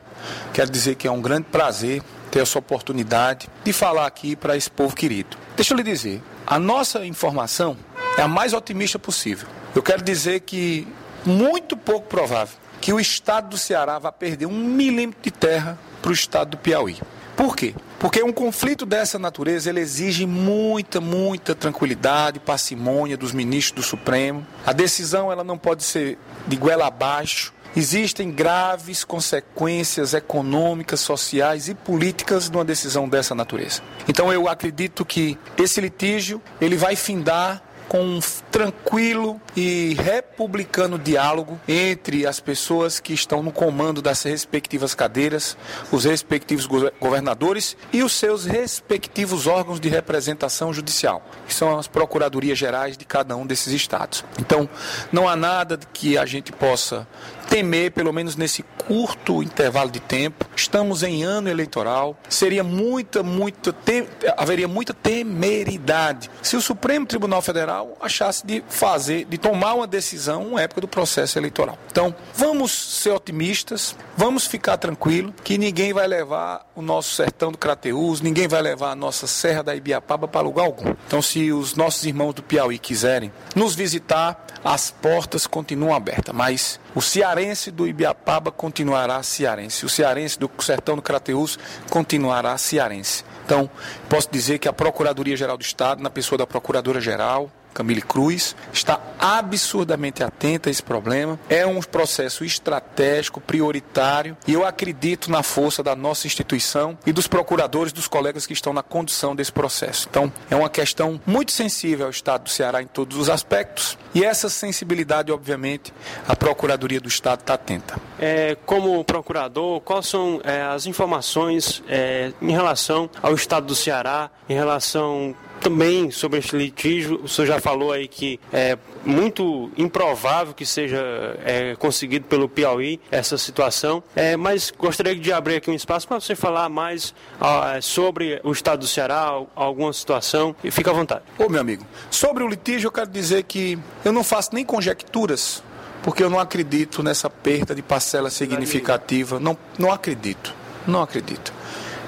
Quero 0.53 0.71
dizer 0.71 0.95
que 0.97 1.09
é 1.09 1.11
um 1.11 1.21
grande 1.21 1.47
prazer 1.51 2.03
ter 2.31 2.41
essa 2.41 2.59
oportunidade 2.59 3.49
de 3.65 3.73
falar 3.73 4.07
aqui 4.07 4.37
para 4.37 4.57
esse 4.57 4.71
povo 4.71 4.95
querido. 4.95 5.37
Deixa 5.57 5.75
eu 5.75 5.77
lhe 5.77 5.83
dizer, 5.83 6.23
a 6.47 6.59
nossa 6.59 7.05
informação 7.05 7.77
é 8.17 8.23
a 8.23 8.29
mais 8.29 8.53
otimista 8.53 8.99
possível. 8.99 9.49
Eu 9.75 9.83
quero 9.83 10.03
dizer 10.03 10.41
que 10.41 10.87
muito 11.25 11.77
pouco 11.77 12.07
provável 12.09 12.57
que 12.81 12.93
o 12.93 13.01
estado 13.01 13.51
do 13.51 13.59
Ceará 13.59 13.99
vá 13.99 14.13
perder 14.13 14.47
um 14.47 14.53
milímetro 14.53 15.21
de 15.23 15.31
terra 15.31 15.79
para 16.01 16.11
o 16.11 16.15
estado 16.15 16.51
do 16.51 16.57
Piauí. 16.57 16.97
Por 17.37 17.55
quê? 17.55 17.75
Porque 18.01 18.23
um 18.23 18.33
conflito 18.33 18.85
dessa 18.85 19.19
natureza 19.19 19.71
ele 19.71 19.81
exige 19.81 20.27
muita, 20.27 21.01
muita 21.01 21.55
tranquilidade, 21.55 22.41
parcimônia 22.41 23.17
dos 23.17 23.33
ministros 23.33 23.85
do 23.85 23.89
Supremo. 23.89 24.45
A 24.67 24.73
decisão 24.73 25.31
ela 25.31 25.45
não 25.45 25.57
pode 25.57 25.85
ser 25.85 26.19
de 26.47 26.57
goela 26.57 26.87
abaixo. 26.87 27.53
Existem 27.77 28.31
graves 28.31 29.05
consequências 29.05 30.15
econômicas, 30.15 31.01
sociais 31.01 31.69
e 31.69 31.75
políticas 31.75 32.49
de 32.49 32.57
uma 32.57 32.65
decisão 32.65 33.09
dessa 33.09 33.35
natureza. 33.35 33.83
Então 34.09 34.33
eu 34.33 34.49
acredito 34.49 35.05
que 35.05 35.39
esse 35.57 35.81
litígio 35.81 36.43
ele 36.61 36.77
vai 36.77 36.97
findar 36.97 37.63
com 37.89 38.03
um 38.03 38.21
tranquilo 38.51 39.41
e 39.57 39.95
republicano 39.95 40.99
diálogo 40.99 41.59
entre 41.67 42.27
as 42.27 42.39
pessoas 42.39 43.01
que 43.01 43.15
estão 43.15 43.43
no 43.43 43.51
comando 43.51 44.03
das 44.03 44.23
respectivas 44.23 44.95
cadeiras, 44.95 45.57
os 45.91 46.05
respectivos 46.05 46.67
governadores 47.01 47.77
e 47.93 48.03
os 48.03 48.13
seus 48.13 48.45
respectivos 48.45 49.47
órgãos 49.47 49.81
de 49.81 49.89
representação 49.89 50.73
judicial, 50.73 51.25
que 51.47 51.55
são 51.55 51.79
as 51.79 51.89
procuradorias 51.89 52.59
gerais 52.59 52.97
de 52.97 53.07
cada 53.07 53.35
um 53.37 53.47
desses 53.47 53.73
estados. 53.73 54.23
Então, 54.39 54.69
não 55.11 55.27
há 55.27 55.35
nada 55.35 55.79
que 55.93 56.19
a 56.19 56.27
gente 56.27 56.53
possa 56.53 57.09
temer, 57.49 57.91
pelo 57.91 58.13
menos 58.13 58.37
nesse 58.37 58.63
curto 58.87 59.43
intervalo 59.43 59.91
de 59.91 60.01
tempo. 60.01 60.47
Estamos 60.55 61.03
em 61.03 61.25
ano 61.25 61.49
eleitoral. 61.49 62.17
Seria 62.29 62.63
muita, 62.63 63.23
muita, 63.23 63.73
tem, 63.73 64.07
haveria 64.37 64.69
muita 64.69 64.95
temeridade 64.95 66.31
se 66.43 66.57
o 66.57 66.61
Supremo 66.61 67.07
Tribunal 67.07 67.43
Federal 67.43 67.97
achasse 68.01 68.47
de 68.47 68.63
fazer, 68.69 69.25
de 69.25 69.39
tomar 69.39 69.75
uma 69.75 69.87
decisão 69.87 70.51
na 70.51 70.63
época 70.63 70.81
do 70.81 70.89
processo 70.89 71.39
eleitoral. 71.39 71.79
Então, 71.91 72.15
vamos 72.35 72.73
ser 72.73 73.11
otimistas, 73.11 73.97
vamos 74.17 74.47
ficar 74.47 74.77
tranquilo 74.77 75.35
que 75.43 75.59
ninguém 75.59 75.93
vai 75.93 76.07
levar 76.07 76.67
o 76.75 76.83
nosso 76.83 77.15
sertão 77.15 77.51
do 77.51 77.59
Crateús, 77.59 78.21
ninguém 78.21 78.47
vai 78.47 78.63
levar 78.63 78.93
a 78.93 78.97
nossa 78.97 79.27
Serra 79.27 79.63
da 79.63 79.75
Ibiapaba 79.75 80.29
para 80.29 80.41
lugar 80.41 80.67
algum. 80.67 80.95
Então, 81.07 81.23
se 81.23 81.53
os 81.53 81.75
nossos 81.75 82.05
irmãos 82.05 82.35
do 82.35 82.43
Piauí 82.43 82.79
quiserem 82.79 83.33
nos 83.55 83.75
visitar, 83.75 84.47
as 84.65 84.91
portas 84.91 85.47
continuam 85.47 85.95
abertas, 85.95 86.35
mas 86.35 86.81
o 86.95 87.01
cearense 87.01 87.71
do 87.71 87.87
Ibiapaba 87.87 88.51
continuará 88.51 89.23
cearense, 89.23 89.85
o 89.85 89.89
cearense 89.89 90.39
do 90.39 90.51
sertão 90.61 90.97
do 90.97 91.03
Crateús 91.03 91.59
continuará 91.91 92.57
cearense. 92.59 93.25
Então, 93.45 93.71
posso 94.09 94.29
dizer 94.31 94.59
que 94.59 94.69
a 94.69 94.73
Procuradoria-Geral 94.73 95.57
do 95.57 95.63
Estado, 95.63 96.03
na 96.03 96.11
pessoa 96.11 96.39
da 96.39 96.47
Procuradora-Geral, 96.47 97.51
Camille 97.79 98.03
Cruz, 98.03 98.57
está 98.73 99.01
absurdamente 99.21 100.25
atenta 100.25 100.69
a 100.69 100.73
esse 100.73 100.83
problema. 100.83 101.39
É 101.49 101.65
um 101.65 101.81
processo 101.81 102.45
estratégico, 102.45 103.41
prioritário, 103.41 104.37
e 104.49 104.53
eu 104.53 104.67
acredito 104.67 105.31
na 105.31 105.45
força 105.45 105.81
da 105.81 105.95
nossa 105.95 106.27
instituição 106.27 106.99
e 107.07 107.13
dos 107.13 107.29
procuradores, 107.29 107.93
dos 107.93 108.09
colegas 108.09 108.47
que 108.47 108.53
estão 108.53 108.73
na 108.73 108.83
condução 108.83 109.37
desse 109.37 109.53
processo. 109.53 110.09
Então, 110.11 110.33
é 110.51 110.57
uma 110.57 110.69
questão 110.69 111.21
muito 111.25 111.53
sensível 111.53 112.07
ao 112.07 112.11
Estado 112.11 112.45
do 112.45 112.51
Ceará 112.51 112.83
em 112.83 112.87
todos 112.89 113.17
os 113.17 113.31
aspectos, 113.31 113.97
e 114.13 114.25
essa 114.25 114.49
sensibilidade, 114.49 115.31
obviamente, 115.31 115.95
a 116.27 116.35
Procuradoria 116.35 117.01
do 117.01 117.07
Estado 117.07 117.41
está 117.41 117.55
atenta. 117.55 117.97
É, 118.19 118.57
como 118.67 119.05
procurador, 119.05 119.81
quais 119.83 120.09
são 120.09 120.41
é, 120.43 120.63
as 120.63 120.87
informações 120.87 121.81
é, 121.89 122.33
em 122.43 122.51
relação 122.51 123.09
ao 123.23 123.35
Estado 123.35 123.67
do 123.67 123.77
Ceará, 123.77 124.31
em 124.49 124.55
relação 124.55 125.37
também 125.61 126.11
sobre 126.11 126.39
esse 126.39 126.57
litígio, 126.57 127.21
o 127.23 127.29
senhor 127.29 127.47
já 127.47 127.61
falou 127.61 127.93
aí 127.93 128.09
que 128.09 128.41
é 128.53 128.79
muito 129.05 129.71
improvável 129.77 130.55
que 130.55 130.65
seja 130.67 130.99
é, 131.45 131.77
conseguido 131.77 132.27
pelo 132.27 132.49
Piauí 132.49 133.01
essa 133.11 133.39
situação, 133.39 134.03
é, 134.15 134.37
mas 134.37 134.73
gostaria 134.77 135.15
de 135.15 135.33
abrir 135.33 135.57
aqui 135.57 135.71
um 135.71 135.75
espaço 135.75 136.07
para 136.07 136.21
você 136.21 136.35
falar 136.35 136.69
mais 136.69 137.15
ah, 137.41 137.79
sobre 137.81 138.41
o 138.45 138.53
estado 138.53 138.81
do 138.81 138.87
Ceará, 138.87 139.33
alguma 139.55 139.93
situação, 139.93 140.55
e 140.63 140.71
fica 140.71 140.91
à 140.91 140.95
vontade. 140.95 141.23
Ô 141.39 141.49
meu 141.49 141.61
amigo, 141.61 141.85
sobre 142.11 142.43
o 142.43 142.49
litígio 142.49 142.89
eu 142.89 142.93
quero 142.93 143.11
dizer 143.11 143.45
que 143.45 143.79
eu 144.05 144.13
não 144.13 144.25
faço 144.25 144.51
nem 144.53 144.65
conjecturas, 144.65 145.63
porque 146.03 146.23
eu 146.23 146.31
não 146.31 146.39
acredito 146.39 147.03
nessa 147.03 147.29
perda 147.29 147.75
de 147.75 147.83
parcela 147.83 148.31
significativa, 148.31 149.39
não, 149.41 149.57
não 149.79 149.93
acredito, 149.93 150.55
não 150.87 151.03
acredito. 151.03 151.53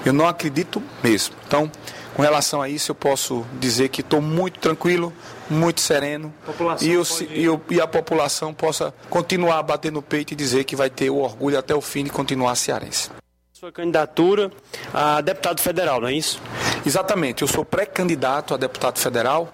Eu 0.03 0.13
não 0.13 0.27
acredito 0.27 0.81
mesmo. 1.03 1.35
Então, 1.47 1.71
com 2.13 2.21
relação 2.21 2.61
a 2.61 2.69
isso, 2.69 2.91
eu 2.91 2.95
posso 2.95 3.45
dizer 3.59 3.89
que 3.89 4.01
estou 4.01 4.21
muito 4.21 4.59
tranquilo, 4.59 5.13
muito 5.49 5.81
sereno 5.81 6.33
e, 6.81 6.89
eu, 6.89 7.03
e, 7.29 7.43
eu, 7.43 7.61
e, 7.69 7.81
a 7.81 7.87
população 7.87 8.53
possa 8.53 8.93
continuar 9.09 9.59
a 9.59 9.63
bater 9.63 9.91
no 9.91 10.01
peito 10.01 10.31
e 10.31 10.35
dizer 10.35 10.63
que 10.63 10.75
vai 10.75 10.89
ter 10.89 11.09
o 11.09 11.17
orgulho 11.17 11.57
até 11.57 11.75
o 11.75 11.81
fim 11.81 12.03
de 12.03 12.09
continuar 12.09 12.55
cearense. 12.55 13.09
Sua 13.53 13.71
candidatura 13.71 14.51
a 14.93 15.21
deputado 15.21 15.61
federal, 15.61 16.01
não 16.01 16.07
é 16.07 16.13
isso? 16.13 16.41
Exatamente, 16.85 17.43
eu 17.43 17.47
sou 17.47 17.63
pré-candidato 17.63 18.53
a 18.53 18.57
deputado 18.57 18.97
federal 18.97 19.53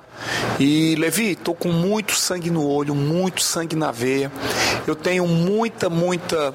e 0.60 0.96
Levi, 0.96 1.32
estou 1.32 1.54
com 1.54 1.70
muito 1.70 2.14
sangue 2.14 2.50
no 2.50 2.68
olho, 2.68 2.96
muito 2.96 3.42
sangue 3.42 3.76
na 3.76 3.92
veia. 3.92 4.32
Eu 4.86 4.96
tenho 4.96 5.28
muita, 5.28 5.90
muita 5.90 6.54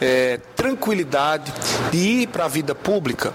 é, 0.00 0.38
tranquilidade 0.56 1.52
de 1.90 1.98
ir 1.98 2.26
para 2.28 2.44
a 2.44 2.48
vida 2.48 2.74
pública, 2.74 3.32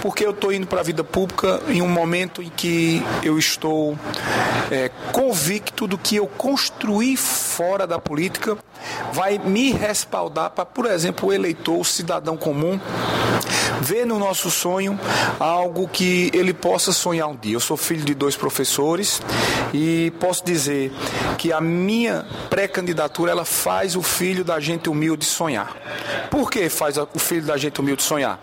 porque 0.00 0.24
eu 0.24 0.30
estou 0.30 0.52
indo 0.52 0.66
para 0.66 0.80
a 0.80 0.82
vida 0.82 1.04
pública 1.04 1.60
em 1.68 1.82
um 1.82 1.88
momento 1.88 2.42
em 2.42 2.50
que 2.50 3.02
eu 3.22 3.38
estou 3.38 3.96
é, 4.70 4.90
convicto 5.12 5.86
do 5.86 5.98
que 5.98 6.16
eu 6.16 6.26
construí 6.26 7.16
fora 7.16 7.86
da 7.86 7.98
política 7.98 8.56
vai 9.12 9.38
me 9.38 9.72
respaldar 9.72 10.50
para, 10.50 10.64
por 10.64 10.86
exemplo, 10.86 11.28
o 11.28 11.32
eleitor, 11.32 11.78
o 11.78 11.84
cidadão 11.84 12.36
comum, 12.36 12.80
ver 13.82 14.06
no 14.06 14.18
nosso 14.18 14.50
sonho 14.50 14.98
algo 15.38 15.88
que 15.88 16.30
ele 16.32 16.54
possa 16.54 16.92
sonhar 16.92 17.28
um 17.28 17.36
dia. 17.36 17.54
Eu 17.54 17.60
sou 17.60 17.76
filho 17.76 18.04
de 18.04 18.14
dois 18.14 18.36
professores 18.36 19.20
e 19.74 20.12
posso 20.20 20.44
dizer 20.44 20.92
que 21.36 21.52
a 21.52 21.60
minha 21.60 22.24
pré-candidatura 22.48 23.32
ela 23.32 23.44
faz 23.44 23.96
o 23.96 24.02
filho 24.02 24.44
da 24.44 24.60
gente 24.60 24.88
humilde 24.88 25.24
sonhar. 25.24 25.76
Por 26.30 26.50
que 26.50 26.68
faz 26.68 26.96
o 26.96 27.18
filho 27.18 27.42
da 27.42 27.56
gente 27.56 27.80
humilde 27.80 28.02
sonhar? 28.02 28.38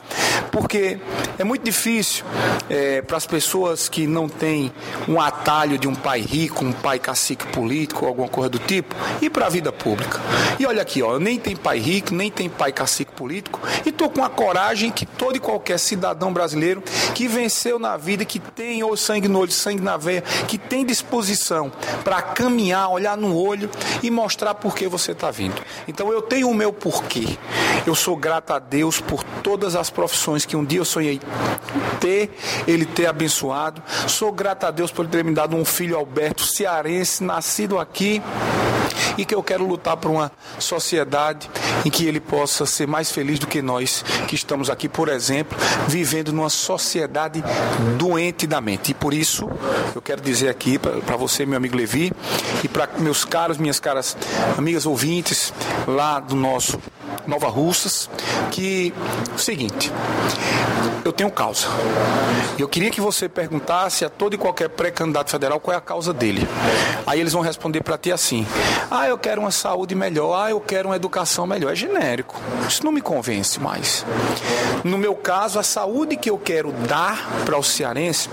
Porque 0.52 1.00
é 1.38 1.44
muito 1.44 1.64
difícil 1.64 2.26
é, 2.70 3.02
para 3.02 3.18
as 3.18 3.26
pessoas 3.26 3.88
que 3.88 4.08
não 4.08 4.28
têm 4.28 4.72
um 5.08 5.20
atalho 5.20 5.78
de 5.78 5.88
um 5.88 5.96
pai 5.96 6.22
rico, 6.22 6.66
um 6.66 6.72
pai 6.72 7.00
cacique 7.00 7.46
político, 7.48 8.06
alguma 8.06 8.28
coisa 8.28 8.50
do 8.50 8.60
tipo, 8.60 8.96
ir 9.22 9.30
para 9.30 9.46
a 9.46 9.50
vida 9.50 9.72
pública. 9.72 10.20
E 10.60 10.66
olha 10.66 10.82
aqui, 10.82 11.02
ó, 11.02 11.14
eu 11.14 11.20
nem 11.20 11.40
tenho 11.40 11.58
pai 11.58 11.80
rico, 11.80 12.14
nem 12.14 12.30
tenho 12.30 12.50
pai 12.50 12.72
cacique 12.72 13.12
político, 13.12 13.60
e 13.86 13.90
estou 13.90 14.10
com 14.10 14.24
a 14.24 14.30
coragem 14.30 14.92
que 14.92 15.06
todo 15.06 15.29
e 15.38 15.40
qualquer 15.40 15.80
cidadão 15.80 16.32
brasileiro 16.32 16.82
que 17.14 17.28
venceu 17.28 17.80
na 17.80 17.98
vida, 17.98 18.26
que 18.26 18.40
tem 18.40 18.84
ou 18.84 18.96
sangue 18.96 19.28
no 19.28 19.40
olho, 19.40 19.52
sangue 19.52 19.82
na 19.82 19.98
veia, 19.98 20.22
que 20.48 20.58
tem 20.58 20.86
disposição 20.86 21.72
para 22.04 22.22
caminhar, 22.22 22.90
olhar 22.90 23.18
no 23.18 23.36
olho 23.36 23.70
e 24.02 24.10
mostrar 24.10 24.56
por 24.56 24.76
que 24.76 24.88
você 24.88 25.12
está 25.12 25.32
vindo. 25.32 25.62
Então 25.88 26.12
eu 26.12 26.22
tenho 26.22 26.50
o 26.50 26.54
meu 26.54 26.72
porquê. 26.72 27.38
Eu 27.86 27.96
sou 27.96 28.16
grato 28.16 28.52
a 28.52 28.60
Deus 28.60 29.00
por 29.00 29.24
todas 29.44 29.76
as 29.76 29.90
profissões 29.90 30.46
que 30.46 30.56
um 30.56 30.66
dia 30.66 30.80
eu 30.80 30.86
sonhei 30.86 31.20
ter, 32.00 32.32
Ele 32.68 32.86
ter 32.86 33.08
abençoado. 33.08 33.82
Sou 34.08 34.32
grato 34.32 34.66
a 34.66 34.72
Deus 34.72 34.92
por 34.92 35.08
ter 35.08 35.24
me 35.24 35.34
dado 35.34 35.56
um 35.56 35.66
filho 35.66 35.98
Alberto 35.98 36.44
cearense, 36.44 37.24
nascido 37.24 37.80
aqui 37.80 38.22
e 39.18 39.26
que 39.26 39.34
eu 39.34 39.44
quero 39.44 39.66
lutar 39.66 39.98
por 39.98 40.12
uma 40.12 40.32
sociedade 40.58 41.50
em 41.86 41.90
que 41.90 42.06
ele 42.06 42.20
possa 42.20 42.66
ser 42.66 42.88
mais 42.88 43.12
feliz 43.12 43.40
do 43.40 43.48
que 43.48 43.62
nós 43.62 44.04
que 44.28 44.36
estamos 44.36 44.70
aqui, 44.70 44.88
por 44.88 45.10
exemplo, 45.10 45.58
vivendo 45.88 46.32
numa 46.32 46.50
sociedade 46.50 47.44
doente 47.98 48.48
da 48.48 48.62
mente. 48.62 48.92
E 48.92 48.94
por 48.94 49.14
isso 49.14 49.50
eu 49.96 50.02
quero 50.02 50.22
dizer 50.22 50.50
aqui 50.50 50.78
para 50.78 51.18
você, 51.18 51.46
meu 51.46 51.58
amigo 51.58 51.76
Levi, 51.76 52.12
e 52.64 52.68
para 52.68 52.90
meus 52.98 53.26
caros, 53.26 53.58
minhas 53.58 53.80
caras 53.80 54.16
amigas 54.58 54.86
ouvintes 54.86 55.54
lá 55.88 56.20
do 56.20 56.36
nosso 56.36 56.80
Nova 57.28 57.48
Russas, 57.48 58.10
que 58.52 58.94
o 59.36 59.40
seguinte, 59.40 59.92
eu 61.04 61.12
tenho 61.12 61.32
causa. 61.32 61.68
Eu 62.58 62.68
queria 62.68 62.92
que 62.92 63.00
você 63.00 63.30
perguntasse 63.30 64.04
a 64.04 64.10
todo 64.10 64.34
e 64.34 64.38
qualquer 64.38 64.70
pré-candidato 64.70 65.32
federal 65.32 65.60
qual 65.60 65.74
é 65.74 65.78
a 65.78 65.82
causa 65.82 66.14
dele. 66.14 66.48
Aí 67.08 67.20
eles 67.20 67.34
vão 67.34 67.42
responder 67.42 67.82
para 67.82 67.98
ti 67.98 68.12
assim: 68.12 68.46
"Ah, 68.92 69.08
eu 69.08 69.18
quero 69.18 69.42
uma 69.42 69.52
saúde 69.52 69.96
melhor, 69.96 70.34
ah, 70.34 70.52
eu 70.52 70.60
quero 70.60 70.90
uma 70.90 70.96
educação 70.96 71.48
melhor". 71.48 71.72
É 71.72 71.76
genérico. 71.76 72.36
Isso 72.68 72.84
não 72.84 72.92
me 72.92 73.02
convence 73.02 73.60
mais. 73.60 74.06
No 74.84 74.98
meu 74.98 75.16
caso, 75.16 75.60
a 75.60 75.64
saúde 75.64 76.16
que 76.16 76.30
eu 76.30 76.38
quero 76.38 76.72
dar 76.72 77.28
para 77.46 77.58
o 77.58 77.64
cearense 77.64 78.30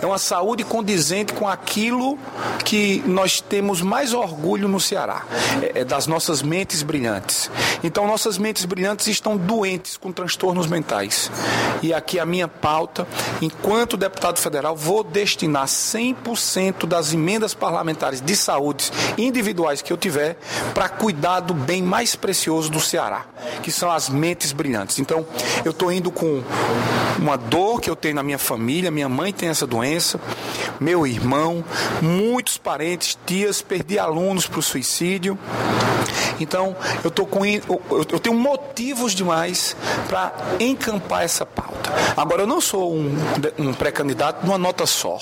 é 0.00 0.06
uma 0.06 0.18
saúde 0.18 0.64
condizente 0.64 1.32
com 1.32 1.48
aquilo 1.48 2.18
que 2.64 3.02
nós 3.06 3.40
temos 3.40 3.80
mais 3.80 4.12
orgulho 4.12 4.68
no 4.68 4.78
Ceará, 4.78 5.22
é, 5.62 5.80
é 5.80 5.84
das 5.84 6.06
nossas 6.06 6.42
mentes 6.42 6.82
brilhantes. 6.82 7.50
Então, 7.82 8.06
nossas 8.06 8.38
mentes 8.38 8.64
brilhantes 8.64 9.06
estão 9.06 9.36
doentes 9.36 9.96
com 9.96 10.12
transtornos 10.12 10.66
mentais. 10.66 11.30
E 11.82 11.94
aqui 11.94 12.18
a 12.18 12.26
minha 12.26 12.48
pauta, 12.48 13.06
enquanto 13.40 13.96
deputado 13.96 14.38
federal, 14.38 14.74
vou 14.76 15.04
destinar 15.04 15.66
100% 15.66 16.86
das 16.86 17.12
emendas 17.12 17.54
parlamentares 17.54 18.20
de 18.20 18.36
saúde 18.36 18.90
individuais 19.16 19.82
que 19.82 19.92
eu 19.92 19.96
tiver 19.96 20.36
para 20.74 20.88
cuidar 20.88 21.40
do 21.40 21.54
bem 21.54 21.82
mais 21.82 22.14
precioso 22.16 22.70
do 22.70 22.80
Ceará, 22.80 23.26
que 23.62 23.70
são 23.70 23.90
as 23.90 24.08
mentes 24.08 24.52
brilhantes. 24.52 24.98
Então, 24.98 25.26
eu 25.64 25.70
estou 25.70 25.92
indo 25.92 26.10
com 26.10 26.42
uma 27.18 27.36
dor 27.36 27.80
que 27.80 27.90
eu 27.90 27.96
tenho 27.96 28.14
na 28.14 28.22
minha 28.22 28.38
família, 28.38 28.90
minha 28.90 29.08
mãe 29.08 29.32
tem 29.32 29.48
essa 29.48 29.66
doença, 29.66 30.20
meu 30.80 31.06
irmão, 31.06 31.64
muitos 32.00 32.56
parentes, 32.56 33.18
tias, 33.26 33.60
perdi 33.60 33.98
alunos 33.98 34.46
para 34.46 34.60
o 34.60 34.62
suicídio. 34.62 35.38
Então, 36.40 36.76
eu 37.02 37.10
tô 37.10 37.26
com 37.26 37.44
eu 37.44 38.18
tenho 38.20 38.36
motivos 38.36 39.12
demais 39.12 39.76
para 40.08 40.32
encampar 40.60 41.24
essa 41.24 41.44
pauta. 41.58 41.92
Agora, 42.16 42.42
eu 42.42 42.46
não 42.46 42.60
sou 42.60 42.94
um, 42.94 43.16
um 43.58 43.72
pré-candidato 43.72 44.44
numa 44.44 44.58
nota 44.58 44.86
só. 44.86 45.18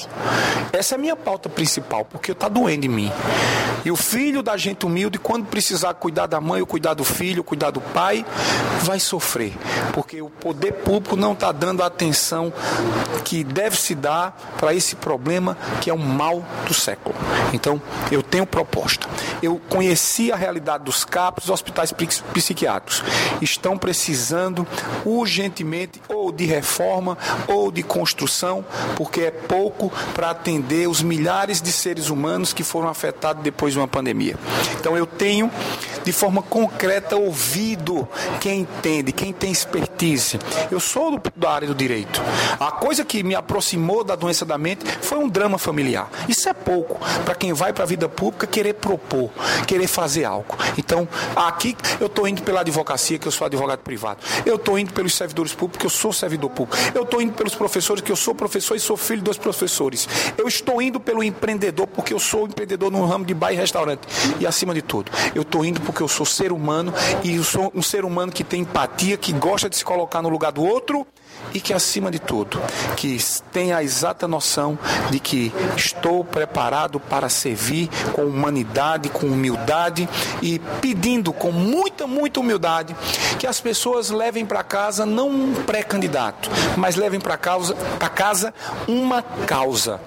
Essa 0.72 0.94
é 0.94 0.96
a 0.96 0.98
minha 0.98 1.16
pauta 1.16 1.48
principal, 1.48 2.04
porque 2.04 2.32
está 2.32 2.48
doendo 2.48 2.86
em 2.86 2.88
mim. 2.88 3.12
E 3.84 3.90
o 3.90 3.96
filho 3.96 4.42
da 4.42 4.56
gente 4.56 4.84
humilde, 4.84 5.18
quando 5.18 5.46
precisar 5.46 5.94
cuidar 5.94 6.26
da 6.26 6.40
mãe, 6.40 6.60
ou 6.60 6.66
cuidar 6.66 6.94
do 6.94 7.04
filho, 7.04 7.38
ou 7.38 7.44
cuidar 7.44 7.70
do 7.70 7.80
pai, 7.80 8.26
vai 8.82 8.98
sofrer. 8.98 9.52
Porque 9.92 10.20
o 10.20 10.28
poder 10.28 10.72
público 10.72 11.16
não 11.16 11.32
está 11.32 11.52
dando 11.52 11.82
a 11.82 11.86
atenção 11.86 12.52
que 13.24 13.44
deve 13.44 13.76
se 13.76 13.94
dar 13.94 14.36
para 14.58 14.74
esse 14.74 14.96
problema 14.96 15.56
que 15.80 15.88
é 15.88 15.94
o 15.94 15.98
mal 15.98 16.44
do 16.66 16.74
século. 16.74 17.14
Então, 17.52 17.80
eu 18.10 18.22
tenho 18.22 18.44
proposta. 18.44 19.08
Eu 19.42 19.60
conheci 19.68 20.32
a 20.32 20.36
realidade 20.36 20.84
dos 20.84 21.04
CAPs, 21.04 21.44
dos 21.44 21.52
hospitais 21.52 21.92
psiquiátricos. 22.32 23.04
Estão 23.40 23.78
precisando 23.78 24.66
urgentemente 25.04 26.02
ou 26.08 26.25
de 26.32 26.44
reforma 26.44 27.16
ou 27.46 27.70
de 27.70 27.82
construção, 27.82 28.64
porque 28.96 29.22
é 29.22 29.30
pouco 29.30 29.92
para 30.14 30.30
atender 30.30 30.88
os 30.88 31.02
milhares 31.02 31.60
de 31.60 31.72
seres 31.72 32.10
humanos 32.10 32.52
que 32.52 32.62
foram 32.62 32.88
afetados 32.88 33.42
depois 33.42 33.72
de 33.72 33.78
uma 33.78 33.88
pandemia. 33.88 34.36
Então, 34.78 34.96
eu 34.96 35.06
tenho, 35.06 35.50
de 36.04 36.12
forma 36.12 36.42
concreta, 36.42 37.16
ouvido 37.16 38.08
quem 38.40 38.60
entende, 38.60 39.12
quem 39.12 39.32
tem 39.32 39.50
expertise. 39.50 40.38
Eu 40.70 40.80
sou 40.80 41.18
do, 41.18 41.22
da 41.34 41.50
área 41.50 41.68
do 41.68 41.74
direito. 41.74 42.22
A 42.58 42.70
coisa 42.70 43.04
que 43.04 43.22
me 43.22 43.34
aproximou 43.34 44.04
da 44.04 44.14
doença 44.14 44.44
da 44.44 44.58
mente 44.58 44.84
foi 45.00 45.18
um 45.18 45.28
drama 45.28 45.58
familiar. 45.58 46.10
Isso 46.28 46.48
é 46.48 46.54
pouco 46.54 46.98
para 47.24 47.34
quem 47.34 47.52
vai 47.52 47.72
para 47.72 47.84
a 47.84 47.86
vida 47.86 48.08
pública 48.08 48.46
querer 48.46 48.74
propor, 48.74 49.30
querer 49.66 49.86
fazer 49.86 50.24
algo. 50.24 50.56
Então, 50.78 51.08
aqui 51.34 51.76
eu 52.00 52.06
estou 52.06 52.26
indo 52.26 52.42
pela 52.42 52.60
advocacia, 52.60 53.18
que 53.18 53.26
eu 53.26 53.32
sou 53.32 53.46
advogado 53.46 53.80
privado. 53.80 54.20
Eu 54.44 54.56
estou 54.56 54.78
indo 54.78 54.92
pelos 54.92 55.14
servidores 55.14 55.52
públicos, 55.54 55.78
que 55.78 55.86
eu 55.86 55.90
sou 55.90 56.12
servidor 56.16 56.50
público. 56.50 56.76
Eu 56.94 57.02
estou 57.02 57.20
indo 57.20 57.32
pelos 57.32 57.54
professores, 57.54 58.02
que 58.02 58.10
eu 58.10 58.16
sou 58.16 58.34
professor 58.34 58.74
e 58.74 58.80
sou 58.80 58.96
filho 58.96 59.22
dos 59.22 59.38
professores. 59.38 60.08
Eu 60.36 60.48
estou 60.48 60.80
indo 60.80 60.98
pelo 60.98 61.22
empreendedor, 61.22 61.86
porque 61.86 62.12
eu 62.12 62.18
sou 62.18 62.46
empreendedor 62.46 62.90
no 62.90 63.04
ramo 63.04 63.24
de 63.24 63.34
bar 63.34 63.52
e 63.52 63.56
restaurante. 63.56 64.02
E 64.40 64.46
acima 64.46 64.74
de 64.74 64.82
tudo, 64.82 65.10
eu 65.34 65.42
estou 65.42 65.64
indo 65.64 65.80
porque 65.80 66.02
eu 66.02 66.08
sou 66.08 66.26
ser 66.26 66.52
humano 66.52 66.92
e 67.22 67.36
eu 67.36 67.44
sou 67.44 67.70
um 67.74 67.82
ser 67.82 68.04
humano 68.04 68.32
que 68.32 68.42
tem 68.42 68.62
empatia, 68.62 69.16
que 69.16 69.32
gosta 69.32 69.68
de 69.68 69.76
se 69.76 69.84
colocar 69.84 70.22
no 70.22 70.28
lugar 70.28 70.52
do 70.52 70.64
outro 70.64 71.06
e 71.54 71.60
que, 71.60 71.72
acima 71.72 72.10
de 72.10 72.18
tudo, 72.18 72.60
que 72.96 73.18
tenha 73.52 73.76
a 73.76 73.82
exata 73.82 74.26
noção 74.28 74.78
de 75.10 75.18
que 75.18 75.52
estou 75.76 76.24
preparado 76.24 76.98
para 76.98 77.28
servir 77.28 77.88
com 78.12 78.22
humanidade, 78.22 79.08
com 79.08 79.26
humildade 79.26 80.08
e 80.42 80.58
pedindo 80.80 81.32
com 81.32 81.50
muita, 81.52 82.06
muita 82.06 82.40
humildade 82.40 82.94
que 83.38 83.46
as 83.46 83.60
pessoas 83.60 84.10
levem 84.10 84.44
para 84.44 84.62
casa 84.62 85.04
não 85.06 85.28
um 85.28 85.54
pré-candidato, 85.64 86.50
mas 86.76 86.96
levem 86.96 87.20
para 87.20 87.36
casa 87.36 88.54
uma 88.88 89.22
causa. 89.22 90.00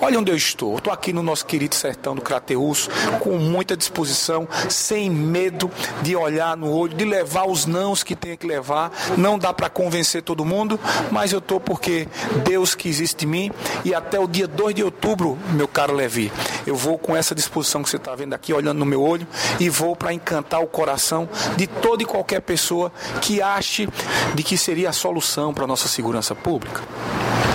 Olha 0.00 0.18
onde 0.18 0.30
eu 0.30 0.36
estou. 0.36 0.78
Estou 0.78 0.92
aqui 0.92 1.12
no 1.12 1.22
nosso 1.22 1.46
querido 1.46 1.74
sertão 1.74 2.14
do 2.14 2.20
Crateus, 2.20 2.88
com 3.20 3.38
muita 3.38 3.76
disposição, 3.76 4.48
sem 4.68 5.08
medo 5.08 5.70
de 6.02 6.16
olhar 6.16 6.56
no 6.56 6.70
olho, 6.70 6.94
de 6.94 7.04
levar 7.04 7.46
os 7.48 7.66
nãos 7.66 8.02
que 8.02 8.16
tem 8.16 8.36
que 8.36 8.46
levar. 8.46 8.90
Não 9.16 9.38
dá 9.38 9.52
para 9.52 9.70
convencer 9.70 10.22
todo 10.22 10.44
mundo, 10.44 10.78
mas 11.10 11.32
eu 11.32 11.38
estou 11.38 11.60
porque 11.60 12.08
Deus 12.44 12.74
que 12.74 12.88
existe 12.88 13.24
em 13.24 13.28
mim 13.28 13.52
e 13.84 13.94
até 13.94 14.18
o 14.18 14.26
dia 14.26 14.48
2 14.48 14.74
de 14.74 14.82
outubro, 14.82 15.38
meu 15.52 15.68
caro 15.68 15.94
Levi, 15.94 16.32
eu 16.66 16.74
vou 16.74 16.98
com 16.98 17.16
essa 17.16 17.34
disposição 17.34 17.82
que 17.82 17.90
você 17.90 17.96
está 17.96 18.14
vendo 18.14 18.34
aqui, 18.34 18.52
olhando 18.52 18.78
no 18.78 18.86
meu 18.86 19.02
olho, 19.02 19.26
e 19.60 19.68
vou 19.68 19.94
para 19.94 20.12
encantar 20.12 20.60
o 20.60 20.66
coração 20.66 21.28
de 21.56 21.66
toda 21.66 22.02
e 22.02 22.06
qualquer 22.06 22.40
pessoa 22.40 22.92
que 23.20 23.40
ache 23.40 23.88
de 24.34 24.42
que 24.42 24.56
seria 24.56 24.90
a 24.90 24.92
solução 24.92 25.54
para 25.54 25.64
a 25.64 25.66
nossa 25.66 25.88
segurança 25.88 26.34
pública. 26.34 26.80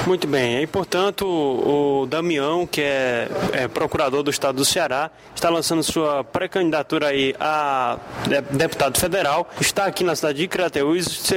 Muito 0.06 0.26
bem, 0.26 0.62
e 0.64 0.68
portanto 0.68 1.26
o 1.26 1.87
Damião, 2.08 2.66
que 2.66 2.82
é, 2.82 3.28
é, 3.54 3.68
procurador 3.68 4.24
do 4.24 4.32
estado 4.32 4.56
do 4.58 4.66
Ceará, 4.66 5.12
está 5.36 5.50
lançando 5.50 5.84
sua 5.84 6.24
pré-candidatura 6.24 7.08
aí 7.08 7.36
a 7.40 7.98
deputado 8.52 9.00
federal, 9.00 9.50
está 9.60 9.86
aqui 9.86 10.04
na 10.04 10.16
cidade 10.16 10.40
de 10.40 10.48
Crateús, 10.48 11.32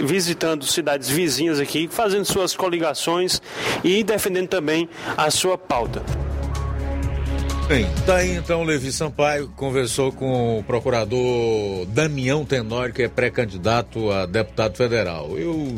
visitando 0.00 0.64
cidades 0.64 1.08
vizinhas 1.08 1.58
aqui, 1.58 1.88
fazendo 1.90 2.24
suas 2.24 2.54
coligações 2.54 3.40
e 3.82 4.02
defendendo 4.02 4.48
também 4.48 4.88
a 5.16 5.30
sua 5.30 5.56
pauta. 5.56 6.02
Bem, 7.70 7.86
tá 8.04 8.16
aí 8.16 8.34
então 8.34 8.64
Levi 8.64 8.90
Sampaio, 8.90 9.48
conversou 9.54 10.10
com 10.10 10.58
o 10.58 10.64
procurador 10.64 11.86
Damião 11.86 12.44
Tenório, 12.44 12.92
que 12.92 13.04
é 13.04 13.08
pré-candidato 13.08 14.10
a 14.10 14.26
deputado 14.26 14.76
federal. 14.76 15.38
Eu 15.38 15.72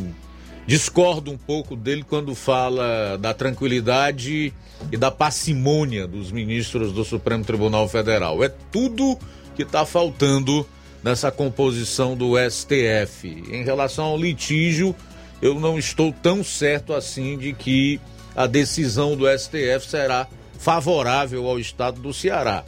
discordo 0.66 1.30
um 1.30 1.36
pouco 1.36 1.74
dele 1.74 2.05
quando 2.09 2.34
fala 2.34 3.16
da 3.18 3.34
tranquilidade 3.34 4.52
e 4.90 4.97
da 4.97 5.10
parcimônia 5.10 6.06
dos 6.06 6.30
ministros 6.30 6.93
do 6.93 7.05
Supremo 7.05 7.44
Tribunal 7.44 7.89
Federal. 7.89 8.43
É 8.43 8.48
tudo 8.48 9.18
que 9.55 9.62
está 9.62 9.84
faltando 9.84 10.66
nessa 11.02 11.30
composição 11.30 12.16
do 12.16 12.34
STF. 12.39 13.26
Em 13.51 13.64
relação 13.64 14.06
ao 14.06 14.18
litígio, 14.18 14.94
eu 15.40 15.59
não 15.59 15.78
estou 15.78 16.12
tão 16.12 16.44
certo 16.44 16.94
assim 16.94 17.36
de 17.36 17.52
que 17.52 18.01
a 18.34 18.47
decisão 18.47 19.16
do 19.16 19.26
STF 19.26 19.86
será 19.89 20.28
favorável 20.59 21.48
ao 21.48 21.59
estado 21.59 22.01
do 22.01 22.14
Ceará. 22.14 22.64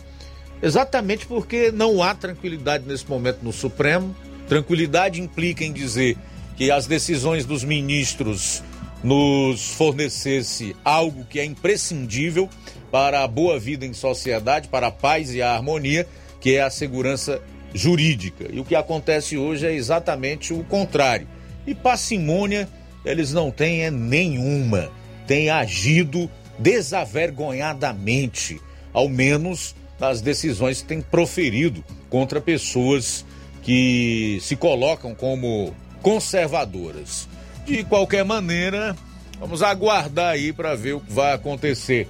Exatamente 0.60 1.26
porque 1.26 1.70
não 1.70 2.02
há 2.02 2.14
tranquilidade 2.14 2.84
nesse 2.86 3.08
momento 3.08 3.38
no 3.42 3.52
Supremo. 3.52 4.14
Tranquilidade 4.48 5.20
implica 5.20 5.64
em 5.64 5.72
dizer 5.72 6.18
que 6.56 6.70
as 6.70 6.86
decisões 6.86 7.44
dos 7.44 7.64
ministros 7.64 8.62
nos 9.02 9.74
fornecesse 9.74 10.74
algo 10.84 11.24
que 11.24 11.38
é 11.38 11.44
imprescindível 11.44 12.48
para 12.90 13.22
a 13.22 13.28
boa 13.28 13.58
vida 13.58 13.84
em 13.84 13.92
sociedade, 13.92 14.68
para 14.68 14.86
a 14.86 14.90
paz 14.90 15.34
e 15.34 15.42
a 15.42 15.52
harmonia, 15.52 16.08
que 16.40 16.56
é 16.56 16.62
a 16.62 16.70
segurança 16.70 17.42
jurídica. 17.74 18.48
E 18.50 18.60
o 18.60 18.64
que 18.64 18.74
acontece 18.74 19.36
hoje 19.36 19.66
é 19.66 19.74
exatamente 19.74 20.54
o 20.54 20.64
contrário. 20.64 21.28
E 21.66 21.74
parcimônia 21.74 22.68
eles 23.04 23.32
não 23.32 23.50
têm 23.50 23.82
é 23.82 23.90
nenhuma. 23.90 24.90
Têm 25.26 25.50
agido 25.50 26.30
desavergonhadamente, 26.58 28.60
ao 28.92 29.08
menos 29.08 29.74
nas 29.98 30.20
decisões 30.20 30.80
que 30.80 30.88
têm 30.88 31.00
proferido 31.00 31.84
contra 32.08 32.40
pessoas 32.40 33.24
que 33.62 34.38
se 34.40 34.56
colocam 34.56 35.14
como 35.14 35.74
conservadoras. 36.04 37.26
De 37.64 37.82
qualquer 37.82 38.26
maneira, 38.26 38.94
vamos 39.40 39.62
aguardar 39.62 40.34
aí 40.34 40.52
para 40.52 40.74
ver 40.74 40.92
o 40.92 41.00
que 41.00 41.10
vai 41.10 41.32
acontecer. 41.32 42.06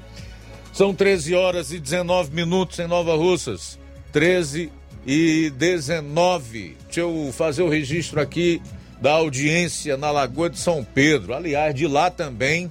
São 0.73 0.93
13 0.93 1.37
horas 1.37 1.71
e 1.71 1.79
19 1.79 2.35
minutos 2.35 2.81
em 2.81 2.89
Nova 2.89 3.15
Russas. 3.15 3.79
13 4.12 4.73
e 5.07 5.49
19. 5.51 6.77
Deixa 6.87 7.01
eu 7.01 7.31
fazer 7.33 7.62
o 7.62 7.69
registro 7.69 8.21
aqui 8.21 8.61
da 9.01 9.12
audiência 9.12 9.97
na 9.97 10.11
Lagoa 10.11 10.51
de 10.51 10.59
São 10.59 10.83
Pedro. 10.83 11.33
Aliás, 11.33 11.73
de 11.73 11.87
lá 11.87 12.11
também 12.11 12.69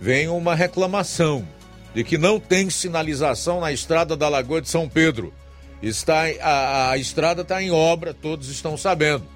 vem 0.00 0.26
uma 0.28 0.54
reclamação 0.54 1.46
de 1.94 2.02
que 2.02 2.16
não 2.16 2.40
tem 2.40 2.70
sinalização 2.70 3.60
na 3.60 3.70
estrada 3.70 4.16
da 4.16 4.30
Lagoa 4.30 4.62
de 4.62 4.70
São 4.70 4.88
Pedro. 4.88 5.34
Está 5.82 6.22
a, 6.40 6.92
a 6.92 6.96
estrada 6.96 7.42
está 7.42 7.62
em 7.62 7.70
obra, 7.70 8.14
todos 8.14 8.48
estão 8.48 8.74
sabendo. 8.78 9.26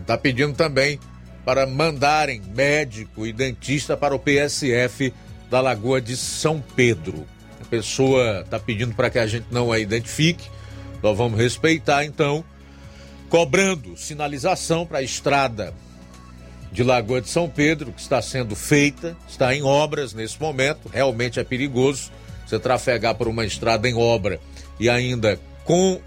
Está 0.00 0.16
pedindo 0.16 0.54
também 0.54 0.98
para 1.44 1.66
mandarem 1.66 2.42
médico 2.54 3.26
e 3.26 3.32
dentista 3.32 3.96
para 3.96 4.14
o 4.14 4.18
PSF 4.18 5.12
da 5.50 5.60
Lagoa 5.60 6.00
de 6.00 6.16
São 6.16 6.62
Pedro. 6.76 7.26
A 7.60 7.64
pessoa 7.64 8.40
está 8.40 8.58
pedindo 8.58 8.94
para 8.94 9.10
que 9.10 9.18
a 9.18 9.26
gente 9.26 9.46
não 9.50 9.72
a 9.72 9.78
identifique. 9.78 10.48
Nós 11.02 11.16
vamos 11.16 11.38
respeitar 11.38 12.04
então, 12.04 12.44
cobrando 13.28 13.96
sinalização 13.96 14.84
para 14.84 14.98
a 14.98 15.02
estrada 15.02 15.72
de 16.70 16.82
Lagoa 16.82 17.20
de 17.20 17.28
São 17.28 17.48
Pedro, 17.48 17.92
que 17.92 18.00
está 18.00 18.20
sendo 18.20 18.54
feita, 18.54 19.16
está 19.28 19.54
em 19.54 19.62
obras 19.62 20.12
nesse 20.12 20.40
momento. 20.40 20.88
Realmente 20.88 21.40
é 21.40 21.44
perigoso 21.44 22.10
você 22.46 22.58
trafegar 22.58 23.14
por 23.14 23.28
uma 23.28 23.44
estrada 23.44 23.88
em 23.88 23.94
obra 23.94 24.40
e 24.80 24.88
ainda 24.88 25.38
com 25.64 26.00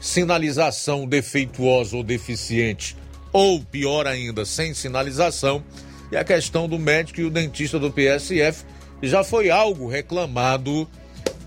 sinalização 0.00 1.06
defeituosa 1.06 1.96
ou 1.96 2.02
deficiente, 2.02 2.96
ou 3.32 3.60
pior 3.60 4.06
ainda, 4.06 4.44
sem 4.44 4.74
sinalização. 4.74 5.62
E 6.10 6.16
a 6.16 6.24
questão 6.24 6.68
do 6.68 6.78
médico 6.78 7.20
e 7.20 7.24
o 7.24 7.30
dentista 7.30 7.78
do 7.78 7.90
PSF 7.90 8.64
já 9.02 9.22
foi 9.22 9.50
algo 9.50 9.88
reclamado 9.88 10.88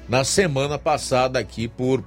na 0.07 0.23
semana 0.23 0.77
passada 0.77 1.39
aqui 1.39 1.67
por 1.67 2.03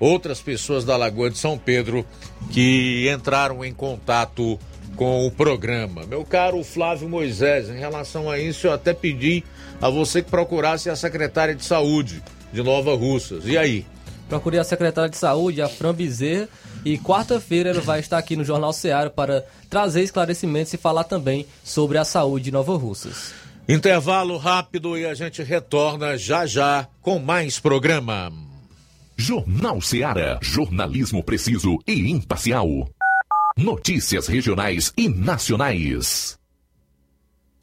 outras 0.00 0.40
pessoas 0.40 0.84
da 0.84 0.96
Lagoa 0.96 1.30
de 1.30 1.38
São 1.38 1.58
Pedro 1.58 2.06
que 2.52 3.10
entraram 3.12 3.64
em 3.64 3.72
contato 3.72 4.58
com 4.96 5.26
o 5.26 5.30
programa. 5.30 6.04
Meu 6.06 6.24
caro 6.24 6.62
Flávio 6.64 7.08
Moisés, 7.08 7.68
em 7.68 7.78
relação 7.78 8.30
a 8.30 8.38
isso, 8.38 8.66
eu 8.66 8.72
até 8.72 8.92
pedi 8.92 9.44
a 9.80 9.88
você 9.88 10.22
que 10.22 10.30
procurasse 10.30 10.90
a 10.90 10.96
secretária 10.96 11.54
de 11.54 11.64
saúde 11.64 12.22
de 12.52 12.62
Nova 12.62 12.94
Russas. 12.94 13.44
E 13.46 13.56
aí? 13.56 13.86
Procurei 14.28 14.58
a 14.58 14.64
secretária 14.64 15.08
de 15.08 15.16
saúde, 15.16 15.62
a 15.62 15.68
Fran 15.68 15.94
Bezerra, 15.94 16.48
e 16.84 16.98
quarta-feira 16.98 17.70
ela 17.70 17.80
vai 17.80 18.00
estar 18.00 18.18
aqui 18.18 18.36
no 18.36 18.44
Jornal 18.44 18.72
Ceará 18.72 19.10
para 19.10 19.44
trazer 19.68 20.02
esclarecimentos 20.02 20.72
e 20.72 20.76
falar 20.76 21.04
também 21.04 21.46
sobre 21.64 21.98
a 21.98 22.04
saúde 22.04 22.46
de 22.46 22.52
Nova 22.52 22.76
Russas. 22.76 23.32
Intervalo 23.68 24.38
rápido 24.38 24.96
e 24.96 25.04
a 25.04 25.12
gente 25.12 25.42
retorna 25.42 26.16
já 26.16 26.46
já 26.46 26.88
com 27.02 27.18
mais 27.18 27.60
programa. 27.60 28.32
Jornal 29.16 29.80
Ceará, 29.80 30.38
jornalismo 30.40 31.22
preciso 31.22 31.78
e 31.86 32.10
imparcial. 32.10 32.88
Notícias 33.56 34.28
regionais 34.28 34.92
e 34.96 35.08
nacionais. 35.08 36.37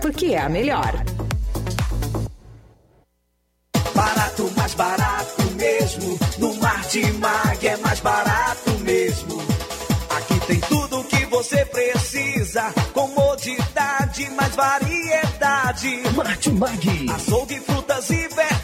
porque 0.00 0.26
é 0.26 0.38
a 0.38 0.48
melhor. 0.48 0.92
Barato, 3.94 4.52
mais 4.56 4.74
barato 4.74 5.42
mesmo. 5.56 6.18
No 6.38 6.54
Martimag 6.56 7.66
é 7.66 7.76
mais 7.78 8.00
barato 8.00 8.70
mesmo. 8.80 9.42
Aqui 10.10 10.40
tem 10.46 10.60
tudo 10.60 11.00
o 11.00 11.04
que 11.04 11.24
você 11.26 11.64
precisa. 11.66 12.72
Comodidade, 12.92 14.30
mais 14.30 14.54
variedade. 14.54 16.02
Martimag. 16.14 17.06
Açougue, 17.14 17.60
frutas 17.60 18.10
e 18.10 18.28
verduras. 18.28 18.63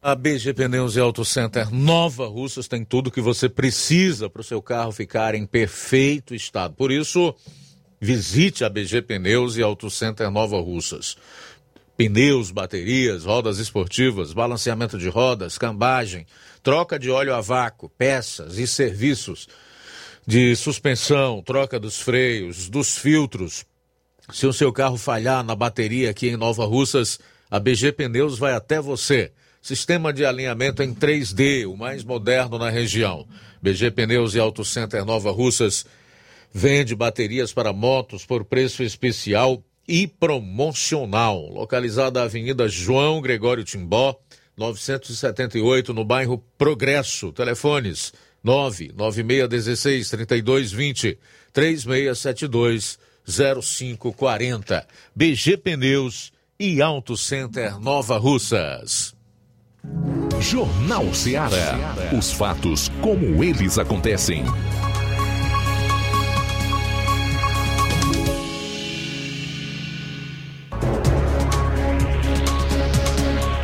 A 0.00 0.14
BG 0.14 0.54
Pneus 0.54 0.94
e 0.94 1.00
Auto 1.00 1.24
Center 1.24 1.74
Nova 1.74 2.28
Russas 2.28 2.68
tem 2.68 2.84
tudo 2.84 3.10
que 3.10 3.20
você 3.20 3.48
precisa 3.48 4.30
para 4.30 4.40
o 4.40 4.44
seu 4.44 4.62
carro 4.62 4.92
ficar 4.92 5.34
em 5.34 5.44
perfeito 5.44 6.36
estado. 6.36 6.72
Por 6.74 6.92
isso, 6.92 7.34
visite 8.00 8.64
a 8.64 8.68
BG 8.68 9.02
Pneus 9.02 9.56
e 9.56 9.62
Auto 9.62 9.90
Center 9.90 10.30
Nova 10.30 10.60
Russas. 10.60 11.16
Pneus, 11.96 12.52
baterias, 12.52 13.24
rodas 13.24 13.58
esportivas, 13.58 14.32
balanceamento 14.32 14.96
de 14.96 15.08
rodas, 15.08 15.58
cambagem, 15.58 16.26
troca 16.62 16.96
de 16.96 17.10
óleo 17.10 17.34
a 17.34 17.40
vácuo, 17.40 17.88
peças 17.88 18.56
e 18.56 18.68
serviços 18.68 19.48
de 20.24 20.54
suspensão, 20.54 21.42
troca 21.42 21.80
dos 21.80 21.98
freios, 21.98 22.68
dos 22.68 22.96
filtros. 22.96 23.66
Se 24.32 24.46
o 24.46 24.52
seu 24.52 24.72
carro 24.72 24.96
falhar 24.96 25.42
na 25.42 25.56
bateria 25.56 26.10
aqui 26.10 26.28
em 26.28 26.36
Nova 26.36 26.64
Russas, 26.64 27.18
a 27.50 27.58
BG 27.58 27.90
Pneus 27.90 28.38
vai 28.38 28.52
até 28.52 28.80
você. 28.80 29.32
Sistema 29.60 30.12
de 30.12 30.24
alinhamento 30.24 30.82
em 30.82 30.94
3D, 30.94 31.66
o 31.66 31.76
mais 31.76 32.04
moderno 32.04 32.58
na 32.58 32.70
região. 32.70 33.26
BG 33.60 33.90
Pneus 33.90 34.34
e 34.34 34.38
Auto 34.38 34.64
Center 34.64 35.04
Nova 35.04 35.30
Russas 35.30 35.84
vende 36.52 36.94
baterias 36.94 37.52
para 37.52 37.72
motos 37.72 38.24
por 38.24 38.44
preço 38.44 38.82
especial 38.82 39.62
e 39.86 40.06
promocional. 40.06 41.48
Localizada 41.50 42.20
na 42.20 42.26
Avenida 42.26 42.68
João 42.68 43.20
Gregório 43.20 43.64
Timbó, 43.64 44.18
978, 44.56 45.94
no 45.94 46.04
bairro 46.04 46.44
Progresso. 46.56 47.32
Telefones 47.32 48.12
99616 48.42 50.10
3220 50.10 51.18
3672 51.52 52.98
0540. 53.26 54.86
BG 55.14 55.56
Pneus 55.58 56.32
e 56.58 56.80
Auto 56.80 57.16
Center 57.16 57.78
Nova 57.78 58.18
Russas. 58.18 59.17
Jornal 60.40 61.12
Ceará. 61.14 61.94
Os 62.16 62.32
fatos 62.32 62.88
como 63.00 63.42
eles 63.42 63.78
acontecem. 63.78 64.44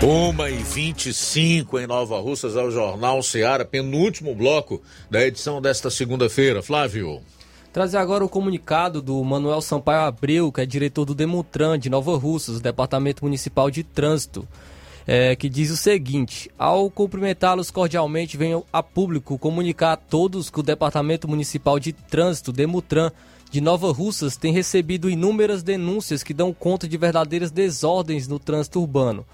Uma 0.03 0.51
e 0.51 0.63
vinte 0.63 1.07
e 1.07 1.15
cinco 1.15 1.79
em 1.79 1.87
Nova 1.87 2.21
Russas 2.21 2.57
ao 2.57 2.71
Jornal 2.71 3.23
Ceará, 3.23 3.65
penúltimo 3.65 4.35
bloco 4.35 4.83
da 5.11 5.25
edição 5.25 5.63
desta 5.63 5.89
segunda-feira. 5.89 6.63
Flávio. 6.63 7.23
Trazer 7.73 7.97
agora 7.97 8.25
o 8.25 8.29
comunicado 8.29 9.01
do 9.01 9.25
Manuel 9.25 9.63
Sampaio 9.63 10.03
Abreu, 10.03 10.53
que 10.53 10.61
é 10.61 10.67
diretor 10.67 11.05
do 11.07 11.15
Demutran 11.15 11.79
de 11.79 11.89
Nova 11.89 12.17
Russas, 12.17 12.61
Departamento 12.61 13.25
Municipal 13.25 13.71
de 13.71 13.83
Trânsito, 13.83 14.47
é, 15.07 15.37
que 15.37 15.49
diz 15.49 15.71
o 15.71 15.77
seguinte: 15.77 16.51
Ao 16.59 16.91
cumprimentá-los 16.91 17.71
cordialmente, 17.71 18.37
venho 18.37 18.65
a 18.73 18.83
público 18.83 19.39
comunicar 19.39 19.93
a 19.93 19.97
todos 19.97 20.51
que 20.51 20.61
o 20.61 20.63
Departamento 20.63 21.29
Municipal 21.29 21.79
de 21.79 21.93
Trânsito, 21.93 22.53
Demutran, 22.53 23.11
de 23.51 23.61
Nova 23.61 23.93
Russas, 23.93 24.37
tem 24.37 24.53
recebido 24.53 25.11
inúmeras 25.11 25.63
denúncias 25.63 26.23
que 26.23 26.35
dão 26.35 26.53
conta 26.53 26.89
de 26.89 26.97
verdadeiras 26.97 27.51
desordens 27.51 28.27
no 28.27 28.39
trânsito 28.39 28.81
urbano 28.81 29.25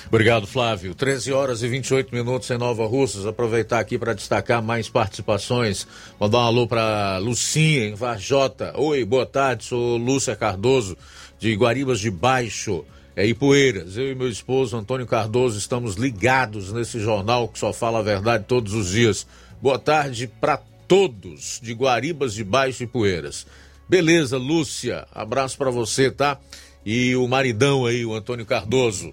Obrigado, 0.08 0.46
Flávio. 0.46 0.94
13 0.94 1.32
horas 1.32 1.62
e 1.62 1.68
28 1.68 2.14
minutos 2.14 2.50
em 2.50 2.58
Nova 2.58 2.86
Russas. 2.86 3.26
Aproveitar 3.26 3.78
aqui 3.78 3.96
para 3.96 4.12
destacar 4.12 4.62
mais 4.62 4.88
participações. 4.88 5.86
Mandar 6.18 6.38
um 6.38 6.42
alô 6.42 6.66
para 6.66 7.18
Lucinha, 7.18 7.84
em 7.84 7.94
Varjota. 7.94 8.72
Oi, 8.76 9.04
boa 9.04 9.24
tarde. 9.24 9.64
Sou 9.64 9.96
Lúcia 9.96 10.34
Cardoso, 10.34 10.96
de 11.38 11.54
Guaribas 11.54 12.00
de 12.00 12.10
Baixo, 12.10 12.84
é 13.18 13.26
Ipueiras. 13.26 13.96
Eu 13.96 14.12
e 14.12 14.14
meu 14.14 14.28
esposo, 14.28 14.76
Antônio 14.76 15.04
Cardoso, 15.04 15.58
estamos 15.58 15.96
ligados 15.96 16.72
nesse 16.72 17.00
jornal 17.00 17.48
que 17.48 17.58
só 17.58 17.72
fala 17.72 17.98
a 17.98 18.02
verdade 18.02 18.44
todos 18.46 18.72
os 18.74 18.90
dias. 18.90 19.26
Boa 19.60 19.76
tarde 19.76 20.30
para 20.40 20.62
todos 20.86 21.58
de 21.60 21.74
Guaribas 21.74 22.32
de 22.32 22.44
Baixo 22.44 22.84
e 22.84 22.86
Poeiras. 22.86 23.44
Beleza, 23.88 24.38
Lúcia. 24.38 25.04
Abraço 25.12 25.58
para 25.58 25.68
você, 25.68 26.12
tá? 26.12 26.38
E 26.86 27.16
o 27.16 27.26
maridão 27.26 27.84
aí, 27.84 28.06
o 28.06 28.14
Antônio 28.14 28.46
Cardoso. 28.46 29.12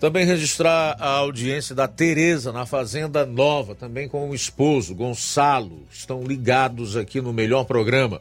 Também 0.00 0.24
registrar 0.24 0.96
a 0.98 1.10
audiência 1.10 1.74
da 1.74 1.86
Tereza 1.86 2.52
na 2.52 2.64
Fazenda 2.64 3.26
Nova, 3.26 3.74
também 3.74 4.08
com 4.08 4.30
o 4.30 4.34
esposo 4.34 4.94
Gonçalo. 4.94 5.82
Estão 5.92 6.24
ligados 6.24 6.96
aqui 6.96 7.20
no 7.20 7.34
melhor 7.34 7.64
programa. 7.64 8.18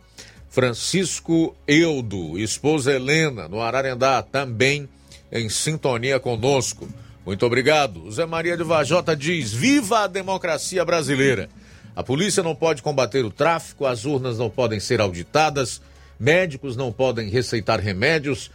Francisco 0.50 1.56
Eudo, 1.66 2.38
esposa 2.38 2.92
Helena, 2.94 3.48
no 3.48 3.62
Ararendá, 3.62 4.22
também 4.22 4.90
em 5.36 5.50
sintonia 5.50 6.18
conosco. 6.18 6.88
Muito 7.26 7.46
obrigado. 7.46 8.10
Zé 8.10 8.26
Maria 8.26 8.56
de 8.56 8.64
Vajota 8.64 9.16
diz: 9.16 9.54
Viva 9.54 10.06
a 10.06 10.08
democracia 10.08 10.86
brasileira! 10.86 11.50
A 11.94 12.02
polícia 12.02 12.42
não 12.42 12.56
pode 12.56 12.82
combater 12.82 13.24
o 13.26 13.32
tráfico, 13.32 13.86
as 13.86 14.06
urnas 14.06 14.38
não 14.38 14.50
podem 14.50 14.80
ser 14.80 15.02
auditadas, 15.02 15.82
médicos 16.20 16.76
não 16.76 16.92
podem 16.92 17.30
receitar 17.30 17.80
remédios, 17.80 18.52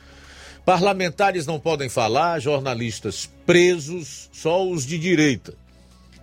parlamentares 0.64 1.46
não 1.46 1.58
podem 1.58 1.88
falar, 1.88 2.38
jornalistas 2.38 3.30
presos, 3.46 4.28
só 4.32 4.66
os 4.66 4.84
de 4.86 4.98
direita. 4.98 5.54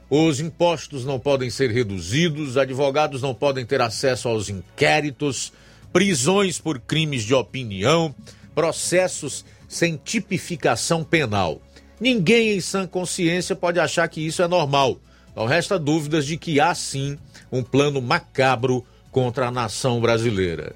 Os 0.10 0.40
impostos 0.40 1.06
não 1.06 1.20
podem 1.20 1.50
ser 1.50 1.70
reduzidos, 1.70 2.56
advogados 2.56 3.22
não 3.22 3.34
podem 3.34 3.66
ter 3.66 3.82
acesso 3.82 4.30
aos 4.30 4.48
inquéritos, 4.48 5.52
prisões 5.92 6.60
por 6.60 6.80
crimes 6.80 7.24
de 7.24 7.34
opinião, 7.34 8.14
processos 8.56 9.44
sem 9.68 9.98
tipificação 9.98 11.04
penal. 11.04 11.62
Ninguém 12.00 12.54
em 12.54 12.62
sã 12.62 12.86
consciência 12.88 13.56
pode 13.56 13.80
achar 13.80 14.08
que 14.08 14.26
isso 14.26 14.42
é 14.42 14.48
normal. 14.48 15.00
Não 15.36 15.46
resta 15.46 15.78
dúvidas 15.78 16.26
de 16.26 16.38
que 16.38 16.60
há 16.60 16.74
sim 16.74 17.18
um 17.52 17.64
plano 17.64 18.02
macabro 18.02 18.86
contra 19.12 19.48
a 19.48 19.52
nação 19.52 20.00
brasileira. 20.00 20.76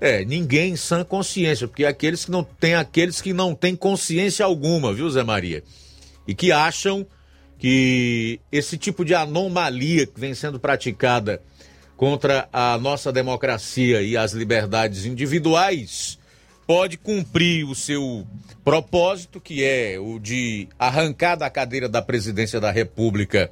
É, 0.00 0.24
ninguém 0.24 0.72
em 0.72 0.76
sã 0.76 1.02
consciência, 1.04 1.66
porque 1.66 1.84
aqueles 1.84 2.24
que 2.24 2.30
não 2.30 2.44
tem 2.44 2.74
aqueles 2.74 3.20
que 3.20 3.32
não 3.32 3.54
têm 3.54 3.74
consciência 3.74 4.44
alguma, 4.44 4.92
viu, 4.92 5.10
Zé 5.10 5.24
Maria? 5.24 5.64
E 6.26 6.34
que 6.34 6.52
acham 6.52 7.06
que 7.58 8.40
esse 8.52 8.78
tipo 8.78 9.04
de 9.04 9.14
anomalia 9.14 10.06
que 10.06 10.20
vem 10.20 10.34
sendo 10.34 10.60
praticada 10.60 11.42
contra 11.96 12.48
a 12.52 12.78
nossa 12.78 13.10
democracia 13.10 14.00
e 14.02 14.16
as 14.16 14.32
liberdades 14.32 15.04
individuais 15.04 16.18
pode 16.68 16.98
cumprir 16.98 17.64
o 17.64 17.74
seu 17.74 18.26
propósito, 18.62 19.40
que 19.40 19.64
é 19.64 19.98
o 19.98 20.18
de 20.18 20.68
arrancar 20.78 21.34
da 21.34 21.48
cadeira 21.48 21.88
da 21.88 22.02
presidência 22.02 22.60
da 22.60 22.70
República 22.70 23.50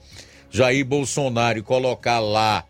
Jair 0.51 0.85
Bolsonaro 0.85 1.59
e 1.59 1.63
colocar 1.63 2.21
lá, 2.21 2.63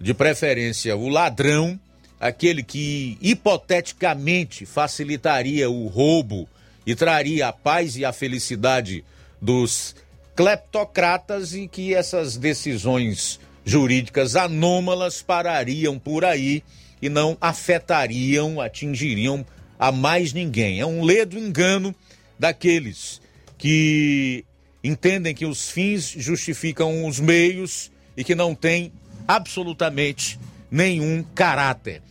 de 0.00 0.12
preferência, 0.12 0.96
o 0.96 1.08
ladrão, 1.08 1.78
aquele 2.18 2.64
que 2.64 3.16
hipoteticamente 3.22 4.66
facilitaria 4.66 5.70
o 5.70 5.86
roubo 5.86 6.48
e 6.84 6.96
traria 6.96 7.46
a 7.46 7.52
paz 7.52 7.96
e 7.96 8.04
a 8.04 8.12
felicidade 8.12 9.04
dos 9.40 9.94
cleptocratas 10.34 11.54
e 11.54 11.68
que 11.68 11.94
essas 11.94 12.36
decisões 12.36 13.38
jurídicas 13.64 14.34
anômalas 14.34 15.22
parariam 15.22 16.00
por 16.00 16.24
aí 16.24 16.64
e 17.00 17.08
não 17.08 17.38
afetariam, 17.40 18.60
atingiriam 18.60 19.46
a 19.78 19.92
mais 19.92 20.32
ninguém. 20.32 20.80
É 20.80 20.86
um 20.86 21.02
ledo 21.02 21.38
engano 21.38 21.94
daqueles 22.38 23.20
que 23.56 24.44
entendem 24.82 25.34
que 25.34 25.46
os 25.46 25.70
fins 25.70 26.14
justificam 26.16 27.06
os 27.06 27.18
meios 27.18 27.90
e 28.16 28.22
que 28.22 28.34
não 28.34 28.54
têm 28.54 28.92
absolutamente 29.26 30.38
nenhum 30.70 31.24
caráter. 31.34 32.02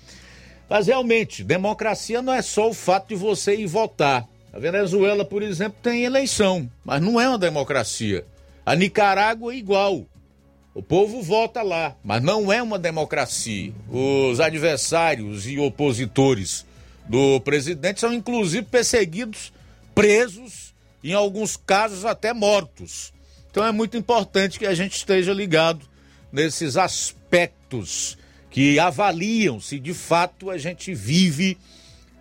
Mas 0.69 0.87
realmente, 0.87 1.43
democracia 1.43 2.21
não 2.21 2.33
é 2.33 2.41
só 2.41 2.69
o 2.69 2.73
fato 2.73 3.09
de 3.09 3.15
você 3.15 3.55
ir 3.55 3.67
votar. 3.67 4.27
A 4.51 4.59
Venezuela, 4.59 5.25
por 5.25 5.43
exemplo, 5.43 5.77
tem 5.81 6.03
eleição, 6.03 6.69
mas 6.83 7.01
não 7.01 7.19
é 7.19 7.27
uma 7.27 7.37
democracia. 7.37 8.25
A 8.65 8.75
Nicarágua 8.75 9.53
é 9.53 9.57
igual. 9.57 10.05
O 10.73 10.81
povo 10.81 11.21
vota 11.21 11.61
lá, 11.61 11.95
mas 12.03 12.23
não 12.23 12.51
é 12.51 12.61
uma 12.61 12.79
democracia. 12.79 13.71
Os 13.87 14.39
adversários 14.39 15.45
e 15.45 15.59
opositores 15.59 16.65
do 17.07 17.39
presidente 17.41 17.99
são 17.99 18.13
inclusive 18.13 18.65
perseguidos, 18.65 19.51
presos, 19.93 20.73
em 21.03 21.13
alguns 21.13 21.57
casos 21.57 22.05
até 22.05 22.33
mortos. 22.33 23.13
Então 23.51 23.65
é 23.65 23.71
muito 23.71 23.97
importante 23.97 24.57
que 24.57 24.65
a 24.65 24.73
gente 24.73 24.95
esteja 24.95 25.33
ligado 25.33 25.85
nesses 26.31 26.77
aspectos 26.77 28.17
que 28.49 28.79
avaliam 28.79 29.59
se 29.59 29.79
de 29.79 29.93
fato 29.93 30.49
a 30.49 30.57
gente 30.57 30.93
vive 30.93 31.57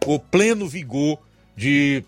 o 0.06 0.18
pleno 0.18 0.68
vigor 0.68 1.18
de 1.56 2.04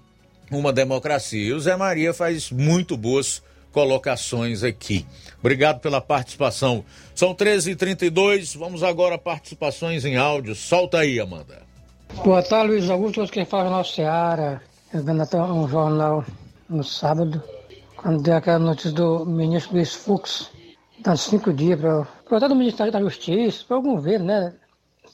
uma 0.50 0.72
democracia. 0.72 1.48
E 1.48 1.52
o 1.52 1.60
Zé 1.60 1.76
Maria 1.76 2.12
faz 2.12 2.50
muito 2.50 2.96
boas 2.96 3.42
colocações 3.72 4.62
aqui. 4.62 5.04
Obrigado 5.40 5.80
pela 5.80 6.00
participação. 6.00 6.84
São 7.14 7.34
13h32, 7.34 8.56
vamos 8.56 8.82
agora 8.82 9.16
a 9.16 9.18
participações 9.18 10.04
em 10.04 10.16
áudio. 10.16 10.54
Solta 10.54 10.98
aí, 10.98 11.18
Amanda. 11.18 11.63
Boa 12.12 12.42
tarde, 12.42 12.72
Luiz 12.72 12.90
Augusto, 12.90 13.26
quem 13.28 13.44
fala 13.44 13.70
na 13.70 13.82
Seara. 13.82 14.62
Eu 14.92 15.02
vendo 15.02 15.22
até 15.22 15.40
um 15.40 15.66
jornal 15.66 16.24
no 16.68 16.84
sábado, 16.84 17.42
quando 17.96 18.22
deu 18.22 18.36
aquela 18.36 18.58
notícia 18.58 18.92
do 18.92 19.24
ministro 19.24 19.74
Luiz 19.74 19.94
Fux, 19.94 20.50
dando 21.00 21.16
cinco 21.16 21.52
dias 21.52 21.80
para 21.80 22.36
o 22.36 22.48
do 22.48 22.54
Ministério 22.54 22.92
da 22.92 23.00
Justiça, 23.00 23.64
para 23.66 23.76
algum 23.76 23.98
ver, 23.98 24.20
né? 24.20 24.54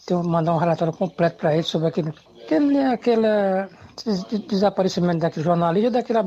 Tem, 0.05 0.17
mandar 0.17 0.55
um 0.55 0.59
relatório 0.59 0.93
completo 0.93 1.37
para 1.37 1.55
ele 1.55 1.63
sobre 1.63 1.89
aquele, 1.89 2.13
aquele, 2.45 2.79
aquele 2.79 3.69
desaparecimento 4.49 5.21
daquele 5.21 5.45
jornalista 5.45 5.89
e 5.89 5.91
daquele 5.91 6.19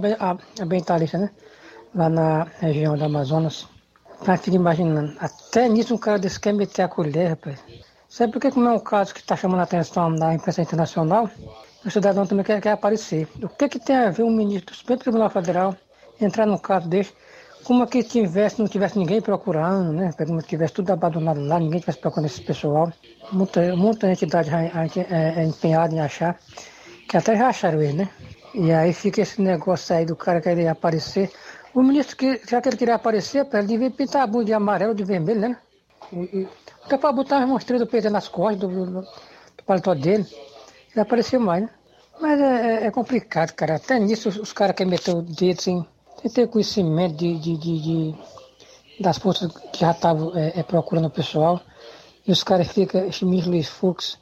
ambientalista, 0.61 1.17
né? 1.17 1.29
lá 1.93 2.09
na 2.09 2.43
região 2.59 2.97
do 2.97 3.03
Amazonas. 3.03 3.67
Fica 4.19 4.55
imaginando, 4.55 5.15
até 5.19 5.67
nisso 5.67 5.93
um 5.93 5.97
cara 5.97 6.17
desse 6.17 6.39
quer 6.39 6.53
meter 6.53 6.83
a 6.83 6.87
colher, 6.87 7.31
rapaz. 7.31 7.59
Sabe 8.13 8.31
por 8.31 8.39
que 8.39 8.51
como 8.51 8.69
é 8.69 8.71
um 8.71 8.79
caso 8.79 9.11
que 9.11 9.21
está 9.21 9.35
chamando 9.35 9.61
a 9.61 9.63
atenção 9.63 10.13
da 10.13 10.35
imprensa 10.35 10.61
internacional? 10.61 11.27
O 11.83 11.89
cidadão 11.89 12.27
também 12.27 12.45
quer, 12.45 12.61
quer 12.61 12.73
aparecer. 12.73 13.27
O 13.41 13.49
que, 13.49 13.67
que 13.67 13.79
tem 13.79 13.95
a 13.95 14.11
ver 14.11 14.21
um 14.21 14.29
ministro 14.29 14.71
do 14.71 14.77
Supremo 14.77 15.01
Tribunal 15.01 15.31
Federal 15.31 15.75
entrar 16.21 16.45
num 16.45 16.59
caso 16.59 16.87
desse, 16.87 17.11
como 17.63 17.87
que 17.87 18.03
tivesse, 18.03 18.59
não 18.59 18.67
tivesse 18.67 18.99
ninguém 18.99 19.19
procurando, 19.19 19.91
né? 19.93 20.11
Como 20.15 20.39
tivesse 20.43 20.75
tudo 20.75 20.91
abandonado 20.91 21.43
lá, 21.43 21.59
ninguém 21.59 21.79
tivesse 21.79 21.97
procurando 21.97 22.27
esse 22.27 22.41
pessoal. 22.43 22.93
Muita, 23.31 23.75
muita 23.75 24.11
entidade 24.11 24.51
é, 24.51 25.39
é 25.39 25.43
empenhada 25.43 25.95
em 25.95 25.99
achar, 25.99 26.37
que 27.09 27.17
até 27.17 27.35
já 27.35 27.47
acharam 27.47 27.81
ele, 27.81 27.93
né? 27.93 28.09
E 28.53 28.71
aí 28.71 28.93
fica 28.93 29.23
esse 29.23 29.41
negócio 29.41 29.95
aí 29.95 30.05
do 30.05 30.15
cara 30.15 30.39
querer 30.39 30.67
aparecer. 30.67 31.31
O 31.73 31.81
ministro, 31.81 32.15
que, 32.15 32.39
já 32.47 32.61
que 32.61 32.69
ele 32.69 32.77
queria 32.77 32.93
aparecer, 32.93 33.47
ele 33.51 33.65
devia 33.65 33.89
pintar 33.89 34.21
a 34.21 34.27
bunda 34.27 34.45
de 34.45 34.53
amarelo, 34.53 34.93
de 34.93 35.03
vermelho, 35.03 35.39
né? 35.41 35.57
Até 36.85 36.97
para 36.97 37.11
botar 37.11 37.45
uma 37.45 37.57
estrela 37.57 37.85
do 37.85 37.89
peito 37.89 38.09
nas 38.09 38.27
costas 38.27 38.59
do, 38.59 38.67
do, 38.67 39.01
do 39.01 39.63
paletó 39.65 39.93
dele. 39.93 40.25
Ele 40.91 41.01
apareceu 41.01 41.39
mais, 41.39 41.63
né? 41.63 41.69
Mas 42.21 42.39
é, 42.39 42.83
é, 42.83 42.85
é 42.85 42.91
complicado, 42.91 43.51
cara. 43.53 43.75
Até 43.75 43.99
nisso 43.99 44.29
os, 44.29 44.37
os 44.37 44.53
caras 44.53 44.75
querem 44.75 44.91
meter 44.91 45.15
o 45.15 45.21
dedo 45.21 45.61
sem, 45.61 45.85
sem 46.21 46.31
ter 46.31 46.47
conhecimento 46.47 47.15
de, 47.15 47.37
de, 47.39 47.57
de, 47.57 47.81
de 47.81 48.15
das 48.99 49.17
forças 49.17 49.51
que 49.71 49.79
já 49.79 49.91
estavam 49.91 50.35
é, 50.37 50.59
é, 50.59 50.63
procurando 50.63 51.07
o 51.07 51.11
pessoal. 51.11 51.61
E 52.25 52.31
os 52.31 52.43
caras 52.43 52.67
ficam, 52.67 53.01
ministro 53.23 53.51
Luiz 53.51 53.67
Fux. 53.67 54.17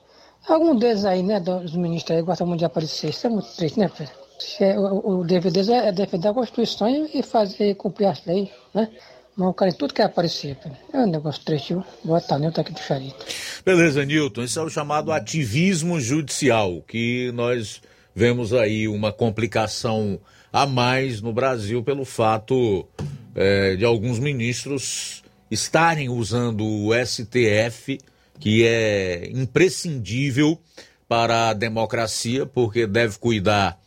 Algum 0.48 0.76
deles 0.76 1.06
aí, 1.06 1.22
né, 1.22 1.40
dos 1.40 1.76
ministros 1.76 2.18
aí, 2.18 2.24
gostam 2.24 2.48
muito 2.48 2.60
de 2.60 2.66
aparecer. 2.66 3.10
Isso 3.10 3.28
é 3.28 3.30
muito 3.30 3.48
triste, 3.56 3.80
né, 3.80 3.92
Pedro? 3.96 4.14
É, 4.60 4.80
o, 4.80 5.20
o 5.20 5.24
dever 5.24 5.52
deles 5.52 5.70
é, 5.70 5.90
é 5.90 5.92
defender 5.92 6.30
a 6.30 6.34
Constituição 6.34 6.90
e 7.14 7.22
fazer 7.22 7.76
cumprir 7.76 8.08
as 8.08 8.26
leis, 8.26 8.50
né? 8.74 8.90
Mas 9.36 9.48
o 9.48 9.54
cara 9.54 9.72
em 9.72 9.74
tudo 9.74 9.94
quer 9.94 10.04
aparecer. 10.04 10.58
É 10.94 10.98
um 10.98 11.10
negócio 11.10 11.44
triste, 11.44 11.74
viu? 11.74 11.84
Boa 12.04 12.20
tarde, 12.20 12.46
Nilton 12.46 12.62
aqui 12.62 12.74
do 12.74 12.80
Charito. 12.80 13.26
Beleza, 13.66 14.06
Nilton. 14.06 14.44
Esse 14.44 14.60
é 14.60 14.62
o 14.62 14.70
chamado 14.70 15.12
ativismo 15.12 16.00
judicial, 16.00 16.82
que 16.88 17.32
nós 17.34 17.82
vemos 18.14 18.54
aí 18.54 18.88
uma 18.88 19.12
complicação 19.12 20.20
a 20.52 20.66
mais 20.66 21.22
no 21.22 21.32
Brasil 21.32 21.82
pelo 21.82 22.04
fato 22.04 22.86
é, 23.34 23.76
de 23.76 23.86
alguns 23.86 24.20
ministros 24.20 25.24
estarem 25.50 26.10
usando 26.10 26.66
o 26.66 26.92
STF, 26.94 28.00
que 28.40 28.66
é 28.66 29.30
imprescindível 29.32 30.60
para 31.08 31.50
a 31.50 31.54
democracia, 31.54 32.46
porque 32.46 32.88
deve 32.88 33.18
cuidar 33.20 33.78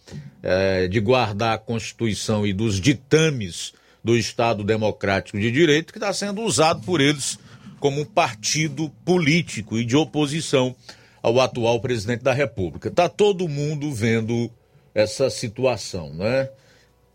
eh, 0.42 0.88
de 0.88 1.00
guardar 1.00 1.54
a 1.54 1.58
Constituição 1.58 2.46
e 2.46 2.52
dos 2.52 2.78
ditames 2.78 3.72
do 4.04 4.16
Estado 4.16 4.62
Democrático 4.62 5.40
de 5.40 5.50
Direito, 5.50 5.92
que 5.92 5.98
está 5.98 6.12
sendo 6.12 6.42
usado 6.42 6.82
por 6.82 7.00
eles 7.00 7.38
como 7.80 8.02
um 8.02 8.04
partido 8.04 8.90
político 9.04 9.78
e 9.78 9.84
de 9.84 9.96
oposição 9.96 10.76
ao 11.22 11.40
atual 11.40 11.80
presidente 11.80 12.22
da 12.22 12.34
República. 12.34 12.88
Está 12.88 13.08
todo 13.08 13.48
mundo 13.48 13.90
vendo 13.92 14.50
essa 14.94 15.30
situação, 15.30 16.12
né? 16.12 16.50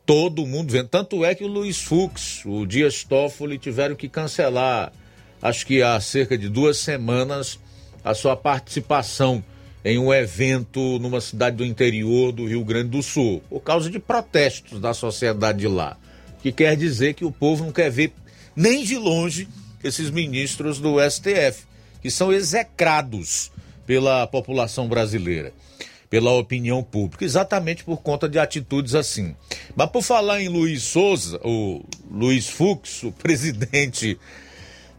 Todo 0.06 0.48
mundo 0.48 0.72
vendo. 0.72 0.88
Tanto 0.88 1.24
é 1.24 1.36
que 1.36 1.44
o 1.44 1.48
Luiz 1.48 1.80
Fux, 1.80 2.44
o 2.44 2.66
Dias 2.66 3.04
Toffoli 3.04 3.60
tiveram 3.60 3.96
que 3.96 4.10
cancelar, 4.10 4.92
acho 5.40 5.66
que 5.68 5.84
há 5.84 6.00
cerca 6.00 6.36
de 6.36 6.50
duas 6.50 6.78
semanas, 6.80 7.60
a 8.04 8.16
sua 8.16 8.36
participação 8.36 9.44
em 9.86 10.00
um 10.00 10.12
evento 10.12 10.98
numa 11.00 11.22
cidade 11.22 11.58
do 11.58 11.66
interior 11.66 12.32
do 12.32 12.48
Rio 12.48 12.66
Grande 12.66 12.90
do 12.90 13.04
Sul, 13.04 13.44
por 13.48 13.62
causa 13.62 13.90
de 13.90 14.00
protestos 14.00 14.80
da 14.82 14.94
sociedade 14.94 15.60
de 15.60 15.68
lá. 15.68 15.98
Que 16.42 16.52
quer 16.52 16.76
dizer 16.76 17.14
que 17.14 17.26
o 17.26 17.32
povo 17.32 17.66
não 17.66 17.72
quer 17.72 17.90
ver 17.90 18.14
nem 18.56 18.84
de 18.84 18.98
longe 18.98 19.48
esses 19.84 20.10
ministros 20.10 20.80
do 20.80 20.98
STF, 21.10 21.64
que 22.02 22.12
são 22.12 22.32
execrados 22.32 23.52
pela 23.86 24.28
população 24.28 24.88
brasileira, 24.88 25.54
pela 26.10 26.32
opinião 26.34 26.84
pública, 26.84 27.26
exatamente 27.26 27.84
por 27.84 28.02
conta 28.02 28.28
de 28.28 28.38
atitudes 28.38 28.96
assim. 28.96 29.36
Mas 29.76 29.90
por 29.90 30.02
falar 30.02 30.42
em 30.42 30.48
Luiz 30.48 30.84
Souza, 30.84 31.40
o 31.44 31.84
Luiz 32.10 32.48
Fux, 32.50 33.04
o 33.04 33.12
presidente 33.12 34.20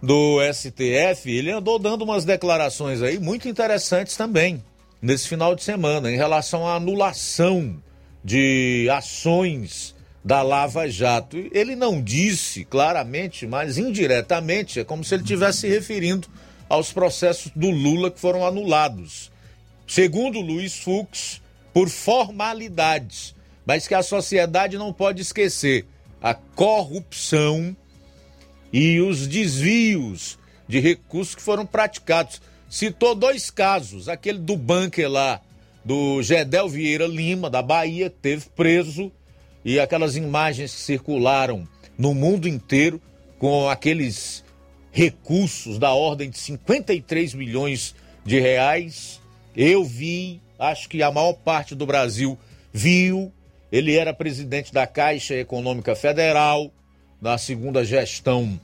do 0.02 0.38
STF, 0.52 1.30
ele 1.30 1.50
andou 1.50 1.78
dando 1.78 2.02
umas 2.02 2.24
declarações 2.24 3.02
aí 3.02 3.18
muito 3.18 3.48
interessantes 3.48 4.16
também 4.16 4.62
nesse 5.00 5.28
final 5.28 5.54
de 5.54 5.62
semana 5.62 6.10
em 6.10 6.16
relação 6.16 6.66
à 6.66 6.74
anulação 6.74 7.76
de 8.24 8.88
ações 8.90 9.94
da 10.24 10.42
Lava 10.42 10.88
Jato. 10.88 11.36
Ele 11.52 11.74
não 11.74 12.02
disse 12.02 12.64
claramente, 12.64 13.46
mas 13.46 13.78
indiretamente, 13.78 14.80
é 14.80 14.84
como 14.84 15.04
se 15.04 15.14
ele 15.14 15.22
estivesse 15.22 15.60
se 15.60 15.68
referindo 15.68 16.28
aos 16.68 16.92
processos 16.92 17.50
do 17.54 17.70
Lula 17.70 18.10
que 18.10 18.20
foram 18.20 18.46
anulados. 18.46 19.30
Segundo 19.86 20.40
Luiz 20.40 20.78
Fux, 20.78 21.40
por 21.72 21.88
formalidades, 21.88 23.34
mas 23.66 23.88
que 23.88 23.94
a 23.94 24.02
sociedade 24.02 24.78
não 24.78 24.92
pode 24.92 25.22
esquecer 25.22 25.86
a 26.22 26.34
corrupção 26.34 27.76
e 28.72 29.00
os 29.00 29.26
desvios 29.26 30.38
de 30.68 30.78
recursos 30.78 31.34
que 31.34 31.42
foram 31.42 31.66
praticados. 31.66 32.40
Citou 32.68 33.14
dois 33.14 33.50
casos, 33.50 34.08
aquele 34.08 34.38
do 34.38 34.56
bunker 34.56 35.10
lá, 35.10 35.40
do 35.84 36.22
Gedel 36.22 36.68
Vieira 36.68 37.06
Lima, 37.06 37.50
da 37.50 37.62
Bahia, 37.62 38.08
teve 38.08 38.46
preso, 38.54 39.10
e 39.64 39.78
aquelas 39.78 40.16
imagens 40.16 40.74
que 40.74 40.80
circularam 40.80 41.66
no 41.96 42.14
mundo 42.14 42.48
inteiro 42.48 43.00
com 43.38 43.68
aqueles 43.68 44.44
recursos 44.92 45.78
da 45.78 45.92
ordem 45.92 46.30
de 46.30 46.38
53 46.38 47.34
milhões 47.34 47.94
de 48.24 48.38
reais. 48.40 49.20
Eu 49.56 49.84
vi, 49.84 50.40
acho 50.58 50.88
que 50.88 51.02
a 51.02 51.10
maior 51.10 51.34
parte 51.34 51.74
do 51.74 51.86
Brasil 51.86 52.38
viu. 52.72 53.32
Ele 53.70 53.96
era 53.96 54.12
presidente 54.12 54.72
da 54.72 54.86
Caixa 54.86 55.34
Econômica 55.34 55.94
Federal, 55.94 56.70
na 57.20 57.38
segunda 57.38 57.84
gestão 57.84 58.58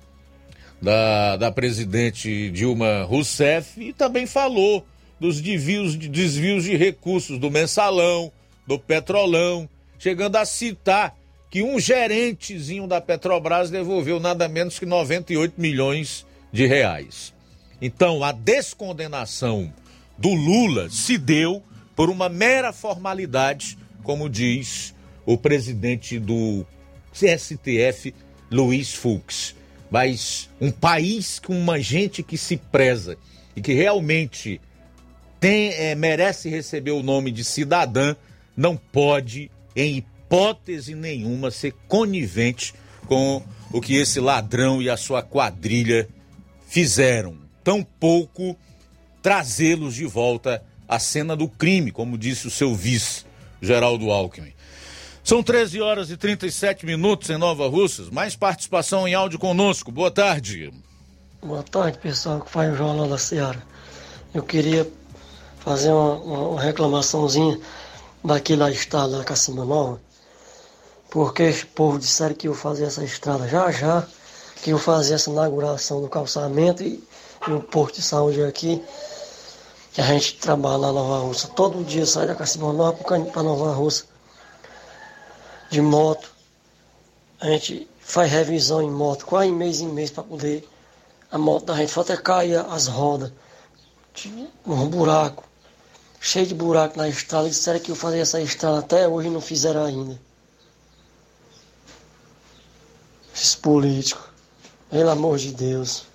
da, 0.81 1.37
da 1.37 1.53
presidente 1.53 2.51
Dilma 2.51 3.03
Rousseff, 3.05 3.81
e 3.81 3.93
também 3.93 4.27
falou 4.27 4.85
dos 5.21 5.41
desvios, 5.41 5.97
desvios 5.97 6.65
de 6.65 6.77
recursos 6.77 7.39
do 7.39 7.51
mensalão, 7.51 8.33
do 8.67 8.79
petrolão, 8.79 9.69
chegando 9.99 10.37
a 10.37 10.45
citar 10.45 11.17
que 11.51 11.63
um 11.63 11.79
gerentezinho 11.79 12.87
da 12.87 13.01
Petrobras 13.01 13.71
devolveu 13.71 14.21
nada 14.21 14.49
menos 14.49 14.79
que 14.79 14.87
98 14.87 15.61
milhões 15.61 16.27
de 16.53 16.67
reais. 16.67 17.33
Então, 17.81 18.25
a 18.25 18.33
descondenação 18.33 19.73
do 20.19 20.33
Lula 20.33 20.89
se 20.91 21.19
deu 21.19 21.63
por 21.95 22.11
uma 22.11 22.29
mera 22.29 22.73
formalidade, 22.73 23.79
como 24.03 24.29
diz 24.29 24.95
o 25.25 25.37
presidente 25.37 26.19
do 26.19 26.67
STF, 27.13 28.15
Luiz 28.51 28.95
Fux. 28.95 29.55
Mas 29.91 30.49
um 30.61 30.71
país 30.71 31.39
com 31.39 31.59
uma 31.59 31.81
gente 31.81 32.23
que 32.23 32.37
se 32.37 32.57
preza 32.57 33.17
e 33.55 33.61
que 33.61 33.73
realmente 33.73 34.61
tem, 35.41 35.73
é, 35.73 35.95
merece 35.95 36.49
receber 36.49 36.91
o 36.91 37.03
nome 37.03 37.31
de 37.31 37.45
cidadã, 37.45 38.17
não 38.57 38.77
pode, 38.77 39.51
em 39.77 39.99
hipótese 39.99 40.95
nenhuma, 40.95 41.51
ser 41.51 41.73
conivente 41.87 42.75
com 43.07 43.43
o 43.71 43.81
que 43.81 43.95
esse 43.95 44.19
ladrão 44.19 44.81
e 44.81 44.89
a 44.89 44.97
sua 44.97 45.23
quadrilha 45.23 46.09
fizeram. 46.67 47.37
Tampouco 47.63 48.57
trazê-los 49.23 49.95
de 49.95 50.07
volta 50.07 50.65
à 50.89 50.99
cena 50.99 51.37
do 51.37 51.47
crime, 51.49 51.91
como 51.93 52.17
disse 52.17 52.47
o 52.47 52.51
seu 52.51 52.75
vice, 52.75 53.25
Geraldo 53.61 54.11
Alckmin. 54.11 54.53
São 55.23 55.43
13 55.43 55.81
horas 55.81 56.11
e 56.11 56.17
37 56.17 56.87
minutos 56.87 57.29
em 57.31 57.37
Nova 57.37 57.69
Russas. 57.69 58.09
Mais 58.09 58.37
participação 58.37 59.09
em 59.09 59.15
áudio 59.15 59.41
conosco. 59.41 59.91
Boa 59.91 60.11
tarde. 60.11 60.73
Boa 61.43 61.65
tarde, 61.65 61.99
pessoal 61.99 62.41
que 62.41 62.51
faz 62.51 62.73
o 62.73 62.77
Jornal 62.77 63.09
da 63.09 63.19
Seara. 63.19 63.61
Eu 64.33 64.45
queria 64.45 64.89
fazer 65.59 65.91
uma, 65.91 66.15
uma 66.15 66.63
reclamaçãozinha 66.63 67.59
daqui 68.25 68.57
da 68.57 68.71
estrada 68.71 69.19
da 69.19 69.25
Cacimba 69.25 69.65
Nova, 69.65 70.01
porque 71.11 71.51
o 71.51 71.67
povo 71.69 71.99
disseram 71.99 72.35
que 72.35 72.49
eu 72.49 72.55
fazer 72.55 72.85
essa 72.85 73.05
estrada 73.05 73.47
já 73.49 73.71
já, 73.71 74.07
que 74.63 74.71
eu 74.71 74.79
fazer 74.79 75.15
essa 75.15 75.31
inauguração 75.31 76.01
do 76.01 76.09
calçamento 76.09 76.83
e, 76.83 77.03
e 77.47 77.53
o 77.53 77.61
posto 77.61 77.97
de 77.97 78.03
saúde 78.03 78.43
aqui, 78.43 78.83
que 79.93 80.01
a 80.01 80.05
gente 80.05 80.37
trabalha 80.39 80.79
na 80.79 80.93
Nova 80.93 81.27
Russa. 81.27 81.49
Todo 81.49 81.85
dia 81.85 82.05
sai 82.05 82.27
da 82.27 82.35
Cacimba 82.35 82.73
Nova 82.73 82.93
para 82.95 83.43
Nova 83.43 83.73
Russa 83.73 84.05
de 85.71 85.81
moto. 85.81 86.31
A 87.41 87.47
gente 87.47 87.89
faz 88.01 88.31
revisão 88.31 88.83
em 88.83 88.91
moto 88.91 89.27
quase 89.27 89.51
mês 89.51 89.81
em 89.81 89.89
mês 89.89 90.11
para 90.11 90.25
poder 90.25 90.69
a 91.31 91.39
moto 91.39 91.67
da 91.67 91.75
gente 91.77 91.99
até 91.99 92.17
cair 92.17 92.59
as 92.71 92.87
rodas. 92.87 93.33
Um 94.67 94.89
buraco 94.89 95.46
cheio 96.21 96.47
de 96.47 96.55
buraco 96.55 96.99
na 96.99 97.09
estrada. 97.09 97.49
Disseram 97.49 97.81
que 97.81 97.91
eu 97.91 97.97
fazia 97.97 98.23
essa 98.23 98.41
estrada 98.41 98.79
até 98.79 99.09
hoje 99.09 99.29
e 99.29 99.31
não 99.31 99.41
fizeram 99.41 99.85
ainda. 99.85 100.19
Esses 103.35 103.55
políticos. 103.55 104.25
Pelo 104.91 105.11
amor 105.11 105.39
de 105.39 105.53
Deus. 105.53 106.07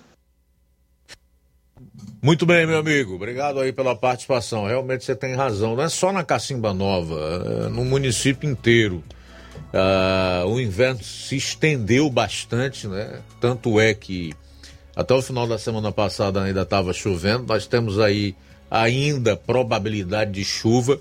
Muito 2.20 2.46
bem, 2.46 2.66
meu 2.66 2.78
amigo. 2.78 3.14
Obrigado 3.14 3.58
aí 3.60 3.72
pela 3.72 3.96
participação. 3.96 4.66
Realmente 4.66 5.04
você 5.04 5.14
tem 5.14 5.34
razão. 5.34 5.74
Não 5.74 5.82
é 5.82 5.88
só 5.88 6.12
na 6.12 6.22
Cacimba 6.22 6.72
Nova, 6.72 7.66
é 7.66 7.68
no 7.68 7.84
município 7.84 8.48
inteiro. 8.48 9.02
Uh, 9.72 10.46
o 10.46 10.60
inverno 10.60 11.02
se 11.02 11.36
estendeu 11.36 12.08
bastante, 12.08 12.86
né? 12.86 13.20
Tanto 13.40 13.80
é 13.80 13.92
que 13.92 14.32
até 14.94 15.14
o 15.14 15.22
final 15.22 15.46
da 15.46 15.58
semana 15.58 15.90
passada 15.90 16.42
ainda 16.42 16.62
estava 16.62 16.92
chovendo. 16.92 17.44
Nós 17.46 17.66
temos 17.66 17.98
aí 17.98 18.36
ainda 18.72 19.36
probabilidade 19.36 20.32
de 20.32 20.42
chuva 20.42 20.98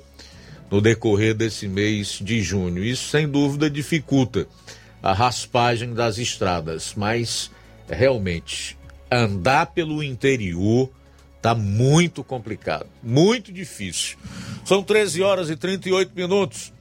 no 0.69 0.81
decorrer 0.81 1.33
desse 1.33 1.69
mês 1.69 2.19
de 2.21 2.41
junho. 2.41 2.83
Isso, 2.83 3.07
sem 3.07 3.25
dúvida, 3.29 3.69
dificulta 3.69 4.45
a 5.01 5.13
raspagem 5.13 5.93
das 5.93 6.17
estradas, 6.17 6.93
mas 6.97 7.49
realmente 7.89 8.77
andar 9.09 9.67
pelo 9.67 10.03
interior 10.03 10.89
tá 11.41 11.55
muito 11.55 12.25
complicado, 12.25 12.87
muito 13.01 13.53
difícil. 13.53 14.17
São 14.65 14.83
13 14.83 15.21
horas 15.21 15.49
e 15.49 15.55
38 15.55 16.11
minutos. 16.13 16.73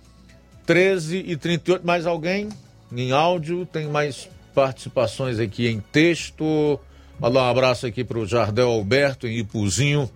13 0.66 1.24
e 1.24 1.36
38, 1.36 1.86
mais 1.86 2.04
alguém 2.04 2.48
em 2.92 3.12
áudio? 3.12 3.64
Tem 3.64 3.86
mais 3.86 4.28
participações 4.52 5.38
aqui 5.38 5.68
em 5.68 5.80
texto. 5.80 6.80
Mandar 7.18 7.44
um 7.44 7.50
abraço 7.50 7.86
aqui 7.86 8.02
para 8.02 8.18
o 8.18 8.26
Jardel 8.26 8.68
Alberto 8.68 9.26
em 9.26 9.38
Ipuzinho 9.38 10.10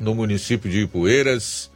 no 0.00 0.14
município 0.14 0.70
de 0.70 0.82
Ipueiras. 0.82 1.70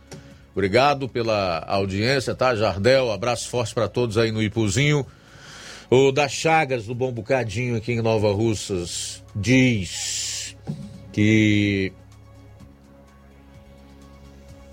Obrigado 0.52 1.08
pela 1.08 1.64
audiência, 1.66 2.34
tá, 2.34 2.54
Jardel? 2.54 3.12
Abraço 3.12 3.48
forte 3.48 3.72
para 3.72 3.88
todos 3.88 4.18
aí 4.18 4.32
no 4.32 4.42
Ipuzinho. 4.42 5.06
O 5.90 6.12
da 6.12 6.28
Chagas, 6.28 6.86
do 6.86 6.94
Bom 6.94 7.12
Bocadinho, 7.12 7.76
aqui 7.76 7.92
em 7.92 8.02
Nova 8.02 8.32
Russas, 8.32 9.24
diz 9.34 10.56
que. 11.12 11.92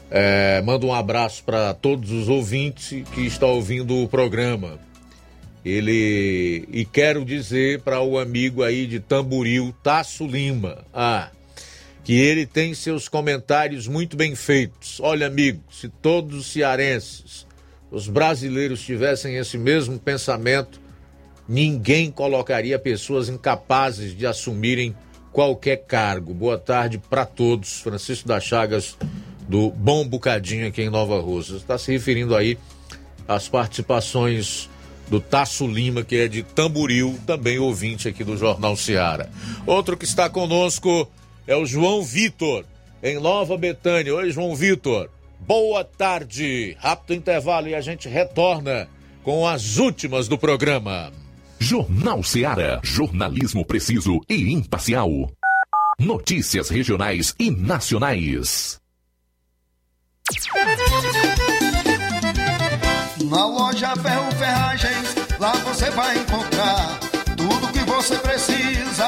É, 0.09 0.61
manda 0.61 0.85
um 0.85 0.93
abraço 0.93 1.43
para 1.43 1.73
todos 1.73 2.11
os 2.11 2.29
ouvintes 2.29 3.03
que 3.13 3.21
estão 3.21 3.49
ouvindo 3.49 4.01
o 4.01 4.07
programa. 4.07 4.79
Ele. 5.65 6.67
E 6.71 6.85
quero 6.85 7.25
dizer 7.25 7.81
para 7.81 8.01
o 8.01 8.17
amigo 8.17 8.63
aí 8.63 8.87
de 8.87 8.99
Tamburil, 8.99 9.75
Tasso 9.83 10.25
Lima. 10.25 10.85
Ah, 10.93 11.29
que 12.07 12.13
ele 12.13 12.45
tem 12.45 12.73
seus 12.73 13.09
comentários 13.09 13.85
muito 13.85 14.15
bem 14.15 14.33
feitos. 14.33 14.97
Olha, 15.01 15.27
amigo, 15.27 15.61
se 15.69 15.89
todos 15.89 16.37
os 16.37 16.45
cearenses, 16.45 17.45
os 17.91 18.07
brasileiros 18.07 18.81
tivessem 18.81 19.35
esse 19.35 19.57
mesmo 19.57 19.99
pensamento, 19.99 20.79
ninguém 21.49 22.09
colocaria 22.09 22.79
pessoas 22.79 23.27
incapazes 23.27 24.15
de 24.15 24.25
assumirem 24.25 24.95
qualquer 25.33 25.83
cargo. 25.85 26.33
Boa 26.33 26.57
tarde 26.57 26.97
para 26.97 27.25
todos. 27.25 27.81
Francisco 27.81 28.25
das 28.25 28.45
Chagas, 28.45 28.97
do 29.45 29.69
Bom 29.71 30.07
Bocadinho 30.07 30.65
aqui 30.65 30.83
em 30.83 30.89
Nova 30.89 31.19
Rússia. 31.19 31.57
Está 31.57 31.77
se 31.77 31.91
referindo 31.91 32.37
aí 32.37 32.57
às 33.27 33.49
participações 33.49 34.69
do 35.09 35.19
Tasso 35.19 35.67
Lima, 35.67 36.05
que 36.05 36.15
é 36.15 36.29
de 36.29 36.41
Tamburil, 36.41 37.19
também 37.27 37.59
ouvinte 37.59 38.07
aqui 38.07 38.23
do 38.23 38.37
Jornal 38.37 38.77
Seara. 38.77 39.29
Outro 39.65 39.97
que 39.97 40.05
está 40.05 40.29
conosco 40.29 41.11
é 41.47 41.55
o 41.55 41.65
João 41.65 42.03
Vitor, 42.03 42.65
em 43.01 43.19
Nova 43.19 43.57
Betânia. 43.57 44.13
Oi, 44.13 44.29
João 44.29 44.53
Vitor. 44.55 45.09
Boa 45.39 45.83
tarde. 45.83 46.75
Rápido 46.79 47.13
intervalo 47.13 47.69
e 47.69 47.75
a 47.75 47.81
gente 47.81 48.09
retorna 48.09 48.89
com 49.23 49.47
as 49.47 49.77
últimas 49.77 50.27
do 50.27 50.37
programa. 50.37 51.11
Jornal 51.57 52.21
Seara. 52.21 52.81
Jornalismo 52.83 53.65
preciso 53.65 54.19
e 54.29 54.51
imparcial. 54.51 55.09
Notícias 55.99 56.69
regionais 56.69 57.33
e 57.39 57.49
nacionais. 57.49 58.79
Na 63.29 63.45
loja 63.45 63.95
Ferro 63.95 64.31
Ferragens, 64.33 65.15
lá 65.39 65.51
você 65.53 65.89
vai 65.91 66.17
encontrar 66.17 66.99
tudo 67.35 67.71
que 67.71 67.79
você 67.79 68.15
precisa, 68.17 69.07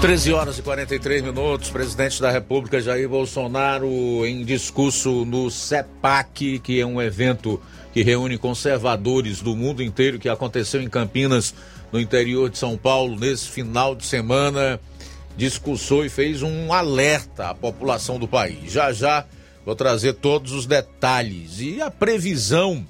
13 0.00 0.32
horas 0.32 0.56
e 0.56 0.62
43 0.62 1.22
minutos, 1.24 1.70
presidente 1.70 2.22
da 2.22 2.30
República 2.30 2.80
Jair 2.80 3.08
Bolsonaro 3.08 4.24
em 4.24 4.44
discurso 4.44 5.24
no 5.24 5.50
CEPAC, 5.50 6.60
que 6.60 6.80
é 6.80 6.86
um 6.86 7.02
evento 7.02 7.60
que 7.92 8.04
reúne 8.04 8.38
conservadores 8.38 9.42
do 9.42 9.56
mundo 9.56 9.82
inteiro, 9.82 10.20
que 10.20 10.28
aconteceu 10.28 10.80
em 10.80 10.88
Campinas, 10.88 11.52
no 11.90 11.98
interior 11.98 12.48
de 12.48 12.58
São 12.58 12.76
Paulo, 12.76 13.18
nesse 13.18 13.48
final 13.48 13.96
de 13.96 14.06
semana, 14.06 14.78
discursou 15.36 16.04
e 16.04 16.08
fez 16.08 16.42
um 16.42 16.72
alerta 16.72 17.48
à 17.48 17.54
população 17.54 18.20
do 18.20 18.28
país. 18.28 18.70
Já 18.70 18.92
já 18.92 19.26
vou 19.66 19.74
trazer 19.74 20.12
todos 20.12 20.52
os 20.52 20.64
detalhes 20.64 21.58
e 21.58 21.82
a 21.82 21.90
previsão 21.90 22.86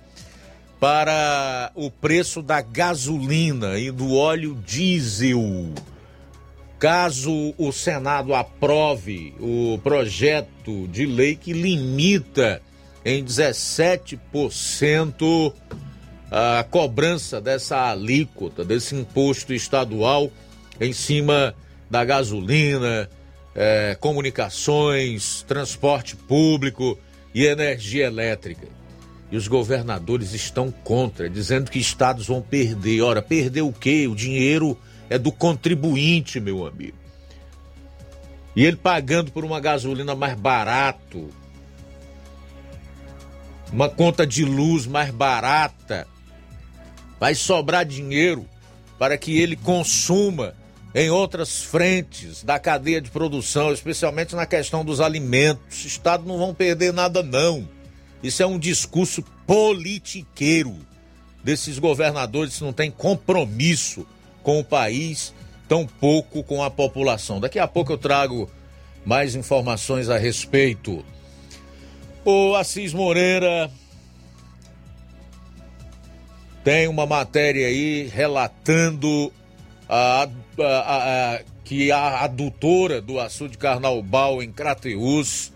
para 0.78 1.72
o 1.74 1.90
preço 1.90 2.43
da 2.43 2.60
gasolina 2.60 3.78
e 3.78 3.90
do 3.90 4.14
óleo 4.14 4.59
diesel. 4.66 5.72
Caso 6.78 7.55
o 7.59 7.72
Senado 7.72 8.34
aprove 8.34 9.34
o 9.40 9.80
projeto 9.82 10.86
de 10.86 11.06
lei 11.06 11.34
que 11.34 11.52
limita 11.52 12.62
em 13.05 13.24
17% 13.24 15.52
a 16.30 16.64
cobrança 16.70 17.40
dessa 17.40 17.90
alíquota, 17.90 18.64
desse 18.64 18.94
imposto 18.94 19.52
estadual 19.52 20.30
em 20.80 20.92
cima 20.92 21.52
da 21.90 22.05
gasolina, 22.05 23.10
eh, 23.56 23.96
comunicações, 23.98 25.44
transporte 25.48 26.14
público 26.14 26.96
e 27.34 27.44
energia 27.44 28.06
elétrica. 28.06 28.68
E 29.32 29.36
os 29.36 29.48
governadores 29.48 30.32
estão 30.32 30.70
contra, 30.70 31.28
dizendo 31.28 31.70
que 31.70 31.80
estados 31.80 32.28
vão 32.28 32.40
perder. 32.40 33.02
Ora, 33.02 33.20
perder 33.20 33.62
o 33.62 33.72
quê? 33.72 34.06
O 34.06 34.14
dinheiro 34.14 34.78
é 35.09 35.18
do 35.18 35.32
contribuinte, 35.32 36.40
meu 36.40 36.66
amigo. 36.66 36.97
E 38.55 38.64
ele 38.64 38.76
pagando 38.76 39.30
por 39.30 39.44
uma 39.44 39.60
gasolina 39.60 40.14
mais 40.14 40.35
barato, 40.35 41.28
uma 43.72 43.89
conta 43.89 44.26
de 44.26 44.44
luz 44.44 44.86
mais 44.86 45.10
barata, 45.10 46.06
vai 47.20 47.35
sobrar 47.35 47.85
dinheiro 47.85 48.47
para 48.98 49.16
que 49.16 49.39
ele 49.39 49.56
consuma 49.56 50.55
em 50.94 51.10
outras 51.10 51.62
frentes 51.62 52.43
da 52.43 52.59
cadeia 52.59 53.01
de 53.01 53.10
produção, 53.10 53.72
especialmente 53.72 54.35
na 54.35 54.47
questão 54.47 54.85
dos 54.85 55.01
alimentos. 55.01 55.78
Os 55.78 55.85
estados 55.85 56.26
não 56.26 56.39
vão 56.39 56.55
perder 56.55 56.93
nada, 56.93 57.22
não. 57.22 57.68
Isso 58.22 58.43
é 58.43 58.47
um 58.47 58.59
discurso 58.59 59.22
politiqueiro 59.47 60.76
desses 61.44 61.78
governadores 61.78 62.56
que 62.56 62.64
não 62.64 62.72
têm 62.72 62.90
compromisso 62.90 64.06
com 64.48 64.60
o 64.60 64.64
país, 64.64 65.34
tampouco 65.68 66.42
com 66.42 66.62
a 66.62 66.70
população. 66.70 67.38
Daqui 67.38 67.58
a 67.58 67.68
pouco 67.68 67.92
eu 67.92 67.98
trago 67.98 68.50
mais 69.04 69.34
informações 69.34 70.08
a 70.08 70.16
respeito. 70.16 71.04
O 72.24 72.54
Assis 72.54 72.94
Moreira 72.94 73.70
tem 76.64 76.88
uma 76.88 77.04
matéria 77.04 77.66
aí 77.66 78.10
relatando 78.10 79.30
a, 79.86 80.26
a, 80.58 81.34
a, 81.34 81.40
que 81.62 81.92
a 81.92 82.20
adutora 82.24 83.02
do 83.02 83.20
açude 83.20 83.58
Carnaubal 83.58 84.42
em 84.42 84.50
Crateús 84.50 85.52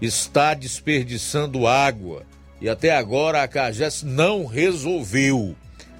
está 0.00 0.54
desperdiçando 0.54 1.66
água 1.66 2.22
e 2.58 2.70
até 2.70 2.96
agora 2.96 3.42
a 3.42 3.48
Cages 3.48 4.02
não 4.02 4.46
resolveu. 4.46 5.54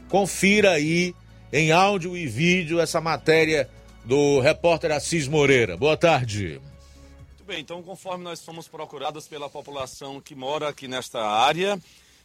Confira 0.09 0.71
aí 0.71 1.15
em 1.55 1.71
áudio 1.71 2.17
e 2.17 2.27
vídeo 2.27 2.81
essa 2.81 3.01
matéria 3.01 3.71
do 4.05 4.41
repórter 4.41 4.91
Assis 4.91 5.29
Moreira. 5.29 5.77
Boa 5.77 5.97
tarde. 5.97 6.61
Muito 7.29 7.45
bem, 7.47 7.61
então 7.61 7.81
conforme 7.81 8.25
nós 8.25 8.45
fomos 8.45 8.67
procurados 8.67 9.29
pela 9.29 9.49
população 9.49 10.21
que 10.21 10.35
mora 10.35 10.69
aqui 10.69 10.89
nesta 10.89 11.25
área, 11.25 11.79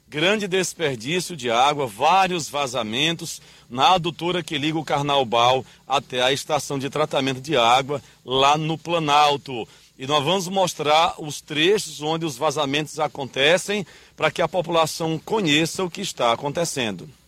grande 0.07 0.47
desperdício 0.47 1.37
de 1.37 1.51
água, 1.51 1.85
vários 1.85 2.49
vazamentos 2.49 3.39
na 3.69 3.91
adutora 3.93 4.41
que 4.41 4.57
liga 4.57 4.79
o 4.79 4.83
Carnaubal 4.83 5.63
até 5.87 6.23
a 6.23 6.33
estação 6.33 6.79
de 6.79 6.89
tratamento 6.89 7.39
de 7.39 7.55
água 7.55 8.01
lá 8.25 8.57
no 8.57 8.79
Planalto. 8.79 9.67
E 9.95 10.07
nós 10.07 10.23
vamos 10.23 10.47
mostrar 10.47 11.13
os 11.19 11.39
trechos 11.39 12.01
onde 12.01 12.25
os 12.25 12.35
vazamentos 12.35 12.99
acontecem 12.99 13.85
para 14.17 14.31
que 14.31 14.41
a 14.41 14.47
população 14.47 15.19
conheça 15.19 15.83
o 15.83 15.89
que 15.89 16.01
está 16.01 16.31
acontecendo. 16.31 17.18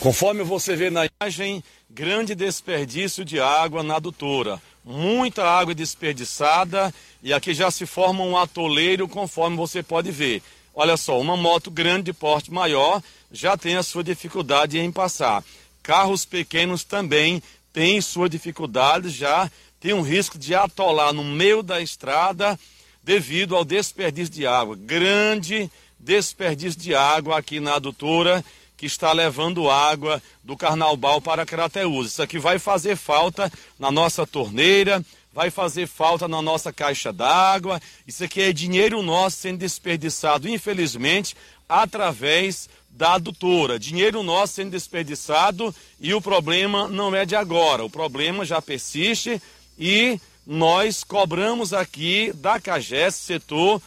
Conforme 0.00 0.44
você 0.44 0.76
vê 0.76 0.90
na 0.90 1.06
imagem, 1.06 1.62
grande 1.90 2.32
desperdício 2.32 3.24
de 3.24 3.40
água 3.40 3.82
na 3.82 3.96
adutora. 3.96 4.62
Muita 4.84 5.44
água 5.44 5.74
desperdiçada 5.74 6.94
e 7.20 7.32
aqui 7.32 7.52
já 7.52 7.68
se 7.68 7.84
forma 7.84 8.22
um 8.22 8.38
atoleiro, 8.38 9.08
conforme 9.08 9.56
você 9.56 9.82
pode 9.82 10.12
ver. 10.12 10.40
Olha 10.72 10.96
só, 10.96 11.20
uma 11.20 11.36
moto 11.36 11.68
grande 11.68 12.04
de 12.04 12.12
porte 12.12 12.52
maior 12.52 13.02
já 13.32 13.56
tem 13.56 13.74
a 13.74 13.82
sua 13.82 14.04
dificuldade 14.04 14.78
em 14.78 14.92
passar. 14.92 15.42
Carros 15.82 16.24
pequenos 16.24 16.84
também 16.84 17.42
têm 17.72 18.00
sua 18.00 18.28
dificuldade, 18.28 19.10
já 19.10 19.50
tem 19.80 19.92
um 19.92 20.02
risco 20.02 20.38
de 20.38 20.54
atolar 20.54 21.12
no 21.12 21.24
meio 21.24 21.60
da 21.60 21.80
estrada 21.80 22.58
devido 23.02 23.56
ao 23.56 23.64
desperdício 23.64 24.32
de 24.32 24.46
água. 24.46 24.76
Grande 24.76 25.68
desperdício 25.98 26.80
de 26.80 26.94
água 26.94 27.36
aqui 27.36 27.58
na 27.58 27.74
adutora 27.74 28.44
que 28.78 28.86
está 28.86 29.12
levando 29.12 29.68
água 29.68 30.22
do 30.42 30.56
Carnaubal 30.56 31.20
para 31.20 31.44
Crateús. 31.44 32.12
Isso 32.12 32.22
aqui 32.22 32.38
vai 32.38 32.60
fazer 32.60 32.96
falta 32.96 33.52
na 33.76 33.90
nossa 33.90 34.24
torneira, 34.24 35.04
vai 35.34 35.50
fazer 35.50 35.88
falta 35.88 36.28
na 36.28 36.40
nossa 36.40 36.72
caixa 36.72 37.12
d'água. 37.12 37.82
Isso 38.06 38.22
aqui 38.22 38.40
é 38.40 38.52
dinheiro 38.52 39.02
nosso 39.02 39.38
sendo 39.38 39.58
desperdiçado, 39.58 40.48
infelizmente, 40.48 41.36
através 41.68 42.68
da 42.88 43.14
adutora. 43.14 43.80
Dinheiro 43.80 44.22
nosso 44.22 44.54
sendo 44.54 44.70
desperdiçado 44.70 45.74
e 46.00 46.14
o 46.14 46.22
problema 46.22 46.86
não 46.86 47.14
é 47.14 47.26
de 47.26 47.34
agora. 47.34 47.84
O 47.84 47.90
problema 47.90 48.44
já 48.44 48.62
persiste 48.62 49.42
e 49.76 50.20
nós 50.46 51.02
cobramos 51.02 51.72
aqui 51.72 52.32
da 52.32 52.60
CAGES, 52.60 53.16
setor 53.16 53.82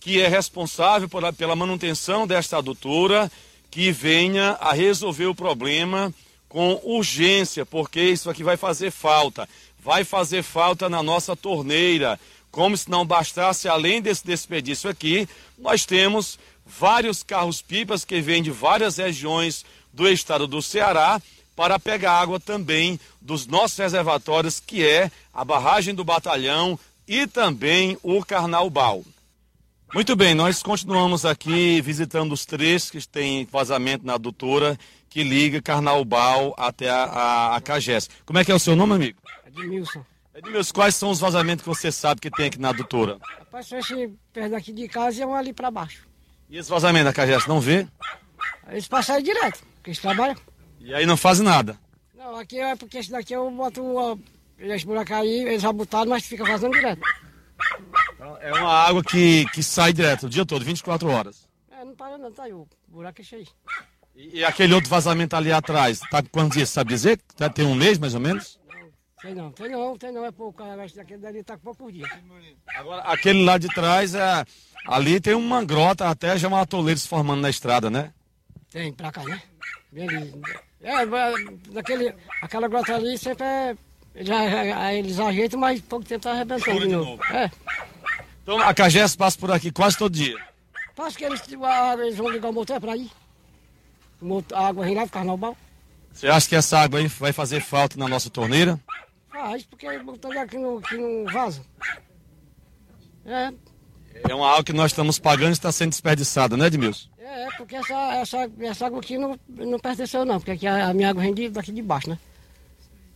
que 0.00 0.20
é 0.20 0.28
responsável 0.28 1.08
pela 1.36 1.56
manutenção 1.56 2.24
desta 2.24 2.58
adutora, 2.58 3.30
que 3.78 3.92
venha 3.92 4.56
a 4.60 4.72
resolver 4.72 5.26
o 5.26 5.34
problema 5.34 6.12
com 6.48 6.80
urgência, 6.82 7.64
porque 7.64 8.00
isso 8.00 8.28
aqui 8.28 8.42
vai 8.42 8.56
fazer 8.56 8.90
falta 8.90 9.48
vai 9.78 10.02
fazer 10.02 10.42
falta 10.42 10.88
na 10.88 11.00
nossa 11.00 11.36
torneira. 11.36 12.18
Como 12.50 12.76
se 12.76 12.90
não 12.90 13.06
bastasse, 13.06 13.68
além 13.68 14.02
desse 14.02 14.26
desperdício 14.26 14.90
aqui, 14.90 15.28
nós 15.56 15.86
temos 15.86 16.40
vários 16.66 17.22
carros-pipas 17.22 18.04
que 18.04 18.20
vêm 18.20 18.42
de 18.42 18.50
várias 18.50 18.96
regiões 18.96 19.64
do 19.92 20.08
estado 20.08 20.48
do 20.48 20.60
Ceará 20.60 21.22
para 21.54 21.78
pegar 21.78 22.20
água 22.20 22.40
também 22.40 22.98
dos 23.20 23.46
nossos 23.46 23.78
reservatórios, 23.78 24.58
que 24.58 24.84
é 24.84 25.08
a 25.32 25.44
barragem 25.44 25.94
do 25.94 26.02
Batalhão 26.02 26.76
e 27.06 27.28
também 27.28 27.96
o 28.02 28.24
Carnaubal. 28.24 29.04
Muito 29.94 30.14
bem, 30.14 30.34
nós 30.34 30.62
continuamos 30.62 31.24
aqui 31.24 31.80
visitando 31.80 32.32
os 32.32 32.44
trechos 32.44 32.90
que 32.90 33.08
têm 33.08 33.46
vazamento 33.50 34.04
na 34.04 34.14
adutora 34.14 34.78
que 35.08 35.22
liga 35.22 35.62
Carnaubal 35.62 36.54
até 36.58 36.90
a, 36.90 37.04
a, 37.04 37.56
a 37.56 37.60
Cagés. 37.60 38.10
Como 38.26 38.38
é 38.38 38.44
que 38.44 38.52
é 38.52 38.54
o 38.54 38.58
seu 38.58 38.76
nome, 38.76 38.94
amigo? 38.94 39.18
Edmilson. 39.46 40.04
Edmilson, 40.34 40.74
quais 40.74 40.94
são 40.94 41.10
os 41.10 41.18
vazamentos 41.18 41.62
que 41.62 41.68
você 41.68 41.90
sabe 41.90 42.20
que 42.20 42.30
tem 42.30 42.48
aqui 42.48 42.60
na 42.60 42.68
adutora? 42.68 43.18
Rapaz, 43.38 43.66
se 43.66 43.76
esse 43.76 44.10
perto 44.32 44.50
daqui 44.50 44.72
de 44.72 44.88
casa 44.88 45.22
e 45.22 45.24
um 45.24 45.34
ali 45.34 45.54
para 45.54 45.70
baixo. 45.70 46.06
E 46.50 46.58
esse 46.58 46.68
vazamento 46.68 47.06
da 47.06 47.12
Cagés, 47.12 47.46
não 47.46 47.58
vê? 47.58 47.86
Eles 48.70 48.86
passam 48.86 49.16
aí 49.16 49.22
direto, 49.22 49.64
porque 49.76 49.90
eles 49.90 49.98
trabalham. 49.98 50.36
E 50.80 50.92
aí 50.92 51.06
não 51.06 51.16
fazem 51.16 51.46
nada? 51.46 51.78
Não, 52.14 52.36
aqui 52.36 52.60
é 52.60 52.76
porque 52.76 52.98
esse 52.98 53.10
daqui 53.10 53.32
eu 53.32 53.50
boto 53.50 54.20
esse 54.58 54.84
buraco 54.84 55.14
aí, 55.14 55.44
eles 55.44 55.62
já 55.62 55.72
botaram, 55.72 56.10
mas 56.10 56.26
fica 56.26 56.44
fazendo 56.44 56.72
direto. 56.72 57.00
Então, 58.14 58.36
é 58.38 58.52
uma 58.52 58.72
água 58.72 59.02
que, 59.02 59.44
que 59.52 59.62
sai 59.62 59.92
direto 59.92 60.26
o 60.26 60.28
dia 60.28 60.44
todo, 60.44 60.64
24 60.64 61.08
horas. 61.08 61.48
É, 61.70 61.84
não 61.84 61.94
para 61.94 62.18
não, 62.18 62.32
tá 62.32 62.44
aí, 62.44 62.52
o 62.52 62.66
buraco 62.88 63.20
é 63.20 63.24
cheio. 63.24 63.46
E, 64.14 64.38
e 64.38 64.44
aquele 64.44 64.74
outro 64.74 64.90
vazamento 64.90 65.36
ali 65.36 65.52
atrás, 65.52 66.00
tá 66.10 66.22
com 66.22 66.28
quantos 66.28 66.56
dias, 66.56 66.68
sabe 66.68 66.90
dizer? 66.90 67.20
Já 67.38 67.48
tem 67.48 67.64
um 67.64 67.74
mês 67.74 67.98
mais 67.98 68.14
ou 68.14 68.20
menos? 68.20 68.58
Tem 69.20 69.34
não, 69.34 69.50
tem 69.50 69.68
não, 69.68 69.96
tem 69.98 70.12
não, 70.12 70.24
é 70.24 70.30
pouco, 70.30 70.62
esse 70.84 70.94
daquele 70.94 71.20
dali 71.20 71.42
tá 71.42 71.56
com 71.56 71.74
poucos 71.74 71.92
dias. 71.92 72.08
Agora, 72.76 73.02
aquele 73.02 73.44
lá 73.44 73.58
de 73.58 73.66
trás, 73.68 74.14
é, 74.14 74.44
ali 74.86 75.20
tem 75.20 75.34
uma 75.34 75.64
grota, 75.64 76.08
até 76.08 76.38
já 76.38 76.46
uma 76.46 76.60
atoleira 76.60 76.98
se 76.98 77.08
formando 77.08 77.40
na 77.40 77.50
estrada, 77.50 77.90
né? 77.90 78.12
Tem, 78.70 78.92
pra 78.92 79.10
cá, 79.10 79.24
né? 79.24 79.42
Bem 79.90 80.08
ali. 80.08 80.40
É, 80.80 81.04
daquele, 81.72 82.14
aquela 82.40 82.68
grota 82.68 82.94
ali 82.94 83.18
sempre 83.18 83.44
é, 83.44 83.76
já, 84.20 84.94
eles 84.94 85.18
ajeitam, 85.18 85.60
mas 85.60 85.80
pouco 85.80 86.04
tempo 86.04 86.22
tá 86.22 86.32
arrebentando 86.32 86.80
de 86.80 86.88
novo. 86.88 87.04
de 87.04 87.10
novo. 87.10 87.24
É. 87.34 87.50
Então 88.42 88.58
a 88.60 88.72
Cagés 88.74 89.14
passa 89.14 89.38
por 89.38 89.50
aqui 89.50 89.70
quase 89.70 89.96
todo 89.96 90.12
dia? 90.12 90.36
Passa 90.96 91.16
que 91.16 91.24
eles, 91.24 91.42
eles 92.00 92.16
vão 92.16 92.30
ligar 92.30 92.48
o 92.48 92.52
motor 92.52 92.80
pra 92.80 92.96
ir. 92.96 93.10
A 94.52 94.68
água 94.68 94.84
vem 94.84 94.94
lá 94.94 95.04
do 95.04 95.10
carnaval. 95.10 95.56
Você 96.12 96.26
acha 96.26 96.48
que 96.48 96.56
essa 96.56 96.78
água 96.78 96.98
aí 96.98 97.06
vai 97.06 97.32
fazer 97.32 97.60
falta 97.60 97.96
na 97.96 98.08
nossa 98.08 98.28
torneira? 98.28 98.80
Faz, 99.30 99.62
porque 99.64 99.98
botando 100.00 100.36
aqui 100.36 100.58
no, 100.58 100.78
aqui 100.78 100.96
no 100.96 101.30
vaso. 101.30 101.64
É. 103.24 103.52
É 104.28 104.34
uma 104.34 104.50
água 104.50 104.64
que 104.64 104.72
nós 104.72 104.90
estamos 104.90 105.18
pagando 105.18 105.50
e 105.50 105.52
está 105.52 105.70
sendo 105.70 105.90
desperdiçada, 105.90 106.56
né, 106.56 106.66
Edmilson? 106.66 107.08
É, 107.18 107.44
é, 107.44 107.48
porque 107.56 107.76
essa, 107.76 108.14
essa, 108.14 108.50
essa 108.60 108.86
água 108.86 108.98
aqui 108.98 109.16
não, 109.16 109.38
não 109.48 109.78
pertenceu 109.78 110.24
não, 110.24 110.38
porque 110.38 110.50
aqui 110.50 110.66
a, 110.66 110.88
a 110.88 110.94
minha 110.94 111.10
água 111.10 111.22
vem 111.22 111.52
daqui 111.52 111.70
de 111.70 111.82
baixo, 111.82 112.10
né? 112.10 112.18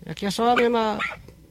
Aqui 0.07 0.27
é 0.27 0.31
só 0.31 0.51
a 0.51 0.57
mesma. 0.57 0.99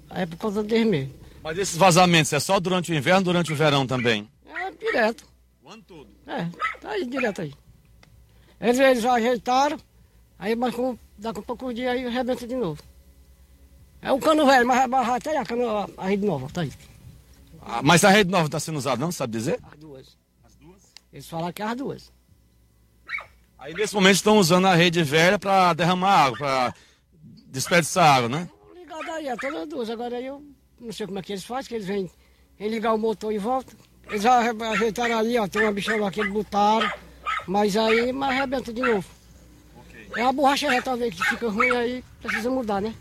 É 0.09 0.25
por 0.25 0.37
causa 0.37 0.61
do 0.61 0.67
desmeio. 0.67 1.13
Mas 1.43 1.57
esses 1.57 1.77
vazamentos 1.77 2.31
é 2.33 2.39
só 2.39 2.59
durante 2.59 2.91
o 2.91 2.95
inverno 2.95 3.23
durante 3.23 3.51
o 3.51 3.55
verão 3.55 3.87
também? 3.87 4.29
É, 4.45 4.71
direto. 4.71 5.25
Quando 5.63 5.83
tudo? 5.83 6.09
É, 6.27 6.47
tá 6.79 6.89
aí, 6.89 7.05
direto 7.05 7.41
aí. 7.41 7.53
Eles, 8.59 8.77
eles 8.77 9.05
ajeitaram, 9.05 9.79
aí 10.37 10.55
mas 10.55 10.75
com, 10.75 10.97
daqui 11.17 11.39
a 11.39 11.43
pouco 11.43 11.73
dia 11.73 11.91
aí 11.91 12.05
arrebenta 12.05 12.45
de 12.45 12.55
novo. 12.55 12.81
É 14.01 14.11
o 14.11 14.19
cano 14.19 14.45
velho, 14.45 14.67
mas 14.67 14.89
vai 14.89 15.05
até 15.05 15.37
a, 15.37 15.45
cano, 15.45 15.89
a 15.97 16.07
rede 16.07 16.25
nova, 16.25 16.47
tá 16.51 16.61
aí. 16.61 16.71
Ah, 17.61 17.81
mas 17.83 18.03
a 18.03 18.09
rede 18.09 18.29
nova 18.29 18.45
está 18.45 18.59
sendo 18.59 18.77
usada, 18.77 18.99
não? 18.99 19.11
Sabe 19.11 19.33
dizer? 19.33 19.59
As 19.63 19.79
duas. 19.79 20.17
As 20.43 20.53
Eles 21.13 21.27
falaram 21.27 21.53
que 21.53 21.61
é 21.61 21.65
as 21.65 21.75
duas. 21.75 22.11
Aí 23.57 23.73
nesse 23.75 23.93
momento 23.93 24.15
estão 24.15 24.37
usando 24.37 24.65
a 24.65 24.75
rede 24.75 25.03
velha 25.03 25.37
para 25.37 25.73
derramar 25.73 26.25
água, 26.25 26.37
para 26.37 26.75
desperdiçar 27.51 28.15
água, 28.15 28.29
né? 28.29 28.49
Ligado 28.73 29.11
aí, 29.11 29.27
é 29.27 29.35
todas 29.35 29.61
as 29.61 29.67
duas. 29.67 29.89
Agora 29.89 30.15
aí 30.15 30.25
eu 30.25 30.41
não 30.79 30.91
sei 30.91 31.05
como 31.05 31.19
é 31.19 31.21
que 31.21 31.33
eles 31.33 31.43
fazem, 31.43 31.69
que 31.69 31.75
eles 31.75 31.85
vêm, 31.85 32.09
vêm 32.57 32.69
ligar 32.69 32.93
o 32.93 32.97
motor 32.97 33.31
e 33.31 33.37
voltam. 33.37 33.77
Eles 34.09 34.23
já 34.23 34.39
ajeitaram 34.71 35.19
ali, 35.19 35.37
ó, 35.37 35.47
tem 35.47 35.61
uma 35.61 35.71
bichona 35.71 36.07
aqui, 36.07 36.21
eles 36.21 36.33
botaram, 36.33 36.89
mas 37.47 37.77
aí 37.77 38.11
mas 38.11 38.31
arrebenta 38.31 38.73
de 38.73 38.81
novo. 38.81 39.05
É 40.15 40.23
uma 40.23 40.33
borracha 40.33 40.69
reta, 40.69 40.83
talvez, 40.83 41.13
que 41.13 41.23
fica 41.25 41.49
ruim 41.49 41.69
aí, 41.71 42.03
precisa 42.21 42.49
mudar, 42.49 42.81
né? 42.81 42.93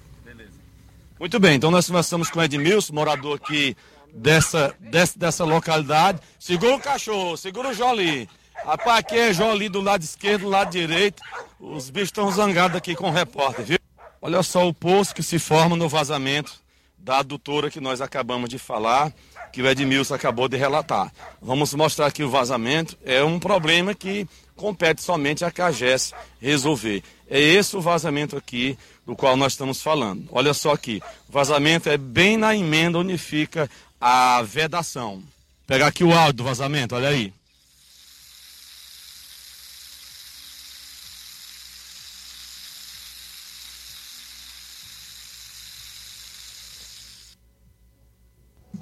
Muito 1.18 1.39
bem, 1.39 1.56
então 1.56 1.70
nós 1.70 1.86
conversamos 1.86 2.31
com 2.31 2.39
o 2.39 2.43
Edmilson, 2.43 2.94
morador 2.94 3.36
aqui 3.36 3.77
dessa, 4.14 4.74
dessa, 4.78 5.18
dessa 5.18 5.44
localidade. 5.44 6.20
Segura 6.39 6.77
o 6.77 6.81
cachorro, 6.81 7.36
segura 7.36 7.70
o 7.70 7.74
Joli. 7.74 8.28
Rapaz, 8.55 9.01
aqui 9.01 9.18
é 9.18 9.32
Joli 9.32 9.68
do 9.68 9.81
lado 9.81 10.02
esquerdo, 10.02 10.43
do 10.43 10.48
lado 10.48 10.70
direito. 10.70 11.22
Os 11.59 11.90
bichos 11.90 12.09
estão 12.09 12.31
zangados 12.31 12.77
aqui 12.77 12.94
com 12.94 13.09
o 13.09 13.12
repórter, 13.12 13.64
viu? 13.64 13.80
Olha 14.22 14.42
só 14.42 14.68
o 14.68 14.74
poço 14.74 15.14
que 15.14 15.22
se 15.22 15.38
forma 15.38 15.76
no 15.76 15.88
vazamento 15.88 16.52
da 16.98 17.18
adutora 17.18 17.70
que 17.70 17.80
nós 17.80 18.01
acabamos 18.02 18.51
de 18.51 18.59
falar, 18.59 19.12
que 19.51 19.62
o 19.62 19.66
Edmilson 19.66 20.14
acabou 20.14 20.48
de 20.48 20.56
relatar. 20.56 21.10
Vamos 21.40 21.72
mostrar 21.74 22.06
aqui 22.06 22.22
o 22.22 22.28
vazamento. 22.28 22.98
É 23.05 23.24
um 23.24 23.38
problema 23.38 23.94
que 23.94 24.28
compete 24.55 25.02
somente 25.02 25.44
a 25.44 25.51
CAGES 25.51 26.12
resolver. 26.40 27.02
É 27.28 27.40
esse 27.40 27.74
o 27.76 27.80
vazamento 27.80 28.36
aqui 28.36 28.76
do 29.06 29.16
qual 29.16 29.36
nós 29.36 29.55
estamos 29.55 29.80
falando. 29.80 30.28
Olha 30.30 30.52
só 30.52 30.72
aqui, 30.72 31.01
o 31.28 31.32
vazamento 31.32 31.88
é 31.88 31.97
bem 31.97 32.36
na 32.36 32.55
emenda 32.55 32.98
onde 32.98 33.16
fica 33.16 33.70
a 33.98 34.42
vedação. 34.42 35.14
Vou 35.14 35.24
pegar 35.66 35.86
aqui 35.86 36.05
o 36.05 36.12
áudio 36.12 36.34
do 36.34 36.44
vazamento, 36.44 36.94
olha 36.94 37.09
aí. 37.09 37.32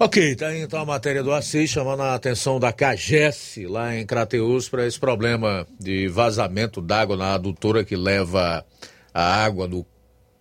Ok, 0.01 0.37
tá 0.37 0.47
aí 0.47 0.61
então 0.63 0.81
a 0.81 0.85
matéria 0.85 1.25
do 1.25 1.33
Assis 1.33 1.71
chamando 1.71 2.05
a 2.05 2.15
atenção 2.15 2.61
da 2.61 2.73
CAGES 2.73 3.59
lá 3.65 3.97
em 3.97 4.07
Crateus 4.07 4.69
para 4.69 4.87
esse 4.87 4.97
problema 4.97 5.67
de 5.77 6.07
vazamento 6.07 6.81
d'água 6.81 7.17
na 7.17 7.35
adutora 7.35 7.85
que 7.85 7.97
leva 7.97 8.65
a 9.13 9.45
água 9.45 9.67
do 9.67 9.85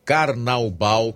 Carnaubal 0.05 1.15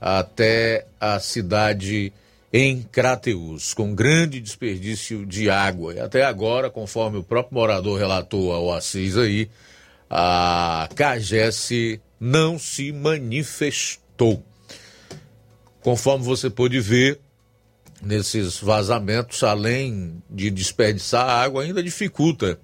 até 0.00 0.86
a 1.00 1.18
cidade 1.18 2.12
em 2.52 2.82
Crateus, 2.82 3.74
com 3.74 3.92
grande 3.92 4.40
desperdício 4.40 5.26
de 5.26 5.50
água. 5.50 5.94
E 5.94 5.98
até 5.98 6.22
agora, 6.22 6.70
conforme 6.70 7.18
o 7.18 7.24
próprio 7.24 7.54
morador 7.58 7.98
relatou 7.98 8.52
ao 8.52 8.72
Assis 8.72 9.16
aí, 9.16 9.50
a 10.08 10.88
CAGES 10.94 11.98
não 12.20 12.60
se 12.60 12.92
manifestou. 12.92 14.40
Conforme 15.80 16.24
você 16.24 16.48
pôde 16.48 16.78
ver, 16.78 17.18
nesses 18.02 18.58
vazamentos, 18.58 19.42
além 19.44 20.22
de 20.28 20.50
desperdiçar 20.50 21.28
água, 21.28 21.62
ainda 21.62 21.82
dificulta 21.82 22.58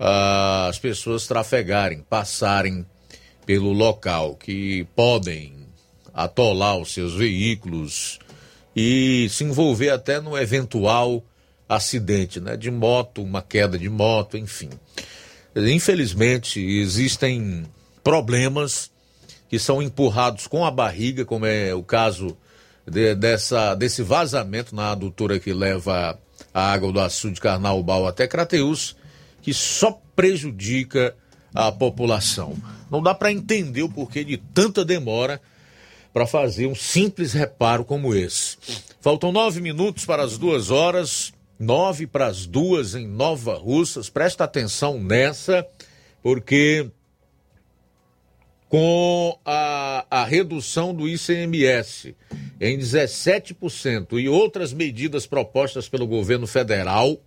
uh, 0.00 0.68
as 0.68 0.78
pessoas 0.78 1.26
trafegarem, 1.26 2.04
passarem 2.10 2.84
pelo 3.46 3.72
local, 3.72 4.34
que 4.34 4.86
podem 4.96 5.54
atolar 6.12 6.76
os 6.78 6.92
seus 6.92 7.14
veículos 7.14 8.18
e 8.74 9.28
se 9.30 9.44
envolver 9.44 9.90
até 9.90 10.20
no 10.20 10.36
eventual 10.36 11.22
acidente, 11.68 12.40
né, 12.40 12.56
de 12.56 12.70
moto, 12.70 13.22
uma 13.22 13.42
queda 13.42 13.78
de 13.78 13.88
moto, 13.88 14.36
enfim. 14.36 14.70
Infelizmente, 15.56 16.60
existem 16.60 17.64
problemas 18.02 18.90
que 19.48 19.58
são 19.58 19.80
empurrados 19.80 20.46
com 20.46 20.64
a 20.64 20.70
barriga, 20.70 21.24
como 21.24 21.46
é 21.46 21.72
o 21.72 21.82
caso 21.82 22.36
de, 22.86 23.14
dessa, 23.14 23.74
desse 23.74 24.02
vazamento 24.02 24.74
na 24.74 24.92
adutora 24.92 25.38
que 25.38 25.52
leva 25.52 26.18
a 26.52 26.72
água 26.72 26.92
do 26.92 27.00
açude 27.00 27.34
de 27.34 27.40
Carnaubal 27.40 28.06
até 28.06 28.26
Crateus, 28.26 28.96
que 29.42 29.52
só 29.52 30.00
prejudica 30.14 31.14
a 31.54 31.70
população. 31.70 32.56
Não 32.90 33.02
dá 33.02 33.14
para 33.14 33.32
entender 33.32 33.82
o 33.82 33.88
porquê 33.88 34.24
de 34.24 34.36
tanta 34.36 34.84
demora 34.84 35.40
para 36.12 36.26
fazer 36.26 36.66
um 36.66 36.74
simples 36.74 37.32
reparo 37.32 37.84
como 37.84 38.14
esse. 38.14 38.56
Faltam 39.00 39.32
nove 39.32 39.60
minutos 39.60 40.04
para 40.04 40.22
as 40.22 40.38
duas 40.38 40.70
horas, 40.70 41.32
nove 41.58 42.06
para 42.06 42.26
as 42.26 42.46
duas 42.46 42.94
em 42.94 43.06
Nova 43.06 43.54
Russas. 43.54 44.08
Presta 44.08 44.44
atenção 44.44 45.00
nessa, 45.02 45.66
porque 46.22 46.88
com 48.68 49.38
a, 49.44 50.06
a 50.10 50.24
redução 50.24 50.94
do 50.94 51.08
ICMS 51.08 52.14
em 52.60 52.78
17% 52.78 54.20
e 54.20 54.28
outras 54.28 54.72
medidas 54.72 55.26
propostas 55.26 55.88
pelo 55.88 56.06
governo 56.06 56.46
federal, 56.46 57.20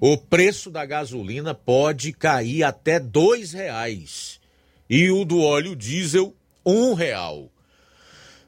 o 0.00 0.16
preço 0.16 0.70
da 0.70 0.84
gasolina 0.84 1.54
pode 1.54 2.12
cair 2.12 2.64
até 2.64 2.98
dois 2.98 3.52
reais. 3.52 4.40
E 4.88 5.10
o 5.10 5.24
do 5.24 5.40
óleo 5.40 5.76
diesel 5.76 6.34
um 6.66 6.92
real. 6.94 7.50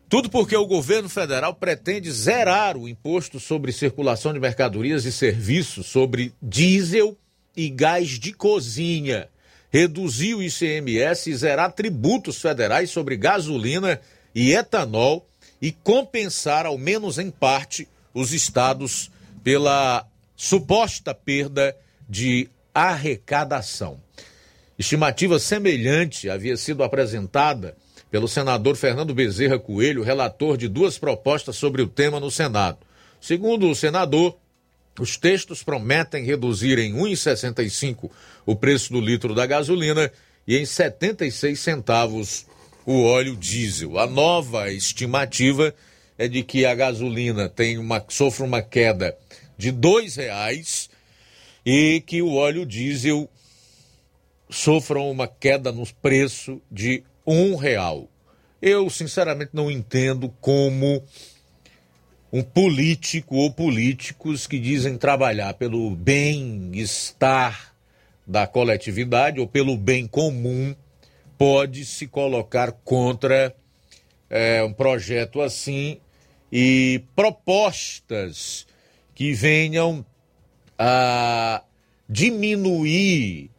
Tudo 0.09 0.29
porque 0.29 0.57
o 0.57 0.67
governo 0.67 1.09
federal 1.09 1.55
pretende 1.55 2.11
zerar 2.11 2.77
o 2.77 2.89
imposto 2.89 3.41
sobre 3.41 3.73
circulação 3.73 4.33
de 4.33 4.41
mercadorias 4.41 5.05
e 5.05 5.13
serviços 5.13 5.87
sobre 5.87 6.33
diesel 6.43 7.17
e 7.57 7.69
gás 7.69 8.11
de 8.11 8.33
cozinha. 8.33 9.29
Reduzir 9.71 10.35
o 10.35 10.43
ICMS 10.43 11.31
e 11.31 11.35
zerar 11.35 11.73
tributos 11.73 12.41
federais 12.41 12.91
sobre 12.91 13.17
gasolina 13.17 14.01
e 14.35 14.53
etanol 14.53 15.27
e 15.65 15.73
compensar, 15.73 16.67
ao 16.67 16.77
menos 16.77 17.19
em 17.19 17.31
parte, 17.31 17.89
os 18.13 18.35
estados 18.35 19.11
pela 19.43 20.07
suposta 20.37 21.15
perda 21.15 21.75
de 22.07 22.51
arrecadação. 22.75 23.99
Estimativa 24.79 25.39
semelhante 25.39 26.29
havia 26.29 26.55
sido 26.59 26.85
apresentada 26.85 27.75
pelo 28.11 28.29
senador 28.29 28.77
Fernando 28.77 29.15
Bezerra 29.15 29.59
Coelho, 29.59 30.03
relator 30.03 30.59
de 30.59 30.69
duas 30.69 30.99
propostas 30.99 31.57
sobre 31.57 31.81
o 31.81 31.89
tema 31.89 32.21
no 32.21 32.31
Senado. 32.31 32.77
Segundo 33.19 33.67
o 33.71 33.75
senador, 33.75 34.37
os 35.01 35.17
textos 35.17 35.63
prometem 35.63 36.27
reduzir 36.27 36.79
em 36.79 36.93
1,65 36.93 38.11
o 38.45 38.55
preço 38.55 38.93
do 38.93 39.01
litro 39.01 39.35
da 39.35 39.47
gasolina 39.47 40.13
e 40.47 40.59
em 40.59 40.67
76 40.67 41.59
centavos 41.59 42.45
o 42.87 43.03
óleo 43.03 43.37
diesel. 43.37 43.99
A 43.99 44.07
nova 44.07 44.71
estimativa 44.71 45.75
é 46.19 46.29
de 46.29 46.43
que 46.43 46.65
a 46.65 46.75
gasolina 46.75 47.49
tem 47.49 47.79
uma, 47.79 48.05
sofre 48.09 48.45
uma 48.45 48.63
queda 48.63 49.17
de 49.57 49.71
R$ 49.71 50.09
reais 50.17 50.91
e 51.65 52.03
que 52.07 52.21
o 52.21 52.35
óleo 52.35 52.67
diesel 52.67 53.29
sofra 54.51 55.01
uma 55.01 55.27
queda 55.27 55.73
no 55.73 55.87
preço 56.03 56.61
de 56.71 57.03
um 57.27 57.57
real. 57.57 58.09
Eu 58.61 58.89
sinceramente 58.89 59.51
não 59.53 59.71
entendo 59.71 60.29
como 60.41 61.03
um 62.33 62.43
político 62.43 63.37
ou 63.37 63.53
políticos 63.53 64.47
que 64.47 64.59
dizem 64.59 64.99
trabalhar 64.99 65.55
pelo 65.55 65.91
bem-estar 65.91 67.75
da 68.27 68.47
coletividade 68.47 69.39
ou 69.39 69.47
pelo 69.47 69.77
bem 69.77 70.07
comum 70.07 70.75
pode 71.39 71.85
se 71.85 72.07
colocar 72.07 72.73
contra 72.73 73.55
é, 74.29 74.63
um 74.63 74.73
projeto 74.73 75.41
assim 75.41 75.99
e 76.51 77.03
propostas 77.15 78.67
que 79.15 79.33
venham 79.33 80.05
a 80.79 81.63
diminuir 82.09 83.51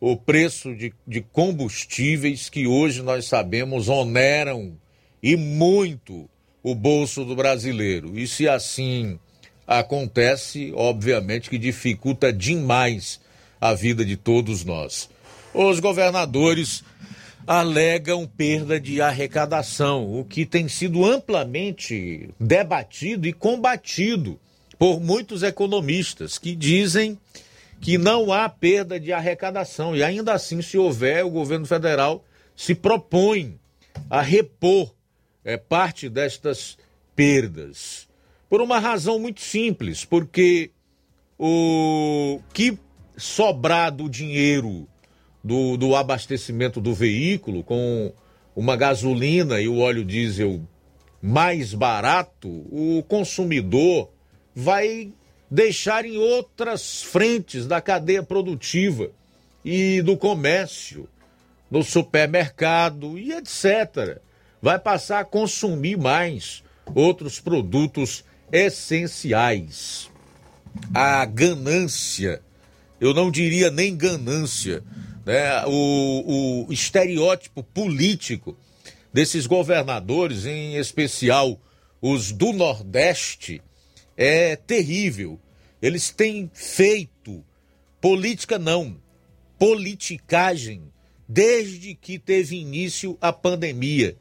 o 0.00 0.16
preço 0.16 0.74
de, 0.74 0.92
de 1.06 1.20
combustíveis 1.20 2.48
que 2.48 2.66
hoje 2.66 3.02
nós 3.02 3.26
sabemos 3.26 3.88
oneram 3.88 4.76
e 5.22 5.36
muito 5.36 6.28
o 6.62 6.74
bolso 6.74 7.24
do 7.24 7.34
brasileiro. 7.34 8.18
E 8.18 8.26
se 8.26 8.48
assim 8.48 9.18
acontece, 9.66 10.72
obviamente 10.74 11.50
que 11.50 11.58
dificulta 11.58 12.32
demais 12.32 13.20
a 13.60 13.74
vida 13.74 14.04
de 14.04 14.16
todos 14.16 14.64
nós. 14.64 15.10
Os 15.52 15.80
governadores 15.80 16.84
alegam 17.48 18.26
perda 18.26 18.78
de 18.78 19.00
arrecadação, 19.00 20.20
o 20.20 20.22
que 20.22 20.44
tem 20.44 20.68
sido 20.68 21.02
amplamente 21.06 22.28
debatido 22.38 23.26
e 23.26 23.32
combatido 23.32 24.38
por 24.78 25.00
muitos 25.00 25.42
economistas 25.42 26.36
que 26.36 26.54
dizem 26.54 27.18
que 27.80 27.96
não 27.96 28.30
há 28.30 28.50
perda 28.50 29.00
de 29.00 29.14
arrecadação 29.14 29.96
e 29.96 30.02
ainda 30.02 30.34
assim, 30.34 30.60
se 30.60 30.76
houver, 30.76 31.24
o 31.24 31.30
governo 31.30 31.64
federal 31.64 32.22
se 32.54 32.74
propõe 32.74 33.58
a 34.10 34.20
repor 34.20 34.94
é, 35.42 35.56
parte 35.56 36.10
destas 36.10 36.76
perdas. 37.16 38.06
Por 38.50 38.60
uma 38.60 38.78
razão 38.78 39.18
muito 39.18 39.40
simples, 39.40 40.04
porque 40.04 40.70
o 41.38 42.42
que 42.52 42.78
sobrar 43.16 43.90
do 43.90 44.06
dinheiro 44.06 44.86
do, 45.42 45.76
do 45.76 45.94
abastecimento 45.94 46.80
do 46.80 46.94
veículo 46.94 47.62
com 47.62 48.12
uma 48.54 48.76
gasolina 48.76 49.60
e 49.60 49.68
o 49.68 49.78
óleo 49.78 50.04
diesel 50.04 50.60
mais 51.22 51.74
barato, 51.74 52.48
o 52.48 53.02
consumidor 53.08 54.10
vai 54.54 55.12
deixar 55.50 56.04
em 56.04 56.16
outras 56.16 57.02
frentes 57.02 57.66
da 57.66 57.80
cadeia 57.80 58.22
produtiva 58.22 59.10
e 59.64 60.02
do 60.02 60.16
comércio, 60.16 61.08
no 61.70 61.82
supermercado 61.82 63.18
e 63.18 63.32
etc. 63.32 64.18
Vai 64.60 64.78
passar 64.78 65.20
a 65.20 65.24
consumir 65.24 65.96
mais 65.96 66.62
outros 66.94 67.40
produtos 67.40 68.24
essenciais. 68.50 70.10
A 70.94 71.24
ganância, 71.24 72.40
eu 73.00 73.12
não 73.12 73.30
diria 73.30 73.70
nem 73.70 73.96
ganância, 73.96 74.82
né? 75.28 75.62
o, 75.66 76.64
o 76.66 76.72
estereótipo 76.72 77.62
político 77.62 78.56
desses 79.12 79.46
governadores, 79.46 80.46
em 80.46 80.76
especial 80.76 81.60
os 82.00 82.32
do 82.32 82.50
Nordeste, 82.54 83.60
é 84.16 84.56
terrível. 84.56 85.38
Eles 85.82 86.08
têm 86.08 86.50
feito 86.54 87.44
política 88.00 88.58
não, 88.58 88.96
politicagem 89.58 90.84
desde 91.28 91.94
que 91.94 92.18
teve 92.18 92.56
início 92.56 93.18
a 93.20 93.30
pandemia. 93.30 94.16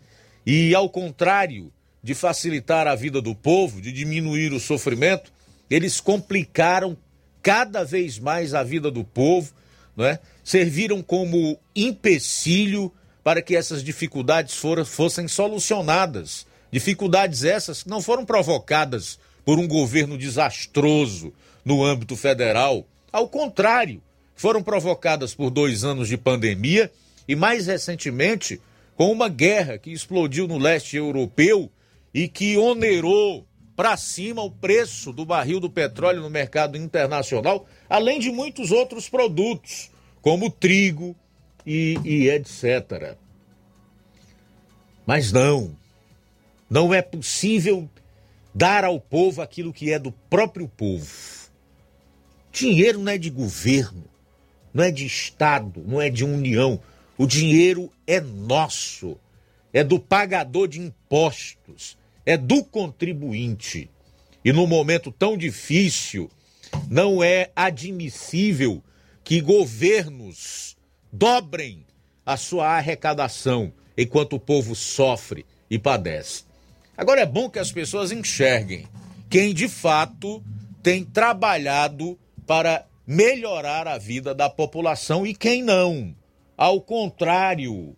E 0.45 0.75
ao 0.75 0.89
contrário 0.89 1.71
de 2.03 2.13
facilitar 2.13 2.85
a 2.85 2.95
vida 2.95 3.21
do 3.21 3.33
povo, 3.33 3.79
de 3.79 3.93
diminuir 3.93 4.51
o 4.51 4.59
sofrimento, 4.59 5.31
eles 5.69 6.01
complicaram 6.01 6.97
cada 7.41 7.85
vez 7.85 8.19
mais 8.19 8.53
a 8.53 8.61
vida 8.61 8.91
do 8.91 9.05
povo, 9.05 9.53
não 9.95 10.05
é? 10.05 10.19
Serviram 10.47 11.03
como 11.03 11.59
empecilho 11.75 12.89
para 13.21 13.41
que 13.41 13.53
essas 13.53 13.83
dificuldades 13.83 14.55
fossem 14.85 15.27
solucionadas. 15.27 16.47
Dificuldades 16.71 17.43
essas 17.43 17.83
que 17.83 17.89
não 17.89 18.01
foram 18.01 18.23
provocadas 18.23 19.19
por 19.43 19.59
um 19.59 19.67
governo 19.67 20.17
desastroso 20.17 21.33
no 21.65 21.83
âmbito 21.83 22.15
federal. 22.15 22.87
Ao 23.11 23.27
contrário, 23.27 24.01
foram 24.37 24.63
provocadas 24.63 25.35
por 25.35 25.49
dois 25.49 25.83
anos 25.83 26.07
de 26.07 26.15
pandemia 26.15 26.89
e, 27.27 27.35
mais 27.35 27.67
recentemente, 27.67 28.61
com 28.95 29.11
uma 29.11 29.27
guerra 29.27 29.77
que 29.77 29.91
explodiu 29.91 30.47
no 30.47 30.57
leste 30.57 30.95
europeu 30.95 31.69
e 32.13 32.29
que 32.29 32.55
onerou 32.55 33.45
para 33.75 33.97
cima 33.97 34.41
o 34.43 34.49
preço 34.49 35.11
do 35.11 35.25
barril 35.25 35.59
do 35.59 35.69
petróleo 35.69 36.21
no 36.21 36.29
mercado 36.29 36.77
internacional, 36.77 37.67
além 37.89 38.17
de 38.17 38.31
muitos 38.31 38.71
outros 38.71 39.09
produtos, 39.09 39.91
como 40.21 40.49
trigo 40.49 41.15
e, 41.65 41.97
e 42.03 42.29
etc. 42.29 43.17
Mas 45.05 45.31
não, 45.31 45.75
não 46.69 46.93
é 46.93 47.01
possível 47.01 47.89
dar 48.53 48.83
ao 48.83 48.99
povo 48.99 49.41
aquilo 49.41 49.71
que 49.71 49.91
é 49.91 49.99
do 49.99 50.11
próprio 50.11 50.67
povo. 50.67 51.07
Dinheiro 52.51 52.99
não 52.99 53.11
é 53.11 53.17
de 53.17 53.29
governo, 53.29 54.05
não 54.73 54.83
é 54.83 54.91
de 54.91 55.05
Estado, 55.05 55.83
não 55.85 56.01
é 56.01 56.09
de 56.09 56.25
União. 56.25 56.79
O 57.17 57.25
dinheiro 57.25 57.91
é 58.05 58.19
nosso, 58.19 59.17
é 59.71 59.83
do 59.83 59.99
pagador 59.99 60.67
de 60.67 60.79
impostos, 60.79 61.97
é 62.25 62.35
do 62.35 62.63
contribuinte. 62.63 63.89
E 64.43 64.51
num 64.51 64.67
momento 64.67 65.11
tão 65.11 65.37
difícil, 65.37 66.29
não 66.89 67.23
é 67.23 67.51
admissível 67.55 68.81
que 69.27 69.41
governos 69.41 70.77
dobrem 71.11 71.85
a 72.25 72.37
sua 72.37 72.77
arrecadação 72.77 73.73
enquanto 73.97 74.37
o 74.37 74.39
povo 74.39 74.73
sofre 74.73 75.45
e 75.69 75.77
padece. 75.77 76.45
Agora 76.95 77.19
é 77.19 77.25
bom 77.25 77.49
que 77.49 77.59
as 77.59 77.69
pessoas 77.69 78.13
enxerguem 78.13 78.87
quem 79.29 79.53
de 79.53 79.67
fato 79.67 80.41
tem 80.81 81.03
trabalhado 81.03 82.17
para 82.45 82.85
melhorar 83.05 83.85
a 83.85 83.97
vida 83.97 84.33
da 84.33 84.49
população 84.49 85.27
e 85.27 85.35
quem 85.35 85.61
não. 85.61 86.15
Ao 86.55 86.79
contrário, 86.79 87.97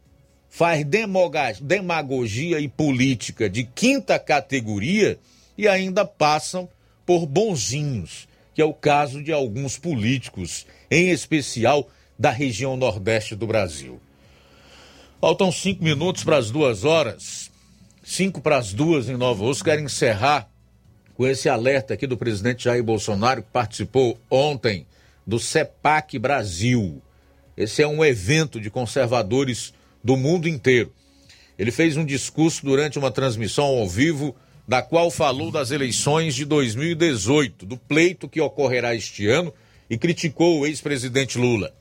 faz 0.50 0.84
demagogia 1.62 2.60
e 2.60 2.68
política 2.68 3.48
de 3.48 3.66
quinta 3.66 4.18
categoria 4.18 5.20
e 5.56 5.68
ainda 5.68 6.04
passam 6.06 6.68
por 7.06 7.28
bonzinhos, 7.28 8.28
que 8.60 8.64
é 8.64 8.66
o 8.66 8.74
caso 8.74 9.24
de 9.24 9.32
alguns 9.32 9.78
políticos, 9.78 10.66
em 10.92 11.12
especial 11.12 11.90
da 12.20 12.30
região 12.30 12.76
nordeste 12.76 13.34
do 13.34 13.48
Brasil. 13.48 14.02
Faltam 15.22 15.50
cinco 15.50 15.82
minutos 15.82 16.26
para 16.26 16.36
as 16.36 16.52
duas 16.52 16.84
horas. 16.84 17.50
Cinco 18.04 18.42
para 18.42 18.58
as 18.58 18.74
duas 18.74 19.08
em 19.08 19.16
Nova 19.16 19.46
Rússia. 19.46 19.64
Quero 19.64 19.82
encerrar 19.82 20.50
com 21.14 21.26
esse 21.26 21.48
alerta 21.48 21.94
aqui 21.94 22.06
do 22.06 22.18
presidente 22.18 22.66
Jair 22.66 22.84
Bolsonaro, 22.84 23.44
que 23.44 23.50
participou 23.50 24.20
ontem 24.30 24.86
do 25.26 25.40
CEPAC 25.40 26.20
Brasil. 26.20 27.02
Esse 27.56 27.82
é 27.82 27.88
um 27.88 28.04
evento 28.04 28.60
de 28.60 28.70
conservadores 28.70 29.74
do 30.04 30.18
mundo 30.18 30.50
inteiro. 30.50 30.94
Ele 31.58 31.72
fez 31.72 31.96
um 31.96 32.04
discurso 32.04 32.66
durante 32.66 33.00
uma 33.00 33.10
transmissão 33.10 33.64
ao 33.64 33.88
vivo, 33.88 34.36
da 34.70 34.84
qual 34.84 35.10
falou 35.10 35.50
das 35.50 35.72
eleições 35.72 36.36
de 36.36 36.46
2018, 36.46 37.66
do 37.66 37.76
pleito 37.76 38.30
que 38.30 38.40
ocorrerá 38.40 38.94
este 38.94 39.28
ano, 39.28 39.52
e 39.90 39.98
criticou 39.98 40.60
o 40.60 40.68
ex-presidente 40.68 41.40
Lula. 41.40 41.74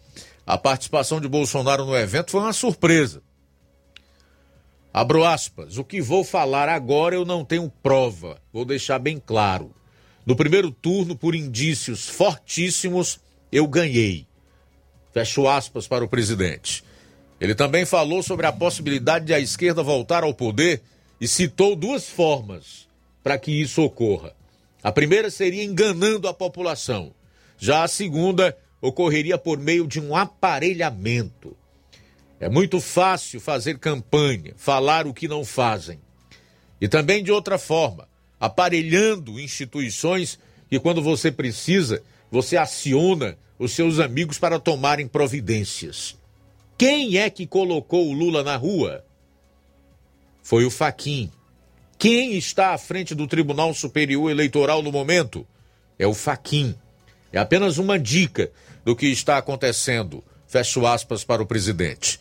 A 0.47 0.57
participação 0.57 1.21
de 1.21 1.29
Bolsonaro 1.29 1.85
no 1.85 1.95
evento 1.95 2.31
foi 2.31 2.41
uma 2.41 2.55
surpresa. 2.55 3.23
Abro 4.91 5.23
aspas. 5.23 5.77
O 5.77 5.85
que 5.85 6.01
vou 6.01 6.25
falar 6.25 6.67
agora 6.71 7.15
eu 7.15 7.27
não 7.27 7.45
tenho 7.45 7.71
prova. 7.83 8.41
Vou 8.51 8.65
deixar 8.65 8.99
bem 8.99 9.23
claro. 9.25 9.71
No 10.25 10.35
primeiro 10.35 10.71
turno, 10.71 11.15
por 11.15 11.35
indícios 11.35 12.09
fortíssimos, 12.09 13.21
eu 13.53 13.67
ganhei. 13.67 14.27
Fecho 15.13 15.47
aspas 15.47 15.87
para 15.87 16.07
o 16.07 16.09
presidente. 16.09 16.83
Ele 17.39 17.55
também 17.55 17.85
falou 17.85 18.23
sobre 18.23 18.47
a 18.47 18.53
possibilidade 18.53 19.27
de 19.27 19.35
a 19.35 19.39
esquerda 19.39 19.83
voltar 19.83 20.25
ao 20.25 20.33
poder 20.33 20.81
e 21.21 21.27
citou 21.27 21.75
duas 21.75 22.09
formas 22.09 22.89
para 23.23 23.39
que 23.39 23.51
isso 23.51 23.83
ocorra. 23.83 24.35
A 24.83 24.93
primeira 24.93 25.31
seria 25.31 25.65
enganando 25.65 26.29
a 26.29 26.35
população. 26.35 27.13
Já 27.59 27.83
a 27.83 27.89
segunda 27.89 28.57
ocorreria 28.81 29.37
por 29.37 29.59
meio 29.59 29.87
de 29.87 30.01
um 30.01 30.15
aparelhamento. 30.15 31.57
É 32.41 32.49
muito 32.49 32.81
fácil 32.81 33.41
fazer 33.41 33.79
campanha, 33.79 34.55
falar 34.57 35.07
o 35.07 35.15
que 35.15 35.27
não 35.27 35.45
fazem. 35.45 35.99
E 36.81 36.87
também 36.87 37.25
de 37.25 37.33
outra 37.33 37.59
forma, 37.59 38.09
aparelhando 38.39 39.41
instituições 39.41 40.39
que, 40.71 40.79
quando 40.79 41.03
você 41.03 41.33
precisa, 41.33 42.03
você 42.31 42.57
aciona 42.57 43.37
os 43.59 43.73
seus 43.73 43.99
amigos 43.99 44.39
para 44.39 44.61
tomarem 44.61 45.09
providências. 45.09 46.17
Quem 46.77 47.17
é 47.19 47.29
que 47.29 47.45
colocou 47.45 48.09
o 48.09 48.13
Lula 48.13 48.45
na 48.45 48.55
rua? 48.55 49.05
Foi 50.49 50.65
o 50.65 50.71
Faquin. 50.71 51.31
Quem 51.99 52.39
está 52.39 52.73
à 52.73 52.79
frente 52.79 53.15
do 53.15 53.27
Tribunal 53.27 53.75
Superior 53.75 54.31
Eleitoral 54.31 54.83
no 54.83 54.91
momento? 54.91 55.47
É 55.99 56.07
o 56.07 56.15
Faquin. 56.15 56.75
É 57.31 57.39
apenas 57.39 57.77
uma 57.77 57.99
dica 57.99 58.51
do 58.83 58.97
que 58.97 59.09
está 59.09 59.37
acontecendo. 59.37 60.25
Fecho 60.47 60.87
aspas 60.87 61.23
para 61.23 61.43
o 61.43 61.47
presidente. 61.47 62.19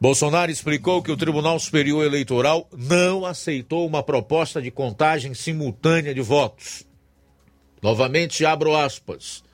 Bolsonaro 0.00 0.50
explicou 0.50 1.00
que 1.04 1.12
o 1.12 1.16
Tribunal 1.16 1.60
Superior 1.60 2.04
Eleitoral 2.04 2.68
não 2.76 3.24
aceitou 3.24 3.86
uma 3.86 4.02
proposta 4.02 4.60
de 4.60 4.72
contagem 4.72 5.32
simultânea 5.32 6.12
de 6.12 6.20
votos. 6.20 6.84
Novamente 7.80 8.44
abro 8.44 8.76
aspas. 8.76 9.44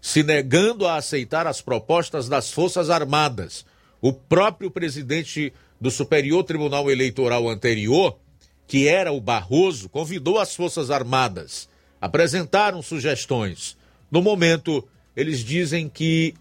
Se 0.00 0.22
negando 0.22 0.86
a 0.86 0.96
aceitar 0.96 1.46
as 1.46 1.60
propostas 1.60 2.30
das 2.30 2.50
Forças 2.50 2.88
Armadas, 2.88 3.66
o 4.00 4.10
próprio 4.10 4.70
presidente 4.70 5.52
do 5.80 5.90
Superior 5.90 6.44
Tribunal 6.44 6.90
Eleitoral 6.90 7.48
anterior, 7.48 8.18
que 8.66 8.88
era 8.88 9.12
o 9.12 9.20
Barroso, 9.20 9.88
convidou 9.88 10.38
as 10.38 10.54
Forças 10.54 10.90
Armadas, 10.90 11.68
apresentaram 12.00 12.82
sugestões. 12.82 13.76
No 14.10 14.22
momento, 14.22 14.86
eles 15.16 15.40
dizem 15.40 15.88
que 15.88 16.34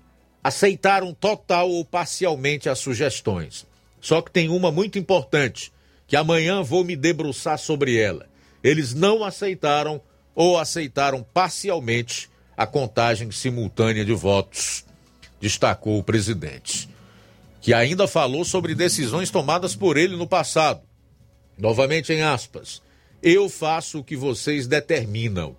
aceitaram 0.44 1.14
total 1.14 1.70
ou 1.70 1.84
parcialmente 1.84 2.70
as 2.70 2.80
sugestões. 2.80 3.66
Só 4.00 4.22
que 4.22 4.32
tem 4.32 4.50
uma 4.50 4.72
muito 4.72 5.00
importante, 5.00 5.72
que 6.08 6.16
amanhã 6.16 6.62
vou 6.62 6.84
me 6.84 6.96
debruçar 6.96 7.58
sobre 7.58 7.98
ela. 7.98 8.28
Eles 8.64 8.94
não 8.94 9.24
aceitaram 9.24 10.02
ou 10.36 10.58
aceitaram 10.58 11.26
parcialmente 11.34 12.30
a 12.58 12.68
contagem 12.68 13.32
simultânea 13.32 14.06
de 14.06 14.14
votos, 14.14 14.86
destacou 15.42 16.00
o 16.00 16.04
presidente, 16.04 16.90
que 17.66 17.74
ainda 17.74 18.08
falou 18.08 18.46
sobre 18.46 18.76
decisões 18.76 19.32
tomadas 19.32 19.76
por 19.76 19.98
ele 19.98 20.16
no 20.16 20.28
passado. 20.28 20.82
Novamente 21.58 22.14
em 22.14 22.22
aspas, 22.22 22.80
eu 23.24 23.50
faço 23.50 23.98
o 23.98 24.04
que 24.04 24.16
vocês 24.16 24.68
determinam. 24.68 25.58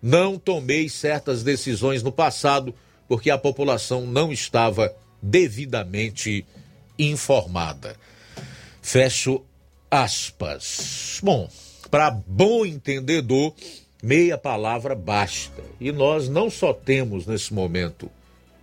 Não 0.00 0.38
tomei 0.38 0.88
certas 0.88 1.42
decisões 1.42 2.02
no 2.02 2.10
passado 2.10 2.74
porque 3.06 3.28
a 3.28 3.36
população 3.36 4.06
não 4.06 4.32
estava 4.32 4.96
devidamente 5.20 6.46
informada. 6.98 7.96
Fecho 8.80 9.44
aspas. 9.90 11.20
Bom, 11.22 11.50
para 11.90 12.10
bom 12.10 12.64
entendedor, 12.64 13.54
meia 14.02 14.38
palavra 14.38 14.94
basta. 14.94 15.62
E 15.78 15.92
nós 15.92 16.30
não 16.30 16.48
só 16.48 16.72
temos 16.72 17.26
nesse 17.26 17.52
momento 17.52 18.10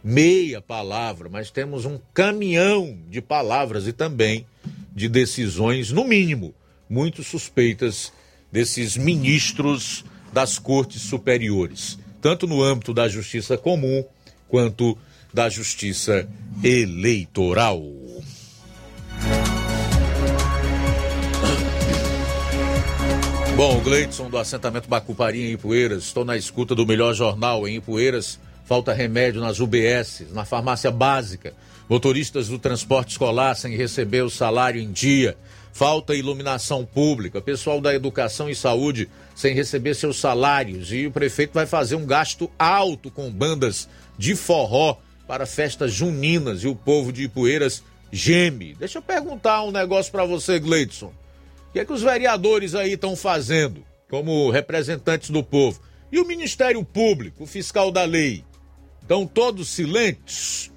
meia 0.04 0.62
palavra, 0.62 1.30
mas 1.30 1.52
temos 1.52 1.86
um 1.86 2.00
caminhão 2.14 2.98
de 3.10 3.22
palavras 3.22 3.88
e 3.88 3.94
também 3.94 4.46
de 4.94 5.08
decisões, 5.08 5.92
no 5.92 6.04
mínimo, 6.04 6.54
muito 6.90 7.24
suspeitas 7.24 8.12
desses 8.52 8.98
ministros 8.98 10.04
das 10.34 10.58
cortes 10.58 11.02
superiores, 11.02 11.98
tanto 12.22 12.48
no 12.48 12.62
âmbito 12.62 12.94
da 12.94 13.08
justiça 13.08 13.58
comum 13.58 14.04
quanto 14.48 14.98
da 15.34 15.50
justiça 15.50 16.28
eleitoral. 16.64 17.82
Bom, 23.56 23.82
Gleidson 23.82 24.30
do 24.30 24.38
assentamento 24.38 24.88
Bacupari 24.88 25.50
em 25.50 25.52
Ipueiras, 25.52 26.04
estou 26.04 26.24
na 26.24 26.38
escuta 26.38 26.74
do 26.74 26.88
melhor 26.88 27.14
jornal 27.14 27.68
em 27.68 27.76
Ipueiras. 27.76 28.40
Falta 28.70 28.94
remédio 28.94 29.42
nas 29.42 29.60
UBS, 29.60 30.28
na 30.30 30.46
farmácia 30.46 30.92
básica. 30.92 31.56
Motoristas 31.90 32.50
do 32.50 32.60
transporte 32.60 33.10
escolar 33.10 33.56
sem 33.56 33.76
receber 33.76 34.22
o 34.22 34.30
salário 34.30 34.80
em 34.80 34.92
dia. 34.92 35.36
Falta 35.74 36.14
iluminação 36.14 36.86
pública. 36.86 37.42
Pessoal 37.42 37.82
da 37.82 37.96
educação 37.96 38.48
e 38.48 38.54
saúde 38.54 39.10
sem 39.34 39.56
receber 39.56 39.96
seus 39.96 40.20
salários. 40.20 40.94
E 40.94 41.08
o 41.08 41.12
prefeito 41.12 41.52
vai 41.52 41.66
fazer 41.66 41.96
um 41.96 42.06
gasto 42.06 42.48
alto 42.60 43.10
com 43.10 43.32
bandas 43.32 43.90
de 44.20 44.36
forró 44.36 44.98
para 45.28 45.48
festas 45.48 45.92
juninas. 45.92 46.64
E 46.64 46.68
o 46.68 46.76
povo 46.76 47.12
de 47.12 47.24
Ipueiras 47.24 47.84
geme. 48.12 48.76
Deixa 48.76 49.00
eu 49.00 49.02
perguntar 49.02 49.64
um 49.64 49.72
negócio 49.72 50.12
para 50.12 50.26
você, 50.26 50.60
Gleidson. 50.60 51.08
O 51.08 51.74
que 51.74 51.80
é 51.80 51.86
que 51.86 51.94
os 51.94 52.04
vereadores 52.04 52.76
aí 52.76 52.94
estão 52.94 53.16
fazendo 53.16 53.84
como 54.08 54.52
representantes 54.52 55.32
do 55.32 55.44
povo? 55.44 55.82
E 56.12 56.20
o 56.20 56.28
Ministério 56.28 56.84
Público, 56.84 57.46
o 57.46 57.48
fiscal 57.48 57.92
da 57.92 58.04
lei? 58.04 58.44
Estão 59.10 59.26
todos 59.26 59.70
silentes? 59.70 60.72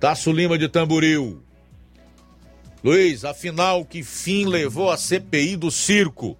Tasso 0.00 0.32
Lima 0.32 0.58
de 0.58 0.68
Tamboril. 0.68 1.40
Luiz, 2.82 3.24
afinal, 3.24 3.84
que 3.84 4.02
fim 4.02 4.44
levou 4.44 4.90
a 4.90 4.96
CPI 4.96 5.54
do 5.54 5.70
circo? 5.70 6.36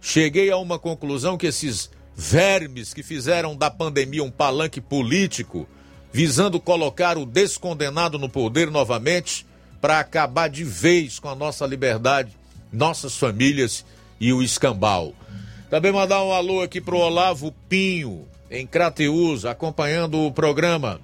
Cheguei 0.00 0.50
a 0.50 0.56
uma 0.56 0.80
conclusão 0.80 1.38
que 1.38 1.46
esses 1.46 1.92
vermes 2.12 2.92
que 2.92 3.04
fizeram 3.04 3.54
da 3.54 3.70
pandemia 3.70 4.24
um 4.24 4.32
palanque 4.32 4.80
político, 4.80 5.64
visando 6.12 6.58
colocar 6.58 7.16
o 7.16 7.24
descondenado 7.24 8.18
no 8.18 8.28
poder 8.28 8.72
novamente, 8.72 9.46
para 9.80 10.00
acabar 10.00 10.48
de 10.48 10.64
vez 10.64 11.20
com 11.20 11.28
a 11.28 11.36
nossa 11.36 11.64
liberdade 11.64 12.32
nossas 12.72 13.16
famílias 13.16 13.84
e 14.20 14.32
o 14.32 14.42
escambau. 14.42 15.14
Também 15.70 15.92
mandar 15.92 16.24
um 16.24 16.32
alô 16.32 16.62
aqui 16.62 16.80
pro 16.80 16.98
Olavo 16.98 17.54
Pinho, 17.68 18.26
em 18.54 18.66
Crateus, 18.66 19.44
acompanhando 19.44 20.20
o 20.20 20.32
programa 20.32 21.00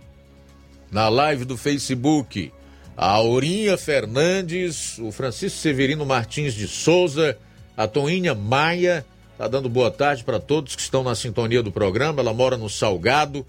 na 0.91 1.09
live 1.09 1.45
do 1.45 1.57
Facebook. 1.57 2.53
A 2.97 3.11
Aurinha 3.13 3.77
Fernandes, 3.77 4.99
o 4.99 5.11
Francisco 5.11 5.59
Severino 5.59 6.07
Martins 6.07 6.55
de 6.55 6.69
Souza, 6.69 7.37
a 7.77 7.89
Toinha 7.89 8.35
Maia, 8.35 9.05
tá 9.37 9.49
dando 9.49 9.69
boa 9.69 9.91
tarde 9.91 10.23
para 10.23 10.39
todos 10.39 10.77
que 10.77 10.83
estão 10.83 11.03
na 11.03 11.15
sintonia 11.15 11.63
do 11.63 11.73
programa. 11.73 12.21
Ela 12.21 12.35
mora 12.35 12.57
no 12.57 12.69
Salgado. 12.69 13.45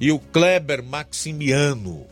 E 0.00 0.12
o 0.12 0.18
Kleber 0.18 0.82
Maximiano. 0.82 2.06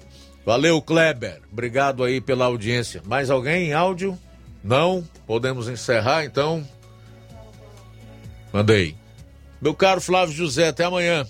Valeu, 0.45 0.83
Kleber. 0.83 1.41
Obrigado 1.53 2.03
aí 2.03 2.21
pela 2.21 2.47
audiência. 2.47 3.01
Mais 3.07 3.31
alguém 3.31 3.69
em 3.69 3.73
áudio? 3.73 4.19
Não? 4.63 5.05
Podemos 5.25 5.69
encerrar 5.69 6.25
então? 6.25 6.67
Mandei. 8.53 8.97
Meu 9.61 9.75
caro 9.75 10.01
Flávio 10.01 10.35
José, 10.35 10.69
até 10.69 10.85
amanhã. 10.85 11.27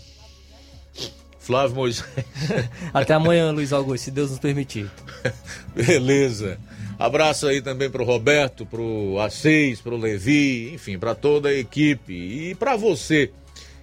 Flávio 1.38 1.76
Moisés. 1.76 2.04
até 2.92 3.14
amanhã, 3.14 3.52
Luiz 3.52 3.72
Augusto, 3.72 4.04
se 4.04 4.10
Deus 4.10 4.30
nos 4.30 4.40
permitir. 4.40 4.90
Beleza. 5.74 6.58
Abraço 6.98 7.46
aí 7.46 7.62
também 7.62 7.88
para 7.88 8.02
o 8.02 8.04
Roberto, 8.04 8.66
para 8.66 8.80
o 8.80 9.14
A6, 9.16 9.80
para 9.82 9.94
o 9.94 9.98
Levi, 9.98 10.72
enfim, 10.74 10.98
para 10.98 11.14
toda 11.14 11.50
a 11.50 11.54
equipe 11.54 12.12
e 12.12 12.54
para 12.54 12.74
você, 12.74 13.30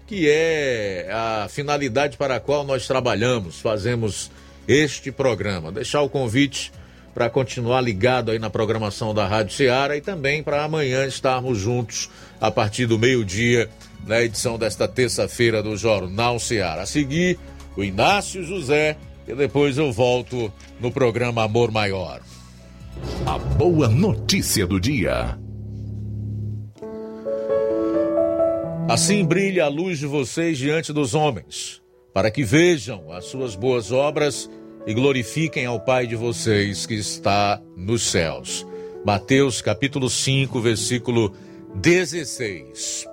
que 0.08 0.28
é 0.28 1.08
a 1.12 1.48
finalidade 1.48 2.18
para 2.18 2.36
a 2.36 2.40
qual 2.40 2.66
nós 2.66 2.86
trabalhamos, 2.86 3.62
fazemos 3.62 4.30
este 4.68 5.12
programa. 5.12 5.72
Deixar 5.72 6.02
o 6.02 6.10
convite 6.10 6.72
para 7.14 7.30
continuar 7.30 7.82
ligado 7.82 8.32
aí 8.32 8.40
na 8.40 8.50
programação 8.50 9.14
da 9.14 9.28
Rádio 9.28 9.56
Ceará 9.56 9.96
e 9.96 10.02
também 10.02 10.42
para 10.42 10.64
amanhã 10.64 11.06
estarmos 11.06 11.60
juntos 11.60 12.10
a 12.42 12.50
partir 12.50 12.88
do 12.88 12.98
meio-dia 12.98 13.70
na 14.06 14.22
edição 14.22 14.58
desta 14.58 14.88
terça-feira 14.88 15.64
do 15.64 15.76
Jornal 15.78 16.40
Ceará. 16.40 16.84
A 16.84 16.86
seguir, 16.86 17.40
o 17.76 17.84
Inácio 17.84 18.44
José 18.44 18.98
e 19.28 19.34
depois 19.34 19.78
eu 19.78 19.92
volto 19.92 20.52
no 20.80 20.92
programa 20.92 21.44
Amor 21.44 21.72
Maior. 21.72 22.22
A 23.26 23.38
boa 23.38 23.88
notícia 23.88 24.68
do 24.68 24.80
dia. 24.80 25.38
Assim 28.90 29.26
brilha 29.26 29.66
a 29.66 29.70
luz 29.70 29.98
de 29.98 30.06
vocês 30.06 30.58
diante 30.58 30.92
dos 30.92 31.16
homens, 31.16 31.82
para 32.14 32.30
que 32.30 32.44
vejam 32.44 33.12
as 33.12 33.26
suas 33.26 33.56
boas 33.56 33.92
obras 33.92 34.50
e 34.86 34.94
glorifiquem 34.94 35.66
ao 35.66 35.80
Pai 35.80 36.06
de 36.06 36.16
vocês 36.16 36.86
que 36.86 36.94
está 36.94 37.62
nos 37.78 38.04
céus. 38.04 38.68
Mateus 39.06 39.62
capítulo 39.62 40.10
5, 40.10 40.60
versículo 40.60 41.34
16. 41.76 43.13